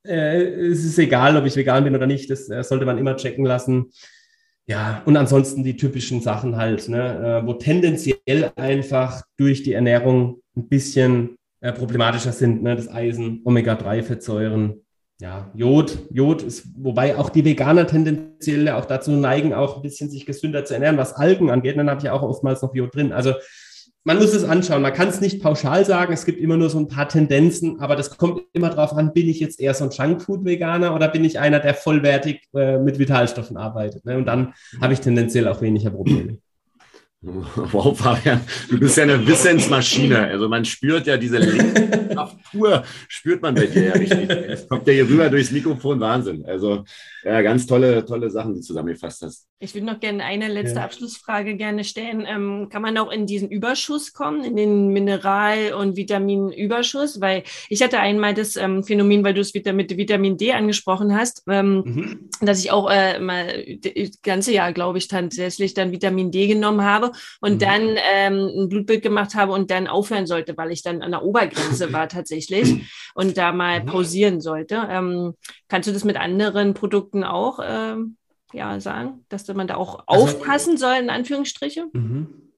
äh, 0.05 0.43
es 0.43 0.83
ist 0.83 0.99
egal, 0.99 1.37
ob 1.37 1.45
ich 1.45 1.55
vegan 1.55 1.85
bin 1.85 1.95
oder 1.95 2.07
nicht, 2.07 2.29
das 2.29 2.49
äh, 2.49 2.61
sollte 2.61 2.85
man 2.85 2.97
immer 2.97 3.15
checken 3.15 3.45
lassen. 3.45 3.91
Ja, 4.65 5.01
und 5.05 5.15
ansonsten 5.15 5.63
die 5.63 5.77
typischen 5.77 6.19
Sachen 6.19 6.57
halt, 6.57 6.89
ne, 6.89 7.41
äh, 7.41 7.47
wo 7.47 7.53
tendenziell 7.53 8.51
einfach 8.57 9.23
durch 9.37 9.63
die 9.63 9.73
Ernährung 9.73 10.41
ein 10.57 10.67
bisschen 10.67 11.37
äh, 11.61 11.71
problematischer 11.71 12.33
sind, 12.33 12.63
ne, 12.63 12.75
das 12.75 12.89
Eisen, 12.89 13.39
Omega-3-Fettsäuren, 13.45 14.82
ja, 15.23 15.49
Jod, 15.55 15.99
Jod 16.11 16.43
ist, 16.43 16.67
wobei 16.75 17.15
auch 17.15 17.29
die 17.29 17.45
Veganer 17.45 17.87
tendenziell 17.87 18.67
auch 18.67 18.83
dazu 18.83 19.11
neigen, 19.11 19.53
auch 19.53 19.77
ein 19.77 19.81
bisschen 19.81 20.09
sich 20.09 20.25
gesünder 20.25 20.65
zu 20.65 20.73
ernähren, 20.73 20.97
was 20.97 21.13
Algen 21.13 21.49
angeht. 21.49 21.77
Dann 21.77 21.89
habe 21.89 22.01
ich 22.01 22.09
auch 22.09 22.23
oftmals 22.23 22.61
noch 22.61 22.75
Jod 22.75 22.93
drin. 22.93 23.13
Also 23.13 23.33
man 24.03 24.17
muss 24.17 24.33
es 24.33 24.43
anschauen. 24.43 24.81
Man 24.81 24.91
kann 24.91 25.07
es 25.07 25.21
nicht 25.21 25.41
pauschal 25.41 25.85
sagen. 25.85 26.11
Es 26.11 26.25
gibt 26.25 26.41
immer 26.41 26.57
nur 26.57 26.69
so 26.69 26.77
ein 26.77 26.89
paar 26.89 27.07
Tendenzen, 27.07 27.79
aber 27.79 27.95
das 27.95 28.17
kommt 28.17 28.41
immer 28.51 28.69
darauf 28.69 28.91
an, 28.97 29.13
bin 29.13 29.29
ich 29.29 29.39
jetzt 29.39 29.61
eher 29.61 29.73
so 29.73 29.85
ein 29.85 29.91
Junkfood-Veganer 29.91 30.93
oder 30.93 31.07
bin 31.07 31.23
ich 31.23 31.39
einer, 31.39 31.61
der 31.61 31.73
vollwertig 31.73 32.41
äh, 32.53 32.77
mit 32.77 32.99
Vitalstoffen 32.99 33.55
arbeitet. 33.55 34.03
Ne? 34.03 34.17
Und 34.17 34.25
dann 34.25 34.53
habe 34.81 34.91
ich 34.91 34.99
tendenziell 34.99 35.47
auch 35.47 35.61
weniger 35.61 35.91
Probleme. 35.91 36.39
Wow, 37.71 37.97
Fabian, 37.97 38.41
du 38.69 38.79
bist 38.79 38.97
ja 38.97 39.03
eine 39.03 39.25
Wissensmaschine. 39.25 40.27
Also 40.27 40.49
man 40.49 40.65
spürt 40.65 41.07
ja 41.07 41.15
diese 41.17 41.37
Lebenskraft 41.37 42.37
pur, 42.51 42.83
spürt 43.07 43.41
man 43.41 43.55
bei 43.55 43.67
dir 43.67 43.85
ja 43.85 43.93
richtig. 43.93 44.29
Es 44.29 44.67
kommt 44.67 44.85
ja 44.87 44.93
hier 44.93 45.07
rüber 45.07 45.29
durchs 45.29 45.51
Mikrofon, 45.51 45.99
Wahnsinn. 45.99 46.45
Also 46.45 46.83
ja, 47.23 47.41
ganz 47.41 47.65
tolle, 47.65 48.05
tolle 48.05 48.29
Sachen, 48.29 48.53
die 48.53 48.59
du 48.59 48.65
zusammengefasst 48.65 49.21
hast. 49.21 49.47
Ich 49.59 49.73
würde 49.73 49.85
noch 49.85 50.01
gerne 50.01 50.25
eine 50.25 50.49
letzte 50.49 50.79
ja. 50.79 50.83
Abschlussfrage 50.83 51.55
gerne 51.55 51.85
stellen. 51.85 52.25
Ähm, 52.27 52.67
kann 52.69 52.81
man 52.81 52.97
auch 52.97 53.09
in 53.11 53.25
diesen 53.25 53.49
Überschuss 53.49 54.11
kommen, 54.11 54.43
in 54.43 54.57
den 54.57 54.89
Mineral- 54.89 55.73
und 55.73 55.95
Vitaminüberschuss? 55.95 57.21
Weil 57.21 57.43
ich 57.69 57.81
hatte 57.81 57.99
einmal 57.99 58.33
das 58.33 58.57
ähm, 58.57 58.83
Phänomen, 58.83 59.23
weil 59.23 59.33
du 59.33 59.39
es 59.39 59.53
wieder 59.53 59.71
mit 59.71 59.95
Vitamin 59.95 60.37
D 60.37 60.51
angesprochen 60.51 61.15
hast, 61.15 61.43
ähm, 61.47 61.83
mhm. 61.85 62.29
dass 62.41 62.59
ich 62.59 62.71
auch 62.71 62.91
äh, 62.91 63.19
mal 63.19 63.63
das 63.79 64.21
ganze 64.21 64.51
Jahr, 64.51 64.73
glaube 64.73 64.97
ich, 64.97 65.07
tatsächlich 65.07 65.73
dann 65.73 65.93
Vitamin 65.93 66.29
D 66.29 66.47
genommen 66.47 66.83
habe 66.83 67.12
und 67.41 67.53
mhm. 67.53 67.59
dann 67.59 67.97
ähm, 68.13 68.51
ein 68.57 68.69
Blutbild 68.69 69.01
gemacht 69.01 69.35
habe 69.35 69.51
und 69.51 69.71
dann 69.71 69.87
aufhören 69.87 70.27
sollte, 70.27 70.57
weil 70.57 70.71
ich 70.71 70.83
dann 70.83 71.01
an 71.01 71.11
der 71.11 71.23
Obergrenze 71.23 71.93
war 71.93 72.07
tatsächlich 72.07 72.83
und 73.15 73.37
da 73.37 73.51
mal 73.51 73.81
mhm. 73.81 73.85
pausieren 73.85 74.41
sollte. 74.41 74.87
Ähm, 74.89 75.33
kannst 75.67 75.87
du 75.87 75.93
das 75.93 76.03
mit 76.03 76.17
anderen 76.17 76.73
Produkten 76.73 77.23
auch 77.23 77.59
ähm, 77.63 78.17
ja, 78.53 78.79
sagen, 78.79 79.25
dass 79.29 79.47
man 79.47 79.67
da 79.67 79.75
auch 79.75 80.03
also, 80.07 80.23
aufpassen 80.25 80.77
soll, 80.77 80.95
in 80.95 81.09
Anführungsstriche? 81.09 81.87
Mhm. 81.91 82.52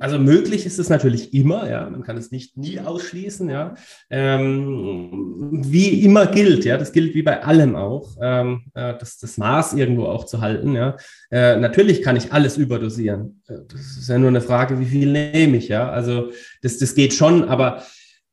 Also 0.00 0.18
möglich 0.18 0.64
ist 0.64 0.78
es 0.78 0.88
natürlich 0.88 1.34
immer, 1.34 1.68
ja, 1.68 1.90
man 1.90 2.02
kann 2.02 2.16
es 2.16 2.30
nicht 2.30 2.56
nie 2.56 2.80
ausschließen, 2.80 3.50
ja. 3.50 3.74
Ähm, 4.08 5.60
wie 5.62 6.02
immer 6.02 6.26
gilt, 6.26 6.64
ja, 6.64 6.78
das 6.78 6.92
gilt 6.92 7.14
wie 7.14 7.22
bei 7.22 7.42
allem 7.42 7.76
auch, 7.76 8.16
ähm, 8.22 8.62
äh, 8.72 8.94
das, 8.98 9.18
das 9.18 9.36
Maß 9.36 9.74
irgendwo 9.74 10.06
auch 10.06 10.24
zu 10.24 10.40
halten, 10.40 10.74
ja. 10.74 10.96
Äh, 11.30 11.56
natürlich 11.56 12.00
kann 12.02 12.16
ich 12.16 12.32
alles 12.32 12.56
überdosieren. 12.56 13.42
Äh, 13.46 13.58
das 13.68 13.98
ist 13.98 14.08
ja 14.08 14.18
nur 14.18 14.28
eine 14.28 14.40
Frage, 14.40 14.80
wie 14.80 14.86
viel 14.86 15.12
nehme 15.12 15.58
ich, 15.58 15.68
ja. 15.68 15.90
Also 15.90 16.30
das, 16.62 16.78
das 16.78 16.94
geht 16.94 17.12
schon, 17.12 17.44
aber 17.44 17.82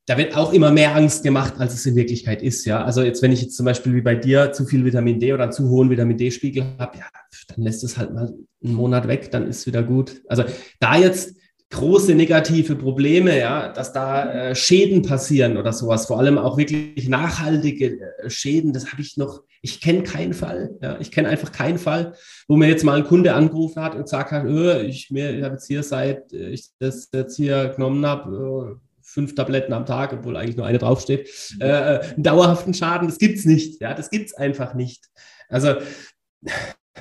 da 0.08 0.18
wird 0.18 0.36
auch 0.36 0.54
immer 0.54 0.72
mehr 0.72 0.96
Angst 0.96 1.24
gemacht, 1.24 1.56
als 1.58 1.74
es 1.74 1.86
in 1.86 1.96
Wirklichkeit 1.96 2.44
ist. 2.44 2.66
Ja, 2.66 2.84
also 2.84 3.02
jetzt, 3.02 3.22
wenn 3.22 3.32
ich 3.32 3.42
jetzt 3.42 3.58
zum 3.58 3.66
Beispiel 3.66 3.96
wie 3.96 4.02
bei 4.02 4.16
dir 4.16 4.52
zu 4.52 4.66
viel 4.66 4.86
Vitamin 4.86 5.20
D 5.20 5.34
oder 5.34 5.44
einen 5.44 5.52
zu 5.52 5.68
hohen 5.70 5.90
Vitamin 5.90 6.18
D-Spiegel 6.18 6.66
habe, 6.78 6.98
ja, 7.00 7.06
dann 7.48 7.64
lässt 7.64 7.84
es 7.84 7.98
halt 7.98 8.14
mal 8.14 8.34
einen 8.64 8.74
Monat 8.74 9.08
weg, 9.08 9.32
dann 9.32 9.48
ist 9.48 9.66
wieder 9.66 9.82
gut. 9.82 10.22
Also 10.28 10.44
da 10.80 10.96
jetzt 10.98 11.36
große 11.72 12.14
negative 12.14 12.76
Probleme, 12.76 13.38
ja, 13.38 13.70
dass 13.70 13.92
da 13.92 14.32
äh, 14.32 14.56
Schäden 14.56 15.02
passieren 15.02 15.58
oder 15.58 15.74
sowas, 15.74 16.06
vor 16.06 16.20
allem 16.20 16.38
auch 16.38 16.58
wirklich 16.58 17.10
nachhaltige 17.10 18.00
äh, 18.00 18.30
Schäden, 18.30 18.72
das 18.72 18.92
habe 18.92 19.02
ich 19.02 19.18
noch, 19.18 19.42
ich 19.62 19.82
kenne 19.82 20.04
keinen 20.04 20.34
Fall, 20.34 20.78
ja, 20.82 20.98
ich 21.00 21.12
kenne 21.12 21.30
einfach 21.30 21.52
keinen 21.52 21.80
Fall, 21.80 22.14
wo 22.48 22.56
mir 22.56 22.70
jetzt 22.70 22.84
mal 22.84 22.98
ein 22.98 23.04
Kunde 23.04 23.34
angerufen 23.34 23.82
hat 23.82 23.96
und 23.96 24.04
gesagt 24.04 24.32
hat, 24.32 24.46
öh, 24.46 24.84
ich, 24.84 25.10
mir, 25.10 25.36
ich 25.36 25.44
habe 25.44 25.56
jetzt 25.56 25.68
hier 25.68 25.82
seit 25.82 26.32
äh, 26.32 26.50
ich 26.50 26.70
das 26.80 27.10
jetzt 27.12 27.36
hier 27.36 27.70
genommen 27.70 28.06
habe, 28.06 28.78
äh, 28.80 28.86
fünf 29.16 29.34
Tabletten 29.34 29.72
am 29.72 29.86
Tag, 29.86 30.12
obwohl 30.12 30.36
eigentlich 30.36 30.58
nur 30.58 30.66
eine 30.66 30.78
draufsteht, 30.78 31.30
äh, 31.62 31.66
einen 31.66 32.24
dauerhaften 32.24 32.74
Schaden. 32.74 33.08
Das 33.08 33.18
gibt's 33.18 33.46
nicht. 33.46 33.82
Ja, 33.82 33.94
das 33.94 34.10
gibt's 34.10 34.34
einfach 34.34 34.74
nicht. 34.74 35.06
Also 35.48 35.76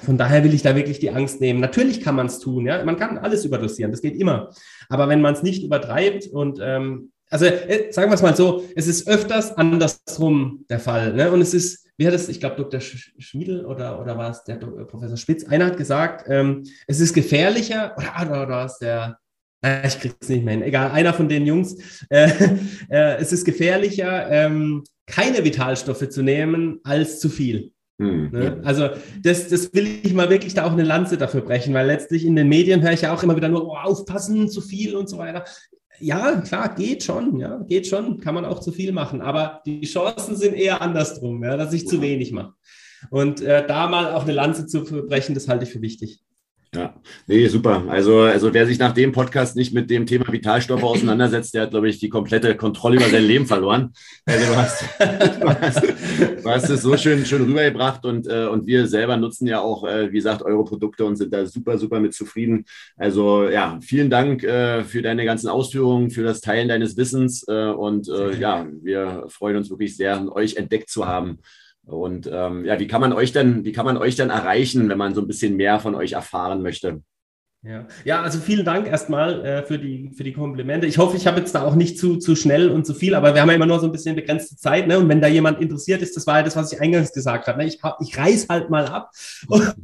von 0.04 0.16
daher 0.16 0.44
will 0.44 0.54
ich 0.54 0.62
da 0.62 0.76
wirklich 0.76 1.00
die 1.00 1.10
Angst 1.10 1.40
nehmen. 1.40 1.60
Natürlich 1.60 2.00
kann 2.00 2.14
man 2.14 2.26
es 2.26 2.38
tun, 2.38 2.66
ja. 2.66 2.82
Man 2.84 2.96
kann 2.96 3.18
alles 3.18 3.44
überdosieren, 3.44 3.90
das 3.90 4.00
geht 4.00 4.16
immer. 4.16 4.50
Aber 4.88 5.08
wenn 5.08 5.20
man 5.20 5.34
es 5.34 5.42
nicht 5.42 5.64
übertreibt 5.64 6.28
und 6.28 6.60
ähm, 6.62 7.10
also 7.30 7.46
äh, 7.46 7.90
sagen 7.90 8.10
wir 8.10 8.14
es 8.14 8.22
mal 8.22 8.36
so, 8.36 8.64
es 8.76 8.86
ist 8.86 9.08
öfters 9.08 9.56
andersrum 9.56 10.64
der 10.70 10.78
Fall. 10.78 11.14
Ne? 11.14 11.32
Und 11.32 11.40
es 11.40 11.52
ist, 11.52 11.88
wie 11.96 12.06
hat 12.06 12.14
es, 12.14 12.28
ich 12.28 12.38
glaube, 12.38 12.56
Dr. 12.56 12.80
Schmiedel 12.80 13.64
oder, 13.66 14.00
oder 14.00 14.16
war 14.16 14.30
es 14.30 14.44
der 14.44 14.56
Dr. 14.56 14.86
Professor 14.86 15.16
Spitz, 15.16 15.44
einer 15.44 15.66
hat 15.66 15.76
gesagt, 15.76 16.26
ähm, 16.28 16.62
es 16.86 17.00
ist 17.00 17.12
gefährlicher, 17.12 17.92
oder, 17.96 18.12
oder, 18.22 18.42
oder 18.42 18.48
war 18.48 18.66
es 18.66 18.78
der, 18.78 19.18
ich 19.86 19.98
krieg's 20.00 20.28
nicht 20.28 20.44
mehr 20.44 20.54
hin. 20.54 20.62
Egal, 20.62 20.90
einer 20.90 21.14
von 21.14 21.28
den 21.28 21.46
Jungs. 21.46 21.76
Äh, 22.10 22.30
äh, 22.90 23.16
es 23.16 23.32
ist 23.32 23.44
gefährlicher, 23.44 24.30
ähm, 24.30 24.84
keine 25.06 25.44
Vitalstoffe 25.44 26.08
zu 26.08 26.22
nehmen, 26.22 26.80
als 26.84 27.20
zu 27.20 27.28
viel. 27.28 27.72
Mhm. 27.98 28.30
Ne? 28.32 28.60
Also 28.64 28.90
das, 29.22 29.48
das 29.48 29.72
will 29.72 29.86
ich 30.02 30.14
mal 30.14 30.30
wirklich 30.30 30.54
da 30.54 30.64
auch 30.64 30.72
eine 30.72 30.82
Lanze 30.82 31.16
dafür 31.16 31.42
brechen, 31.42 31.74
weil 31.74 31.86
letztlich 31.86 32.24
in 32.24 32.36
den 32.36 32.48
Medien 32.48 32.82
höre 32.82 32.92
ich 32.92 33.02
ja 33.02 33.14
auch 33.14 33.22
immer 33.22 33.36
wieder 33.36 33.48
nur, 33.48 33.66
oh, 33.66 33.76
aufpassen, 33.76 34.48
zu 34.48 34.60
viel 34.60 34.96
und 34.96 35.08
so 35.08 35.18
weiter. 35.18 35.44
Ja, 36.00 36.40
klar, 36.40 36.74
geht 36.74 37.04
schon, 37.04 37.38
ja, 37.38 37.58
geht 37.68 37.86
schon, 37.86 38.20
kann 38.20 38.34
man 38.34 38.44
auch 38.44 38.58
zu 38.58 38.72
viel 38.72 38.90
machen, 38.90 39.20
aber 39.20 39.62
die 39.64 39.82
Chancen 39.82 40.36
sind 40.36 40.54
eher 40.54 40.82
andersrum, 40.82 41.44
ja, 41.44 41.56
dass 41.56 41.72
ich 41.72 41.86
zu 41.86 42.02
wenig 42.02 42.32
mache. 42.32 42.54
Und 43.10 43.42
äh, 43.42 43.64
da 43.64 43.86
mal 43.86 44.12
auch 44.12 44.24
eine 44.24 44.32
Lanze 44.32 44.66
zu 44.66 44.82
brechen, 44.82 45.34
das 45.34 45.46
halte 45.46 45.64
ich 45.64 45.70
für 45.70 45.82
wichtig. 45.82 46.20
Ja, 46.74 46.94
nee, 47.26 47.46
super. 47.46 47.84
Also, 47.88 48.20
also 48.20 48.52
wer 48.52 48.66
sich 48.66 48.78
nach 48.78 48.92
dem 48.92 49.12
Podcast 49.12 49.54
nicht 49.54 49.72
mit 49.72 49.90
dem 49.90 50.06
Thema 50.06 50.32
Vitalstoffe 50.32 50.82
auseinandersetzt, 50.82 51.54
der 51.54 51.62
hat, 51.62 51.70
glaube 51.70 51.88
ich, 51.88 51.98
die 51.98 52.08
komplette 52.08 52.56
Kontrolle 52.56 52.96
über 52.96 53.08
sein 53.08 53.22
Leben 53.22 53.46
verloren. 53.46 53.92
Also 54.24 54.46
du 54.46 54.56
hast, 54.56 54.82
du 54.98 55.48
hast, 55.60 55.82
du 55.82 56.50
hast 56.50 56.70
es 56.70 56.82
so 56.82 56.96
schön, 56.96 57.24
schön 57.24 57.42
rübergebracht 57.42 58.04
und, 58.04 58.26
äh, 58.26 58.46
und 58.46 58.66
wir 58.66 58.88
selber 58.88 59.16
nutzen 59.16 59.46
ja 59.46 59.60
auch, 59.60 59.86
äh, 59.86 60.10
wie 60.10 60.16
gesagt, 60.16 60.42
eure 60.42 60.64
Produkte 60.64 61.04
und 61.04 61.16
sind 61.16 61.32
da 61.32 61.46
super, 61.46 61.78
super 61.78 62.00
mit 62.00 62.12
zufrieden. 62.12 62.64
Also 62.96 63.48
ja, 63.48 63.78
vielen 63.80 64.10
Dank 64.10 64.42
äh, 64.42 64.82
für 64.82 65.02
deine 65.02 65.24
ganzen 65.24 65.48
Ausführungen, 65.48 66.10
für 66.10 66.24
das 66.24 66.40
Teilen 66.40 66.68
deines 66.68 66.96
Wissens 66.96 67.44
äh, 67.46 67.66
und 67.66 68.08
äh, 68.08 68.36
ja, 68.36 68.66
wir 68.82 69.26
freuen 69.28 69.56
uns 69.56 69.70
wirklich 69.70 69.96
sehr, 69.96 70.34
euch 70.34 70.56
entdeckt 70.56 70.90
zu 70.90 71.06
haben. 71.06 71.38
Und 71.86 72.28
ähm, 72.32 72.64
ja, 72.64 72.78
wie 72.78 72.86
kann 72.86 73.00
man 73.00 73.12
euch 73.12 73.32
denn, 73.32 73.64
wie 73.64 73.72
kann 73.72 73.84
man 73.84 73.98
euch 73.98 74.16
denn 74.16 74.30
erreichen, 74.30 74.88
wenn 74.88 74.98
man 74.98 75.14
so 75.14 75.20
ein 75.20 75.26
bisschen 75.26 75.56
mehr 75.56 75.80
von 75.80 75.94
euch 75.94 76.12
erfahren 76.12 76.62
möchte? 76.62 77.02
Ja. 77.66 77.86
ja, 78.04 78.20
also 78.20 78.38
vielen 78.40 78.66
Dank 78.66 78.86
erstmal 78.86 79.42
äh, 79.42 79.62
für, 79.62 79.78
die, 79.78 80.10
für 80.14 80.22
die 80.22 80.34
Komplimente. 80.34 80.86
Ich 80.86 80.98
hoffe, 80.98 81.16
ich 81.16 81.26
habe 81.26 81.38
jetzt 81.38 81.54
da 81.54 81.62
auch 81.62 81.74
nicht 81.74 81.98
zu, 81.98 82.18
zu 82.18 82.36
schnell 82.36 82.68
und 82.68 82.84
zu 82.84 82.92
viel, 82.92 83.14
aber 83.14 83.34
wir 83.34 83.40
haben 83.40 83.48
ja 83.48 83.54
immer 83.54 83.64
nur 83.64 83.80
so 83.80 83.86
ein 83.86 83.92
bisschen 83.92 84.14
begrenzte 84.14 84.54
Zeit. 84.56 84.86
Ne? 84.86 84.98
Und 84.98 85.08
wenn 85.08 85.22
da 85.22 85.28
jemand 85.28 85.62
interessiert 85.62 86.02
ist, 86.02 86.14
das 86.14 86.26
war 86.26 86.36
ja 86.36 86.42
das, 86.42 86.56
was 86.56 86.72
ich 86.74 86.80
eingangs 86.82 87.12
gesagt 87.12 87.46
habe. 87.46 87.58
Ne? 87.58 87.66
Ich, 87.66 87.78
ich 88.00 88.18
reiß 88.18 88.48
halt 88.50 88.68
mal 88.68 88.86
ab. 88.86 89.12
Und, 89.48 89.74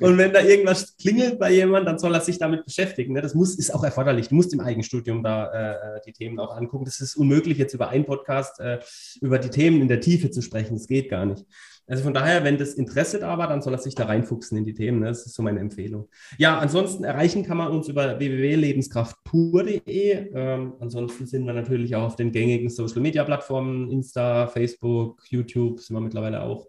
und 0.00 0.18
wenn 0.18 0.32
da 0.32 0.40
irgendwas 0.40 0.96
klingelt 0.96 1.38
bei 1.38 1.50
jemand, 1.50 1.86
dann 1.86 1.98
soll 1.98 2.14
er 2.14 2.20
sich 2.20 2.38
damit 2.38 2.64
beschäftigen. 2.64 3.14
Ne? 3.14 3.22
Das 3.22 3.34
muss, 3.34 3.56
ist 3.56 3.74
auch 3.74 3.82
erforderlich. 3.82 4.28
Du 4.28 4.34
musst 4.34 4.52
im 4.52 4.60
Eigenstudium 4.60 5.22
da 5.22 5.50
äh, 5.96 6.00
die 6.06 6.12
Themen 6.12 6.38
auch 6.38 6.56
angucken. 6.56 6.84
Das 6.84 7.00
ist 7.00 7.16
unmöglich, 7.16 7.58
jetzt 7.58 7.74
über 7.74 7.88
einen 7.88 8.04
Podcast 8.04 8.60
äh, 8.60 8.78
über 9.20 9.38
die 9.38 9.50
Themen 9.50 9.80
in 9.80 9.88
der 9.88 10.00
Tiefe 10.00 10.30
zu 10.30 10.42
sprechen. 10.42 10.74
Das 10.74 10.86
geht 10.86 11.08
gar 11.08 11.26
nicht. 11.26 11.44
Also 11.88 12.04
von 12.04 12.12
daher, 12.12 12.44
wenn 12.44 12.58
das 12.58 12.74
Interesse 12.74 13.18
da 13.18 13.38
war, 13.38 13.48
dann 13.48 13.62
soll 13.62 13.72
er 13.72 13.78
sich 13.78 13.94
da 13.94 14.04
reinfuchsen 14.04 14.58
in 14.58 14.64
die 14.64 14.74
Themen. 14.74 15.00
Ne? 15.00 15.06
Das 15.06 15.24
ist 15.24 15.34
so 15.34 15.42
meine 15.42 15.60
Empfehlung. 15.60 16.08
Ja, 16.36 16.58
ansonsten 16.58 17.04
erreichen 17.04 17.44
kann 17.44 17.56
man 17.56 17.68
uns 17.68 17.88
über 17.88 18.18
www.lebenskraftpur.de. 18.18 20.32
Ähm, 20.34 20.74
ansonsten 20.80 21.26
sind 21.26 21.46
wir 21.46 21.54
natürlich 21.54 21.96
auch 21.96 22.04
auf 22.04 22.16
den 22.16 22.30
gängigen 22.30 22.68
Social 22.68 23.00
Media 23.00 23.24
Plattformen, 23.24 23.90
Insta, 23.90 24.48
Facebook, 24.48 25.22
YouTube 25.30 25.80
sind 25.80 25.96
wir 25.96 26.00
mittlerweile 26.00 26.42
auch. 26.42 26.66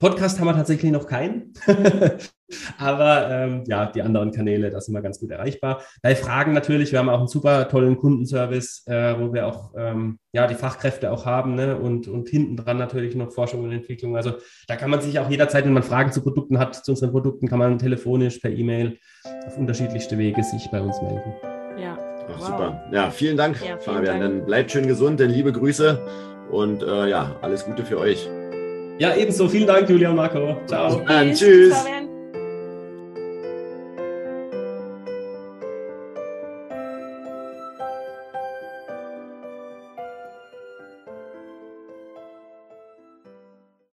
Podcast 0.00 0.40
haben 0.40 0.46
wir 0.46 0.54
tatsächlich 0.54 0.90
noch 0.90 1.06
keinen. 1.06 1.52
Aber 2.78 3.30
ähm, 3.30 3.64
ja, 3.66 3.84
die 3.84 4.00
anderen 4.00 4.32
Kanäle, 4.32 4.70
da 4.70 4.80
sind 4.80 4.94
wir 4.94 5.02
ganz 5.02 5.20
gut 5.20 5.30
erreichbar. 5.30 5.82
Bei 6.02 6.16
Fragen 6.16 6.54
natürlich, 6.54 6.90
wir 6.90 6.98
haben 6.98 7.10
auch 7.10 7.18
einen 7.18 7.28
super 7.28 7.68
tollen 7.68 7.98
Kundenservice, 7.98 8.84
äh, 8.86 9.14
wo 9.18 9.34
wir 9.34 9.46
auch 9.46 9.74
ähm, 9.76 10.18
ja, 10.32 10.46
die 10.46 10.54
Fachkräfte 10.54 11.12
auch 11.12 11.26
haben 11.26 11.54
ne? 11.54 11.76
und, 11.76 12.08
und 12.08 12.30
hinten 12.30 12.56
dran 12.56 12.78
natürlich 12.78 13.14
noch 13.14 13.30
Forschung 13.30 13.62
und 13.62 13.72
Entwicklung. 13.72 14.16
Also 14.16 14.32
da 14.68 14.76
kann 14.76 14.88
man 14.88 15.02
sich 15.02 15.18
auch 15.18 15.28
jederzeit, 15.28 15.66
wenn 15.66 15.74
man 15.74 15.82
Fragen 15.82 16.12
zu 16.12 16.22
Produkten 16.22 16.58
hat, 16.58 16.74
zu 16.74 16.92
unseren 16.92 17.10
Produkten, 17.10 17.46
kann 17.46 17.58
man 17.58 17.78
telefonisch, 17.78 18.38
per 18.38 18.50
E-Mail 18.50 18.98
auf 19.46 19.58
unterschiedlichste 19.58 20.16
Wege 20.16 20.42
sich 20.42 20.66
bei 20.72 20.80
uns 20.80 21.00
melden. 21.02 21.34
Ja. 21.78 21.98
Ach, 22.26 22.38
wow. 22.38 22.46
Super. 22.46 22.84
Ja, 22.90 23.10
vielen 23.10 23.36
Dank, 23.36 23.56
ja, 23.56 23.76
vielen 23.76 23.96
Fabian. 23.96 24.20
Dank. 24.20 24.20
Dann 24.20 24.46
bleibt 24.46 24.70
schön 24.70 24.86
gesund, 24.86 25.20
denn 25.20 25.30
liebe 25.30 25.52
Grüße 25.52 26.00
und 26.50 26.82
äh, 26.82 27.08
ja, 27.10 27.36
alles 27.42 27.66
Gute 27.66 27.84
für 27.84 27.98
euch. 27.98 28.28
Ja, 29.00 29.14
ebenso. 29.16 29.48
Vielen 29.48 29.66
Dank, 29.66 29.88
Julia 29.88 30.10
und 30.10 30.16
Marco. 30.16 30.60
Ciao. 30.66 31.02
Tschüss. 31.06 31.38
Tschüss. 31.38 31.84